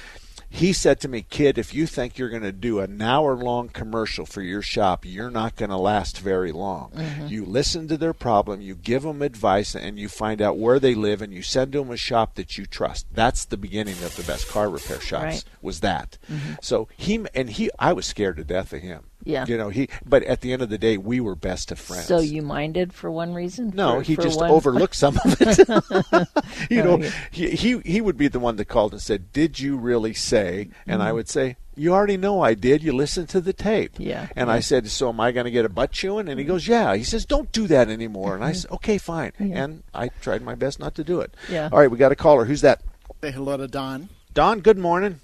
He 0.57 0.73
said 0.73 1.01
to 1.01 1.09
me, 1.09 1.21
Kid, 1.29 1.59
if 1.59 1.75
you 1.75 1.87
think 1.87 2.17
you're 2.17 2.31
going 2.31 2.41
to 2.43 2.51
do 2.51 2.81
an 2.81 3.03
hour 3.03 3.37
long 3.37 3.69
commercial 3.69 4.25
for 4.25 4.41
your 4.41 4.63
shop, 4.63 5.05
you're 5.05 5.31
not 5.31 5.55
going 5.55 5.69
to 5.69 5.77
last 5.77 6.19
very 6.19 6.51
long. 6.51 6.93
Mhm. 6.95 7.29
You 7.29 7.45
listen 7.45 7.89
to 7.89 7.99
their 7.99 8.15
problem, 8.15 8.63
you 8.63 8.75
give 8.75 9.03
them 9.03 9.21
advice, 9.21 9.75
and 9.75 9.99
you 9.99 10.09
find 10.09 10.41
out 10.41 10.57
where 10.57 10.81
they 10.81 10.95
live, 10.95 11.21
and 11.21 11.31
you 11.31 11.43
send 11.43 11.73
them 11.73 11.91
a 11.91 11.97
shop 11.99 12.37
that 12.37 12.57
you 12.57 12.65
trust. 12.65 13.05
That's 13.13 13.45
the 13.45 13.59
beginning 13.59 14.03
of 14.03 14.17
the 14.17 14.23
best 14.23 14.49
car 14.49 14.71
repair 14.71 14.99
shops. 14.99 15.23
Right. 15.25 15.45
Was 15.61 15.81
that? 15.81 16.17
Mhm. 16.33 16.57
So 16.63 16.89
he 16.97 17.23
and 17.35 17.51
he, 17.51 17.69
I 17.79 17.93
was 17.93 18.07
scared 18.07 18.39
to 18.39 18.45
death 18.45 18.73
of 18.73 18.81
him. 18.81 19.03
Yeah. 19.27 19.45
You 19.47 19.59
know 19.59 19.68
he, 19.68 19.89
but 20.07 20.22
at 20.22 20.41
the 20.41 20.53
end 20.53 20.62
of 20.62 20.70
the 20.70 20.79
day, 20.79 20.97
we 20.97 21.18
were 21.20 21.35
best 21.35 21.72
of 21.72 21.79
friends. 21.79 22.07
So 22.07 22.20
you 22.20 22.43
minded 22.43 22.93
for 22.93 23.11
one 23.11 23.35
reason? 23.35 23.72
No, 23.74 23.97
For- 23.97 24.03
he 24.03 24.14
for 24.14 24.22
just 24.22 24.39
one- 24.39 24.51
overlooked 24.51 24.95
some 25.05 25.18
of 25.24 25.37
it. 25.41 25.59
you 26.70 26.83
know, 26.83 26.93
Okay. 26.95 27.11
he, 27.31 27.51
he 27.51 27.79
he 27.81 28.01
would 28.01 28.16
be 28.16 28.29
the 28.29 28.39
one 28.41 28.57
that 28.57 28.66
called 28.66 28.93
and 28.93 29.03
said, 29.03 29.33
"Did 29.33 29.59
you 29.61 29.77
really 29.77 30.14
say?" 30.14 30.68
And 30.87 31.03
I 31.03 31.11
Mhm. 31.11 31.14
would 31.14 31.29
say, 31.29 31.57
"You 31.74 31.93
already 31.93 32.16
know 32.16 32.41
I 32.41 32.55
did. 32.55 32.83
You 32.83 32.93
listened 32.93 33.29
to 33.31 33.41
the 33.41 33.53
tape." 33.53 33.95
Yeah, 33.99 34.29
And 34.37 34.49
yeah. 34.49 34.55
I 34.55 34.61
said, 34.61 34.89
"So 34.89 35.09
am 35.09 35.18
I 35.20 35.33
going 35.33 35.45
to 35.45 35.51
get 35.51 35.64
a 35.64 35.68
butt 35.68 35.91
chewing?" 35.93 36.29
And 36.29 36.39
he 36.39 36.45
goes, 36.45 36.68
"Yeah." 36.68 36.95
He 36.95 37.03
says, 37.05 37.24
"Don't 37.24 37.51
do 37.53 37.66
that 37.66 37.89
anymore." 37.89 38.35
And 38.35 38.45
I 38.45 38.53
said, 38.53 38.70
"Okay, 38.70 38.97
fine." 38.99 39.33
Yeah. 39.41 39.64
And 39.64 39.83
I 39.93 40.09
tried 40.20 40.43
my 40.43 40.55
best 40.55 40.79
not 40.79 40.95
to 40.95 41.05
do 41.05 41.20
it. 41.20 41.35
Yeah. 41.51 41.68
All 41.72 41.79
right, 41.81 41.91
we 41.91 41.99
got 41.99 42.12
a 42.12 42.16
caller. 42.16 42.45
Who's 42.45 42.61
that? 42.61 42.81
Say 43.22 43.33
hello 43.33 43.57
to 43.57 43.66
Don. 43.66 44.09
Don. 44.35 44.61
Good 44.61 44.79
morning. 44.79 45.20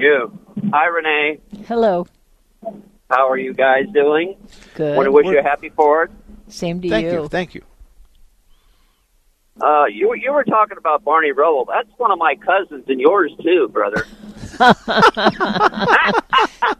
You. 0.00 0.38
Hi, 0.72 0.86
Renee. 0.86 1.38
Hello. 1.66 2.06
How 3.10 3.28
are 3.28 3.38
you 3.38 3.52
guys 3.54 3.84
doing? 3.92 4.36
Good. 4.74 4.96
Want 4.96 5.06
to 5.06 5.12
wish 5.12 5.26
you 5.26 5.38
a 5.38 5.42
happy 5.42 5.68
Fourth. 5.68 6.10
Same 6.48 6.80
to 6.80 6.88
Thank 6.88 7.06
you. 7.06 7.12
you. 7.22 7.28
Thank 7.28 7.54
you. 7.54 7.62
Uh, 9.60 9.84
you 9.92 10.14
you 10.14 10.32
were 10.32 10.44
talking 10.44 10.78
about 10.78 11.04
Barney 11.04 11.32
Rubble. 11.32 11.66
That's 11.68 11.88
one 11.98 12.10
of 12.10 12.18
my 12.18 12.34
cousins 12.36 12.84
and 12.88 12.98
yours 13.00 13.30
too, 13.42 13.68
brother. 13.70 14.06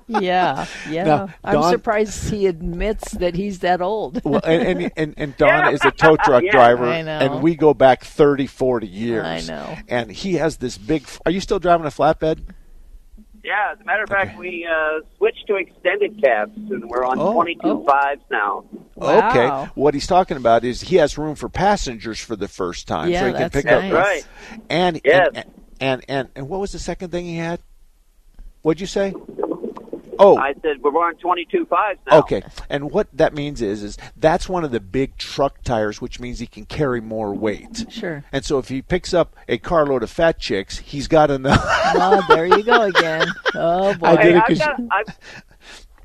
yeah, 0.09 0.67
yeah. 0.89 1.05
Now, 1.05 1.29
I'm 1.45 1.63
surprised 1.71 2.31
he 2.31 2.47
admits 2.47 3.13
that 3.13 3.35
he's 3.35 3.59
that 3.61 3.83
old. 3.83 4.23
Well, 4.25 4.41
and, 4.45 4.81
and, 4.83 4.93
and, 4.97 5.15
and 5.17 5.37
Don 5.37 5.75
is 5.75 5.85
a 5.85 5.91
tow 5.91 6.17
truck 6.17 6.43
Yeah. 6.43 6.53
driver, 6.53 6.87
I 6.87 7.03
know. 7.03 7.19
and 7.19 7.43
we 7.43 7.55
go 7.55 7.75
back 7.75 8.05
30, 8.05 8.47
40 8.47 8.87
years. 8.87 9.27
I 9.27 9.41
know. 9.53 9.77
And 9.89 10.11
he 10.11 10.35
has 10.35 10.57
this 10.57 10.79
big. 10.79 11.07
Are 11.27 11.33
you 11.33 11.41
still 11.41 11.59
driving 11.59 11.87
a 11.87 11.91
flatbed? 11.91 12.41
Yeah, 13.43 13.73
as 13.73 13.81
a 13.81 13.85
matter 13.85 14.03
of 14.03 14.09
fact, 14.11 14.39
we 14.39 14.67
uh, 14.71 15.01
switched 15.17 15.47
to 15.47 15.57
extended 15.57 16.21
cabs, 16.23 16.53
and 16.57 16.89
we're 16.91 17.05
on 17.05 17.19
Oh. 17.19 17.33
22 17.33 17.61
Oh. 17.65 17.85
fives 17.87 18.21
now. 18.31 18.65
Okay. 19.01 19.49
What 19.75 19.95
he's 19.95 20.07
talking 20.07 20.37
about 20.37 20.63
is 20.65 20.83
he 20.83 20.97
has 20.97 21.17
room 21.17 21.35
for 21.37 21.49
passengers 21.49 22.19
for 22.21 22.37
the 22.37 22.49
first 22.49 22.87
time, 22.87 23.09
Yeah, 23.11 23.21
so 23.21 23.27
he 23.29 23.33
can 23.33 23.51
pick 23.51 23.65
nice. 23.65 23.93
up. 23.93 23.99
Right. 23.99 24.27
And, 24.69 25.01
Yes. 25.05 25.29
and 25.35 25.45
and 25.81 26.05
and 26.09 26.29
and 26.37 26.49
what 26.51 26.61
was 26.61 26.73
the 26.73 26.79
second 26.79 27.11
thing 27.11 27.25
he 27.25 27.37
had? 27.37 27.61
What'd 28.63 28.81
you 28.81 28.87
say? 28.87 29.15
Oh. 30.21 30.37
I 30.37 30.53
said 30.63 30.83
we're 30.83 30.91
on 30.93 31.15
22 31.17 31.65
fives 31.67 31.99
now. 32.09 32.19
Okay, 32.21 32.43
and 32.69 32.91
what 32.91 33.09
that 33.15 33.35
means 33.35 33.63
is, 33.63 33.83
is 33.83 33.97
that's 34.17 34.49
one 34.49 34.65
of 34.65 34.71
the 34.71 34.79
big 34.81 35.17
truck 35.17 35.63
tires, 35.63 36.01
which 36.01 36.21
means 36.21 36.39
he 36.39 36.47
can 36.47 36.67
carry 36.67 37.01
more 37.01 37.33
weight. 37.35 37.87
Sure. 37.91 38.23
And 38.31 38.45
so 38.45 38.59
if 38.59 38.69
he 38.69 38.83
picks 38.83 39.15
up 39.15 39.35
a 39.49 39.59
carload 39.59 40.03
of 40.03 40.11
fat 40.11 40.39
chicks, 40.39 40.79
he's 40.79 41.09
got 41.09 41.31
enough. 41.31 41.61
oh, 41.67 42.23
there 42.29 42.47
you 42.47 42.63
go 42.63 42.83
again. 42.83 43.27
Oh 43.55 43.95
boy. 43.95 44.07
I 44.07 44.17
did 44.17 44.23
Hey, 44.23 44.31
it 44.31 44.37
I've 44.37 44.47
'cause- 44.47 44.59
got, 44.59 44.81
I've, 44.91 45.19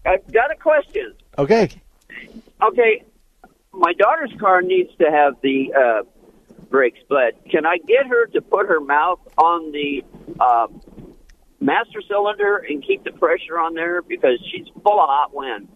I've 0.06 0.32
got 0.32 0.52
a 0.52 0.56
question. 0.56 1.14
okay. 1.38 1.70
Okay, 2.64 3.04
my 3.74 3.92
daughter's 3.94 4.32
car 4.40 4.62
needs 4.62 4.90
to 5.00 5.12
have 5.12 5.36
the 5.42 5.74
uh, 5.74 6.04
brake 6.70 6.96
split. 7.02 7.38
Can 7.52 7.66
I 7.66 7.78
get 7.86 8.08
her 8.08 8.28
to 8.28 8.42
put 8.42 8.68
her 8.68 8.80
mouth 8.80 9.20
on 9.38 9.72
the 9.74 10.04
uh, 10.40 10.68
master 11.60 12.02
cylinder 12.10 12.58
and 12.58 12.86
keep 12.86 13.04
the 13.04 13.12
pressure 13.12 13.60
on 13.60 13.74
there 13.74 14.02
because 14.02 14.40
she's 14.52 14.68
full 14.84 15.00
of 15.00 15.08
hot 15.10 15.34
wind? 15.34 15.70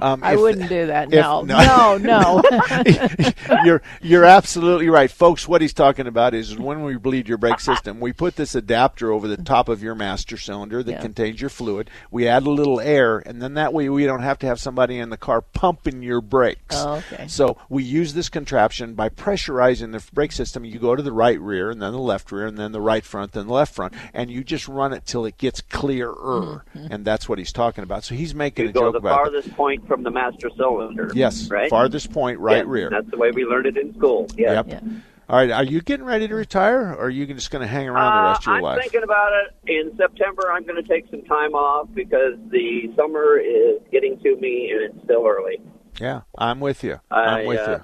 Um, 0.00 0.22
I 0.22 0.34
if- 0.34 0.40
wouldn't 0.40 0.68
do 0.68 0.86
that. 0.86 1.08
if- 1.08 1.14
No, 1.14 1.42
no, 1.42 1.96
no. 1.98 2.42
you're 3.64 3.82
you're 4.02 4.24
absolutely 4.24 4.88
right, 4.88 5.10
folks. 5.10 5.46
What 5.48 5.60
he's 5.62 5.72
talking 5.72 6.06
about 6.06 6.34
is 6.34 6.56
when 6.58 6.82
we 6.84 6.96
bleed 6.96 7.28
your 7.28 7.38
brake 7.38 7.60
system, 7.60 8.00
we 8.00 8.12
put 8.12 8.36
this 8.36 8.54
adapter 8.54 9.12
over 9.12 9.26
the 9.28 9.36
top 9.36 9.68
of 9.68 9.82
your 9.82 9.94
master 9.94 10.36
cylinder 10.36 10.82
that 10.82 10.90
Yeah. 10.92 11.00
contains 11.00 11.40
your 11.40 11.50
fluid. 11.50 11.90
We 12.10 12.28
add 12.28 12.44
a 12.46 12.50
little 12.50 12.80
air, 12.80 13.18
and 13.18 13.40
then 13.40 13.54
that 13.54 13.72
way 13.72 13.88
we 13.88 14.04
don't 14.06 14.22
have 14.22 14.38
to 14.40 14.46
have 14.46 14.60
somebody 14.60 14.98
in 14.98 15.10
the 15.10 15.16
car 15.16 15.40
pumping 15.40 16.02
your 16.02 16.20
brakes. 16.20 16.76
Oh, 16.76 17.02
okay. 17.12 17.26
So 17.28 17.56
we 17.68 17.82
use 17.82 18.14
this 18.14 18.28
contraption 18.28 18.94
by 18.94 19.08
pressurizing 19.08 19.92
the 19.92 20.04
brake 20.12 20.32
system. 20.32 20.64
You 20.64 20.78
go 20.78 20.94
to 20.96 21.02
the 21.02 21.12
right 21.12 21.40
rear, 21.40 21.70
and 21.70 21.80
then 21.80 21.92
the 21.92 21.98
left 21.98 22.30
rear, 22.32 22.46
and 22.46 22.58
then 22.58 22.72
the 22.72 22.80
right 22.80 23.04
front, 23.04 23.32
then 23.32 23.46
the 23.46 23.52
left 23.52 23.74
front, 23.74 23.94
and 24.12 24.30
you 24.30 24.44
just 24.44 24.68
run 24.68 24.92
it 24.92 25.06
till 25.06 25.24
it 25.24 25.38
gets 25.38 25.60
clearer. 25.60 26.64
And 26.74 27.04
that's 27.04 27.28
what 27.28 27.38
he's 27.38 27.52
talking 27.52 27.84
about. 27.84 28.04
So 28.04 28.14
he's 28.14 28.34
making 28.34 28.64
You 28.66 28.70
a 28.70 28.72
go 28.72 28.80
joke 28.80 28.92
the 28.94 28.98
about 28.98 29.32
that. 29.32 29.53
Farthest 29.54 29.56
point 29.56 29.88
from 29.88 30.02
the 30.02 30.10
master 30.10 30.50
cylinder. 30.56 31.10
Yes, 31.14 31.48
right. 31.50 31.70
farthest 31.70 32.12
point, 32.12 32.38
right 32.38 32.58
Yeah, 32.58 32.64
rear. 32.66 32.90
That's 32.90 33.10
the 33.10 33.16
way 33.16 33.30
we 33.30 33.44
learned 33.44 33.66
it 33.66 33.76
in 33.76 33.94
school. 33.94 34.26
Yeah. 34.36 34.62
Yep. 34.66 34.82
All 35.28 35.38
right. 35.38 35.50
Are 35.50 35.64
you 35.64 35.80
getting 35.80 36.04
ready 36.04 36.28
to 36.28 36.34
retire, 36.34 36.92
or 36.92 37.06
are 37.06 37.10
you 37.10 37.26
just 37.26 37.50
going 37.50 37.62
to 37.62 37.66
hang 37.68 37.88
around 37.88 38.24
the 38.24 38.28
rest 38.30 38.40
of 38.42 38.46
your 38.46 38.54
Uh, 38.54 38.58
I'm 38.58 38.62
life? 38.62 38.80
thinking 38.82 39.02
about 39.02 39.32
it. 39.32 39.72
In 39.72 39.96
September, 39.96 40.50
I'm 40.52 40.64
going 40.64 40.82
to 40.82 40.88
take 40.88 41.08
some 41.10 41.22
time 41.22 41.54
off 41.54 41.88
because 41.94 42.34
the 42.50 42.92
summer 42.94 43.38
is 43.38 43.80
getting 43.90 44.18
to 44.20 44.36
me 44.36 44.70
and 44.70 44.82
it's 44.82 45.04
still 45.04 45.26
early. 45.26 45.60
Yeah, 45.98 46.22
I'm 46.36 46.60
with 46.60 46.84
you. 46.84 47.00
I, 47.10 47.20
I'm 47.20 47.46
with 47.46 47.60
uh, 47.60 47.78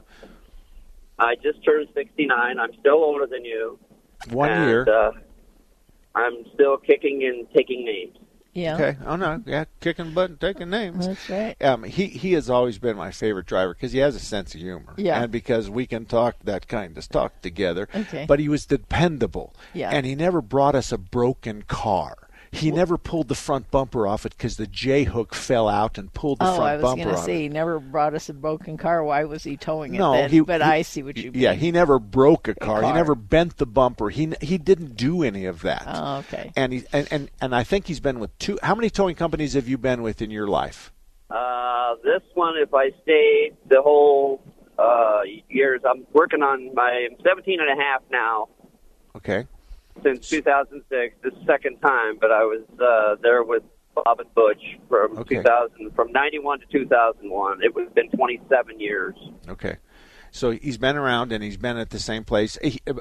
I 1.19 1.37
just 1.37 1.65
turned 1.65 1.89
69. 1.95 2.59
I'm 2.59 2.73
still 2.81 2.95
older 2.95 3.27
than 3.27 3.45
you. 3.45 3.79
you. 4.29 4.37
One 4.37 4.51
and, 4.51 4.69
year. 4.69 4.87
Uh, 4.89 5.13
I'm 6.15 6.45
still 6.55 6.77
kicking 6.77 7.25
and 7.25 7.47
taking 7.55 7.85
names. 7.85 8.17
Yeah. 8.53 8.75
Okay. 8.75 8.97
Oh 9.07 9.17
no. 9.17 9.43
Yeah, 9.47 9.65
kicking 9.81 10.13
butt 10.13 10.31
and 10.31 10.41
taking 10.41 10.71
names. 10.71 11.07
That's 11.07 11.31
right. 11.31 11.63
Um, 11.63 11.85
he 11.85 12.07
he 12.07 12.33
has 12.33 12.51
always 12.51 12.79
been 12.79 12.97
my 12.97 13.11
favorite 13.13 13.47
driver 13.47 13.75
because 13.75 13.93
he 13.93 14.01
has 14.01 14.17
a 14.17 14.21
sense 14.21 14.55
of 14.55 14.61
humor. 14.61 14.95
Yeah. 14.97 15.23
And 15.23 15.31
because 15.31 15.71
we 15.71 15.87
can 15.87 16.05
talk 16.05 16.37
that 16.45 16.67
kind 16.67 16.99
of 16.99 17.09
talk 17.09 17.41
together. 17.43 17.89
Okay. 17.95 18.25
But 18.27 18.41
he 18.41 18.49
was 18.49 18.67
dependable. 18.67 19.55
Yeah. 19.73 19.91
And 19.91 20.05
he 20.05 20.15
never 20.15 20.41
brought 20.43 20.75
us 20.75 20.91
a 20.91 20.99
broken 20.99 21.63
car. 21.63 22.17
He 22.53 22.73
never 22.73 22.99
pulled 22.99 23.29
the 23.29 23.37
front 23.37 23.71
bumper 23.71 24.09
off 24.09 24.27
it 24.27 24.31
because 24.37 24.57
the 24.57 24.67
J 24.67 25.05
hook 25.05 25.35
fell 25.37 25.69
out 25.69 25.97
and 25.99 26.13
pulled 26.13 26.41
the 26.41 26.47
Oh, 26.51 26.57
front 26.57 26.63
I 26.71 26.77
was 26.77 26.95
going 26.97 27.09
to 27.09 27.17
say 27.17 27.43
he 27.43 27.49
never 27.49 27.79
brought 27.79 28.13
us 28.15 28.29
a 28.29 28.35
broken 28.35 28.77
car. 28.77 29.05
Why 29.05 29.23
was 29.25 29.45
he 29.45 29.57
towing 29.57 29.95
it 29.95 29.99
No, 29.99 30.13
then? 30.13 30.31
he, 30.31 30.41
but 30.41 30.61
he- 30.61 30.67
I 30.69 30.83
see 30.83 31.03
what 31.05 31.17
you 31.17 31.31
mean. 31.31 31.41
Yeah, 31.41 31.53
he 31.55 31.71
never 31.71 32.01
broke 32.01 32.49
a 32.49 32.55
car. 32.57 32.79
He 32.79 32.89
car. 32.89 32.95
never 32.95 33.15
bent 33.15 33.59
the 33.59 33.67
bumper. 33.67 34.11
He 34.11 34.33
he 34.41 34.59
didn't 34.59 34.97
do 34.97 35.23
any 35.23 35.45
of 35.45 35.63
that. 35.63 35.85
Oh, 35.87 36.17
okay. 36.19 36.51
And 36.57 36.73
he 36.73 36.85
and, 36.93 37.07
and 37.13 37.31
and 37.41 37.55
I 37.55 37.63
think 37.63 37.87
he's 37.87 38.01
been 38.01 38.19
with 38.19 38.37
two. 38.39 38.59
How 38.65 38.75
many 38.75 38.91
towing 38.91 39.15
companies 39.15 39.55
have 39.55 39.69
you 39.69 39.79
been 39.79 40.03
with 40.03 40.21
in 40.21 40.31
your 40.33 40.49
life? 40.49 40.93
Uh, 41.31 41.95
this 42.03 42.23
one, 42.35 42.55
if 42.61 42.75
I 42.75 42.91
stayed 43.05 43.53
the 43.69 43.81
whole 43.81 44.43
uh, 44.77 45.21
years, 45.49 45.83
I'm 45.89 46.05
working 46.13 46.43
on 46.43 46.75
my 46.75 47.07
I'm 47.11 47.17
17 47.25 47.61
and 47.61 47.79
a 47.81 47.81
half 47.81 48.03
now 48.11 48.49
Okay. 49.17 49.47
Since 50.03 50.29
2006. 50.29 51.17
the 51.23 51.31
second 51.47 51.79
time, 51.81 52.19
but 52.21 52.31
I 52.31 52.43
was 52.45 52.63
uh, 52.81 53.17
there 53.23 53.43
with 53.43 53.63
Bob 53.95 54.21
and 54.21 54.33
Butch 54.35 54.63
from 54.89 55.19
Okay. 55.19 55.37
2000 55.37 55.91
from 55.95 56.13
91 56.13 56.61
to 56.61 56.67
2001. 56.67 57.63
It 57.63 57.75
was 57.75 57.89
been 57.95 58.09
27 58.11 58.81
years. 58.81 59.15
Okay. 59.49 59.77
So 60.33 60.53
he's 60.53 60.79
been 60.79 60.97
around 60.97 61.33
and 61.33 61.43
he's 61.43 61.57
been 61.57 61.77
at 61.77 61.91
the 61.91 61.99
same 61.99 62.23
place, 62.23 62.57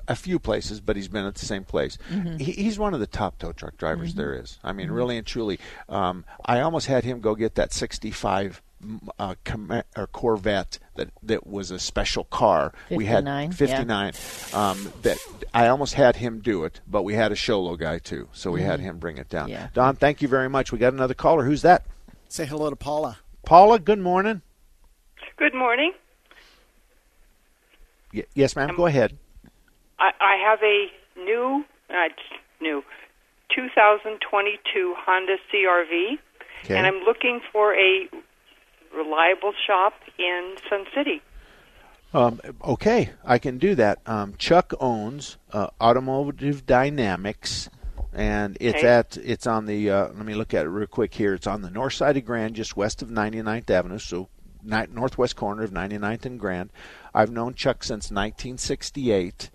a 0.08 0.16
few 0.16 0.40
places, 0.40 0.82
but 0.82 0.96
he's 0.96 1.08
been 1.08 1.26
at 1.26 1.36
the 1.36 1.46
same 1.46 1.64
place. 1.64 2.00
Mhm. 2.10 2.40
He's 2.42 2.80
one 2.80 2.96
of 2.96 3.00
the 3.00 3.06
top 3.06 3.38
tow 3.38 3.52
truck 3.52 3.78
drivers 3.78 4.14
Mhm. 4.14 4.18
there 4.18 4.34
is. 4.34 4.58
I 4.64 4.74
mean, 4.74 4.90
Mhm. 4.90 4.96
really 4.96 5.18
and 5.18 5.28
truly. 5.28 5.60
Um, 5.88 6.26
I 6.44 6.60
almost 6.62 6.88
had 6.88 7.04
him 7.04 7.20
go 7.22 7.36
get 7.36 7.54
that 7.54 7.72
65 7.72 8.64
mm, 8.64 8.69
uh, 9.18 9.36
Com- 9.44 9.84
or 9.98 10.08
Corvette 10.08 10.80
that 10.96 11.10
that 11.24 11.46
was 11.46 11.72
a 11.72 11.80
special 11.80 12.24
car. 12.26 12.74
we 12.90 13.06
had 13.06 13.26
59. 13.54 14.14
Um, 14.54 14.94
that 15.02 15.18
I 15.54 15.68
almost 15.68 15.94
had 15.96 16.16
him 16.18 16.40
do 16.40 16.64
it, 16.64 16.82
but 16.88 17.04
we 17.04 17.14
had 17.14 17.32
a 17.32 17.36
Sholo 17.36 17.78
guy 17.78 18.00
too, 18.00 18.30
so 18.32 18.52
we 18.52 18.62
had 18.62 18.80
Mhm. 18.80 18.84
him 18.84 18.98
bring 19.00 19.18
it 19.18 19.30
down. 19.30 19.50
Yeah. 19.50 19.68
Don, 19.74 19.96
thank 19.96 20.22
you 20.22 20.28
very 20.28 20.50
much. 20.50 20.72
We 20.72 20.78
got 20.78 20.94
another 20.94 21.14
caller. 21.14 21.44
Who's 21.44 21.62
that? 21.64 21.84
Say 22.28 22.46
hello 22.46 22.70
to 22.70 22.76
Paula. 22.76 23.18
Paula. 23.46 23.80
Good 23.80 24.00
morning. 24.00 24.42
Good 25.38 25.54
morning. 25.54 25.94
Y- 28.14 28.26
yes, 28.34 28.56
ma'am. 28.56 28.76
Go 28.76 28.86
ahead. 28.86 29.18
I, 30.00 30.12
I 30.20 30.36
have 30.38 30.60
a 30.64 30.88
new, 31.22 31.66
uh, 31.90 32.06
it's 32.06 32.42
new, 32.62 32.84
2022 33.56 34.96
Honda 34.98 35.36
CRV, 35.52 36.18
Okay. 36.66 36.76
and 36.78 36.88
I'm 36.88 37.04
looking 37.04 37.42
for 37.52 37.74
a 37.76 38.08
reliable 38.96 39.54
shop 39.68 39.94
in 40.18 40.56
Sun 40.70 40.86
City. 40.96 41.22
Um, 42.14 42.40
okay, 42.64 43.12
I 43.24 43.38
can 43.38 43.58
do 43.60 43.76
that. 43.76 44.00
Um, 44.08 44.34
Chuck 44.38 44.74
owns 44.80 45.38
uh, 45.54 45.68
Automotive 45.80 46.66
Dynamics, 46.66 47.70
and 48.14 48.58
it's 48.60 48.78
Okay. 48.80 48.88
at 48.88 49.18
it's 49.18 49.46
on 49.46 49.66
the. 49.68 49.90
Uh, 49.92 50.08
let 50.08 50.26
me 50.26 50.34
look 50.34 50.54
at 50.56 50.66
it 50.66 50.70
real 50.70 50.88
quick 50.88 51.14
here. 51.14 51.36
It's 51.36 51.46
on 51.46 51.62
the 51.62 51.70
north 51.70 51.94
side 51.94 52.18
of 52.18 52.26
Grand, 52.26 52.56
just 52.56 52.76
west 52.76 53.02
of 53.04 53.10
99th 53.10 53.70
Avenue, 53.70 54.00
so 54.00 54.28
northwest 54.64 55.36
corner 55.36 55.64
of 55.64 55.72
99th 55.72 56.26
and 56.26 56.40
Grand. 56.40 56.72
I've 57.14 57.32
known 57.32 57.54
Chuck 57.54 57.84
since 57.84 58.06
1968. 58.12 59.50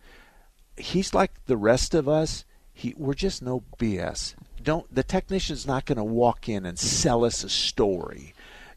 He's 0.76 1.12
like 1.14 1.32
the 1.46 1.56
rest 1.56 1.94
of 1.94 2.08
us. 2.08 2.44
He 2.72 2.94
we're 2.96 3.14
just 3.14 3.42
no 3.42 3.62
BS. 3.78 4.34
Don't 4.62 4.92
the 4.94 5.02
technician's 5.02 5.66
not 5.66 5.86
going 5.86 5.98
to 5.98 6.04
walk 6.04 6.48
in 6.48 6.64
and 6.66 6.78
sell 6.78 7.24
us 7.24 7.44
a 7.44 7.48
story 7.48 8.33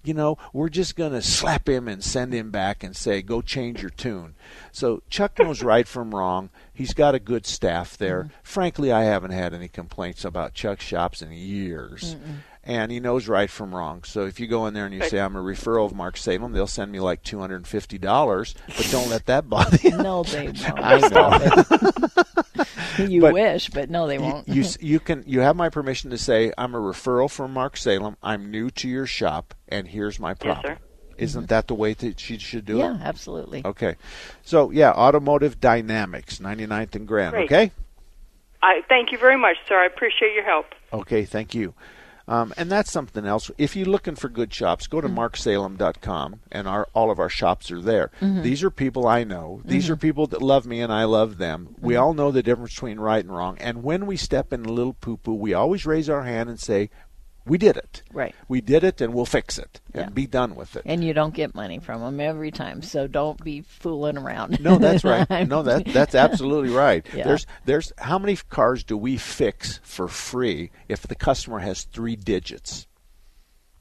you 0.07 0.13
know, 0.13 0.37
we're 0.53 0.69
just 0.69 0.95
going 0.95 1.11
to 1.11 1.21
slap 1.21 1.67
him 1.67 1.87
and 1.87 2.03
send 2.03 2.33
him 2.33 2.49
back 2.49 2.83
and 2.83 2.95
say, 2.95 3.21
go 3.21 3.41
change 3.41 3.81
your 3.81 3.91
tune. 3.91 4.35
So 4.71 5.03
Chuck 5.09 5.37
knows 5.39 5.61
right 5.61 5.87
from 5.87 6.15
wrong. 6.15 6.49
He's 6.73 6.93
got 6.93 7.15
a 7.15 7.19
good 7.19 7.45
staff 7.45 7.97
there. 7.97 8.23
Mm-hmm. 8.23 8.33
Frankly, 8.43 8.91
I 8.91 9.03
haven't 9.03 9.31
had 9.31 9.53
any 9.53 9.67
complaints 9.67 10.23
about 10.23 10.53
Chuck's 10.53 10.85
shops 10.85 11.21
in 11.21 11.31
years. 11.31 12.15
Mm-mm. 12.15 12.37
And 12.67 12.91
he 12.91 12.99
knows 12.99 13.29
right 13.29 13.49
from 13.49 13.73
wrong. 13.73 14.03
So 14.03 14.25
if 14.25 14.41
you 14.41 14.47
go 14.47 14.67
in 14.67 14.73
there 14.73 14.85
and 14.85 14.93
you 14.93 15.01
say, 15.03 15.19
I'm 15.19 15.37
a 15.37 15.41
referral 15.41 15.85
of 15.85 15.95
Mark 15.95 16.17
Salem, 16.17 16.51
they'll 16.51 16.67
send 16.67 16.91
me 16.91 16.99
like 16.99 17.23
$250, 17.23 18.55
but 18.67 18.87
don't 18.91 19.09
let 19.09 19.25
that 19.27 19.49
bother 19.49 19.77
you. 19.81 19.97
No, 19.97 20.23
they 20.23 20.47
won't. 20.47 20.63
I 20.77 21.07
know. 21.07 23.05
you 23.05 23.21
But 23.21 23.33
wish, 23.33 23.69
but 23.69 23.89
no, 23.89 24.05
they 24.05 24.17
won't. 24.17 24.49
You, 24.49 24.65
you 24.81 24.99
can 24.99 25.23
you 25.25 25.39
have 25.39 25.55
my 25.55 25.69
permission 25.69 26.09
to 26.11 26.17
say 26.17 26.51
I'm 26.57 26.75
a 26.75 26.79
referral 26.79 27.31
from 27.31 27.53
Mark 27.53 27.77
Salem. 27.77 28.17
I'm 28.21 28.51
new 28.51 28.69
to 28.71 28.89
your 28.89 29.05
shop, 29.05 29.53
and 29.69 29.87
here's 29.87 30.19
my 30.19 30.33
problem. 30.33 30.75
sir. 30.75 30.81
Isn't 31.17 31.43
mm-hmm. 31.43 31.47
that 31.47 31.67
the 31.67 31.73
way 31.73 31.93
that 31.93 32.19
she 32.19 32.37
should 32.37 32.65
do 32.65 32.77
yeah, 32.77 32.91
it? 32.91 32.97
Yeah, 32.97 33.07
absolutely. 33.07 33.61
Okay. 33.65 33.95
So 34.43 34.71
yeah, 34.71 34.91
Automotive 34.91 35.59
Dynamics, 35.59 36.39
99th 36.39 36.95
and 36.95 37.07
Grand. 37.07 37.31
Great. 37.31 37.45
Okay. 37.45 37.71
I 38.61 38.81
thank 38.89 39.11
you 39.11 39.17
very 39.17 39.37
much, 39.37 39.57
sir. 39.67 39.81
I 39.81 39.85
appreciate 39.85 40.33
your 40.33 40.43
help. 40.43 40.65
Okay. 40.93 41.25
Thank 41.25 41.55
you. 41.55 41.73
Um, 42.29 42.53
and 42.57 42.69
that's 42.69 42.91
something 42.91 43.25
else. 43.25 43.49
If 43.57 43.75
you're 43.75 43.85
looking 43.87 44.15
for 44.15 44.27
good 44.27 44.53
shops, 44.53 44.87
go 44.87 44.99
to 44.99 45.07
marksalem.com, 45.07 46.41
and 46.51 46.67
our 46.67 46.87
all 46.93 47.09
of 47.09 47.19
our 47.19 47.29
shops 47.29 47.71
are 47.71 47.81
there. 47.81 48.11
Mhm. 48.21 48.43
These 48.43 48.63
are 48.63 48.69
people 48.69 49.07
I 49.07 49.23
know. 49.23 49.61
These 49.63 49.87
Mhm. 49.87 49.91
are 49.91 49.95
people 49.95 50.27
that 50.27 50.41
love 50.41 50.65
me, 50.65 50.81
and 50.81 50.91
I 50.91 51.05
love 51.05 51.37
them. 51.37 51.75
We 51.79 51.95
all 51.95 52.13
know 52.13 52.31
the 52.31 52.43
difference 52.43 52.73
between 52.73 52.99
right 52.99 53.23
and 53.23 53.33
wrong. 53.33 53.57
And 53.59 53.83
when 53.83 54.05
we 54.05 54.17
step 54.17 54.51
in 54.51 54.65
a 54.65 54.71
little 54.71 54.93
poo 54.93 55.17
poo, 55.17 55.33
we 55.33 55.53
always 55.53 55.85
raise 55.85 56.09
our 56.09 56.23
hand 56.23 56.49
and 56.49 56.59
say, 56.59 56.89
we 57.47 57.57
did 57.57 57.77
it. 57.77 58.03
Right. 58.13 58.35
We 58.47 58.61
did 58.61 58.83
it 58.83 59.01
and 59.01 59.13
we'll 59.13 59.25
fix 59.25 59.57
it 59.57 59.79
and 59.93 60.13
be 60.13 60.27
done 60.27 60.55
with 60.55 60.75
it. 60.75 60.83
And 60.85 61.03
you 61.03 61.13
don't 61.13 61.33
get 61.33 61.55
money 61.55 61.79
from 61.79 62.01
them 62.01 62.19
every 62.19 62.51
time, 62.51 62.81
so 62.81 63.07
don't 63.07 63.41
be 63.43 63.61
fooling 63.61 64.17
around. 64.17 64.59
No, 64.61 64.77
that's 64.77 65.03
right. 65.03 65.27
no, 65.47 65.63
that 65.63 65.85
that's 65.85 66.15
absolutely 66.15 66.69
right. 66.71 67.05
Yeah. 67.17 67.23
There's 67.23 67.47
there's 67.65 67.93
how 67.97 68.19
many 68.19 68.35
cars 68.35 68.83
do 68.83 68.97
we 68.97 69.17
fix 69.17 69.79
for 69.81 70.07
free 70.07 70.71
if 70.87 71.03
the 71.03 71.15
customer 71.15 71.59
has 71.59 71.83
3 71.83 72.15
digits? 72.15 72.85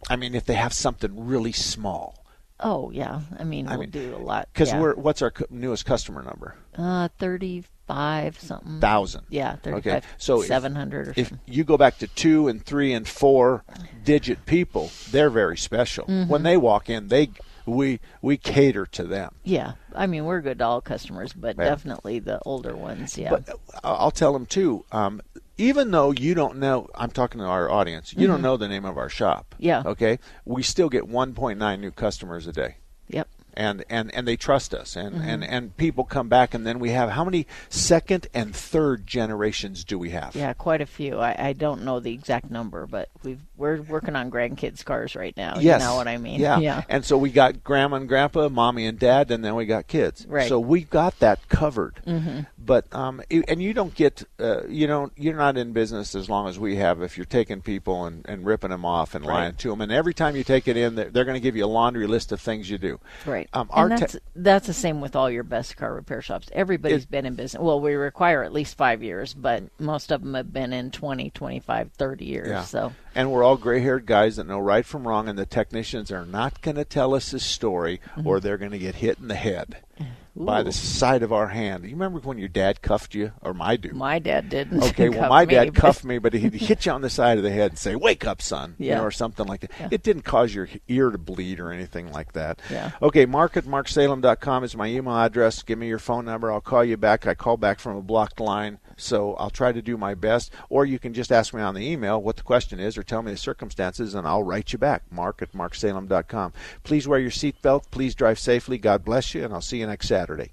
I 0.09 0.17
mean, 0.17 0.35
if 0.35 0.45
they 0.47 0.55
have 0.55 0.73
something 0.73 1.27
really 1.27 1.53
small. 1.53 2.25
Oh, 2.61 2.91
yeah. 2.93 3.23
I 3.39 3.45
mean, 3.45 3.67
I 3.67 3.73
we'll 3.73 3.81
mean, 3.81 3.91
do 3.91 4.15
a 4.15 4.19
lot. 4.19 4.49
Cuz 4.55 4.69
yeah. 4.69 4.81
we're 4.81 4.95
what's 4.95 5.23
our 5.23 5.33
newest 5.51 5.85
customer 5.85 6.23
number? 6.23 6.55
Uh 6.79 7.09
30 7.19 7.65
five 7.87 8.39
something 8.41 8.81
thousand. 8.81 9.25
Yeah, 9.29 9.57
thirty-five. 9.57 9.87
Okay. 9.87 10.07
So 10.19 10.43
seven 10.43 10.75
hundred. 10.75 11.09
If, 11.09 11.19
if, 11.19 11.33
you 11.47 11.65
go 11.65 11.77
back 11.77 11.99
to 11.99 12.07
two 12.09 12.49
and 12.49 12.65
three 12.65 12.93
and 12.93 13.07
four 13.07 13.65
digit 14.05 14.47
people, 14.47 14.91
they're 15.11 15.31
very 15.31 15.57
special. 15.57 16.07
Mm-hmm. 16.07 16.31
When 16.31 16.43
they 16.43 16.57
walk 16.57 16.91
in, 16.91 17.09
they 17.09 17.31
we 17.65 18.01
we 18.23 18.37
cater 18.37 18.87
to 18.87 19.05
them. 19.05 19.35
Yeah, 19.45 19.73
I 19.95 20.07
mean 20.07 20.25
we're 20.25 20.41
good 20.41 20.59
to 20.59 20.67
all 20.67 20.81
customers, 20.81 21.33
but 21.33 21.57
yeah. 21.57 21.65
definitely 21.65 22.19
the 22.19 22.41
older 22.45 22.77
ones. 22.77 23.17
Yeah. 23.17 23.31
But 23.31 23.49
uh, 23.49 23.55
I'll 23.83 24.11
tell 24.11 24.33
them 24.33 24.47
too. 24.47 24.85
Um, 24.93 25.23
even 25.59 25.91
though 25.91 26.11
you 26.11 26.35
don't 26.35 26.59
know, 26.59 26.89
I'm 26.95 27.11
talking 27.11 27.41
to 27.41 27.47
our 27.47 27.71
audience. 27.71 28.13
You 28.13 28.21
mm-hmm. 28.21 28.33
don't 28.33 28.43
know 28.43 28.57
the 28.57 28.69
name 28.69 28.85
of 28.85 28.99
our 28.99 29.09
shop. 29.09 29.55
Yeah. 29.59 29.83
Okay. 29.87 30.19
We 30.45 30.63
still 30.63 30.91
get 30.91 31.05
1.9 31.05 31.81
new 31.81 31.91
customers 31.91 32.47
a 32.47 32.53
day. 32.53 32.77
Yep. 33.09 33.29
And, 33.57 33.85
and, 33.89 34.15
and 34.15 34.29
they 34.29 34.37
trust 34.37 34.75
us 34.75 34.97
and, 34.97 35.17
Mhm. 35.17 35.25
and, 35.27 35.45
and 35.45 35.77
people 35.79 36.05
come 36.05 36.29
back 36.29 36.53
and 36.53 36.67
then 36.67 36.79
we 36.79 36.91
have 36.91 37.09
how 37.11 37.25
many 37.25 37.47
second 37.71 38.27
and 38.35 38.55
third 38.55 39.07
generations 39.07 39.83
do 39.83 39.99
we 39.99 40.11
have? 40.11 40.37
Yeah, 40.37 40.53
quite 40.53 40.83
a 40.83 40.87
few. 40.87 41.19
I, 41.19 41.35
I 41.39 41.53
don't 41.55 41.83
know 41.83 41.99
the 41.99 42.13
exact 42.13 42.51
number, 42.51 42.87
but 42.87 43.09
we've 43.23 43.41
we're 43.57 43.81
working 43.81 44.15
on 44.15 44.31
grandkids' 44.31 44.85
cars 44.85 45.17
right 45.17 45.35
now. 45.39 45.59
Yes. 45.59 45.81
You 45.81 45.87
know 45.89 45.97
what 45.97 46.07
I 46.07 46.19
mean? 46.19 46.39
Yeah. 46.41 46.59
Yeah. 46.59 46.83
And 46.91 47.03
so 47.05 47.17
we 47.17 47.31
got 47.31 47.65
grandma 47.65 47.97
and 47.97 48.07
grandpa, 48.09 48.51
mommy 48.51 48.85
and 48.87 48.99
dad, 48.99 49.31
and 49.31 49.43
then 49.43 49.55
we 49.55 49.65
got 49.65 49.87
kids. 49.87 50.27
Right. 50.29 50.49
So 50.49 50.61
we 50.61 50.83
got 50.83 51.19
that 51.21 51.49
covered. 51.49 51.95
Mhm. 52.07 52.47
But 52.67 52.93
um, 52.93 53.23
and 53.31 53.63
you 53.63 53.73
don't 53.73 53.95
get 53.95 54.25
uh, 54.41 54.67
you 54.67 54.87
don't 54.87 55.13
you're 55.17 55.37
not 55.37 55.57
in 55.57 55.73
business 55.73 56.15
as 56.15 56.29
long 56.29 56.49
as 56.49 56.59
we 56.59 56.77
have 56.77 57.01
if 57.01 57.17
you're 57.17 57.25
taking 57.25 57.61
people 57.61 58.05
and, 58.07 58.27
and 58.29 58.45
ripping 58.45 58.71
them 58.71 58.85
off 58.85 59.15
and 59.15 59.25
lying 59.25 59.55
to 59.55 59.71
them. 59.71 59.81
And 59.81 59.93
every 59.93 60.15
time 60.15 60.35
you 60.35 60.43
take 60.45 60.67
it 60.67 60.77
in, 60.77 60.97
they're, 60.97 61.11
they're 61.11 61.25
going 61.25 61.37
to 61.37 61.41
give 61.41 61.57
you 61.57 61.65
a 61.65 61.67
laundry 61.67 62.07
list 62.07 62.33
of 62.33 62.41
things 62.41 62.69
you 62.69 62.79
do. 62.79 62.99
Right. 63.25 63.49
Um, 63.53 63.69
our 63.71 63.89
and 63.89 63.97
te- 63.97 64.01
that's 64.01 64.17
that's 64.35 64.67
the 64.67 64.75
same 64.75 65.01
with 65.01 65.15
all 65.15 65.31
your 65.31 65.45
best 65.45 65.77
car 65.77 65.95
repair 65.95 66.21
shops. 66.21 66.49
Everybody's 66.53 67.05
It- 67.05 67.11
been 67.11 67.25
in 67.27 67.35
business. 67.37 67.63
Well, 67.63 67.81
we 67.81 67.95
require 67.95 68.43
at 68.43 68.53
least 68.53 68.77
5 68.77 69.03
years, 69.03 69.33
but 69.33 69.63
most 69.79 70.11
of 70.11 70.23
them 70.23 70.35
have 70.35 70.53
been 70.53 70.73
in 70.73 70.91
20, 70.91 71.31
25, 71.31 71.93
30 71.93 72.25
years. 72.25 72.49
Yeah. 72.49 72.65
So, 72.65 72.93
And 73.17 73.33
we're 73.33 73.43
all 73.43 73.57
gray 73.57 73.81
haired 73.81 74.05
guys 74.05 74.37
that 74.37 74.47
know 74.47 74.59
right 74.59 74.85
from 74.85 75.09
wrong, 75.09 75.27
and 75.27 75.39
the 75.39 75.47
technicians 75.47 76.13
are 76.13 76.27
not 76.27 76.61
going 76.61 76.77
to 76.77 76.85
tell 76.85 77.15
us 77.15 77.33
a 77.33 77.41
story 77.41 77.99
or 78.19 78.37
mm-hmm. 78.37 78.45
they're 78.45 78.59
going 78.59 78.73
to 78.73 78.79
get 78.79 78.97
hit 78.97 79.19
in 79.19 79.29
the 79.29 79.35
head 79.35 79.79
by 80.37 80.63
the 80.63 80.71
side 80.71 81.23
of 81.23 81.33
our 81.33 81.49
hand. 81.49 81.85
You 81.85 81.93
remember 81.93 82.19
when 82.19 82.37
your 82.37 82.49
dad 82.49 82.83
cuffed 82.83 83.15
you? 83.15 83.33
Or 83.41 83.55
my 83.55 83.77
do? 83.77 83.93
my 83.95 84.19
dad 84.19 84.51
didn't. 84.51 84.83
Okay, 84.97 85.09
well, 85.09 85.31
my 85.31 85.47
me, 85.47 85.55
dad 85.55 85.73
but- 85.73 85.75
cuffed 85.81 86.05
me, 86.05 86.19
but 86.19 86.35
he'd 86.35 86.53
hit 86.53 86.85
you 86.85 86.93
on 86.93 87.01
the 87.01 87.09
side 87.09 87.39
of 87.39 87.45
the 87.45 87.51
head 87.51 87.73
and 87.73 87.79
say, 87.79 87.95
"Wake 87.97 88.27
up, 88.27 88.43
son," 88.43 88.75
you 88.79 88.89
Yeah. 88.89 88.99
know, 88.99 89.05
or 89.05 89.11
something 89.11 89.47
like 89.47 89.61
that. 89.63 89.71
Yeah. 89.81 89.89
It 89.91 90.03
didn't 90.03 90.23
cause 90.23 90.55
your 90.55 90.69
ear 90.87 91.11
to 91.11 91.19
bleed 91.19 91.59
or 91.59 91.73
anything 91.73 92.13
like 92.13 92.35
that. 92.35 92.61
Yeah. 92.71 92.91
Okay, 93.01 93.25
mark 93.25 93.57
at 93.57 93.65
marksalem.com 93.65 94.63
is 94.63 94.77
my 94.77 94.89
email 94.89 95.17
address. 95.17 95.63
Give 95.63 95.79
me 95.79 95.89
your 95.89 95.99
phone 95.99 96.27
number. 96.27 96.53
I'll 96.53 96.61
call 96.61 96.85
you 96.85 96.99
back. 96.99 97.27
I 97.27 97.35
call 97.35 97.57
back 97.57 97.81
from 97.81 97.97
a 97.97 98.03
blocked 98.03 98.41
line, 98.41 98.79
so 98.97 99.35
I'll 99.35 99.51
try 99.51 99.73
to 99.73 99.83
do 99.83 99.97
my 99.97 100.15
best. 100.15 100.53
Or 100.69 100.85
you 100.85 100.99
can 100.99 101.15
just 101.15 101.33
ask 101.33 101.53
me 101.55 101.63
on 101.63 101.75
the 101.75 101.91
email 101.91 102.23
what 102.23 102.37
the 102.37 102.43
question 102.43 102.79
is, 102.79 102.97
or 102.99 103.03
tell 103.07 103.23
me 103.23 103.33
the 103.33 103.37
circumstances, 103.37 104.15
and 104.15 104.27
I'll 104.27 104.43
write 104.43 104.73
you 104.73 104.79
back. 104.79 105.03
Mark 105.11 105.43
at 105.43 105.53
marksalem.com. 105.53 106.53
Please 106.85 107.09
wear 107.09 107.19
your 107.19 107.31
seatbelt. 107.31 107.85
Please 107.91 108.15
drive 108.15 108.39
safely. 108.39 108.79
God 108.79 109.05
bless 109.05 109.35
you, 109.35 109.45
and 109.45 109.53
I'll 109.55 109.61
see 109.61 109.79
you 109.79 109.87
next 109.87 110.09
Saturday. 110.09 110.53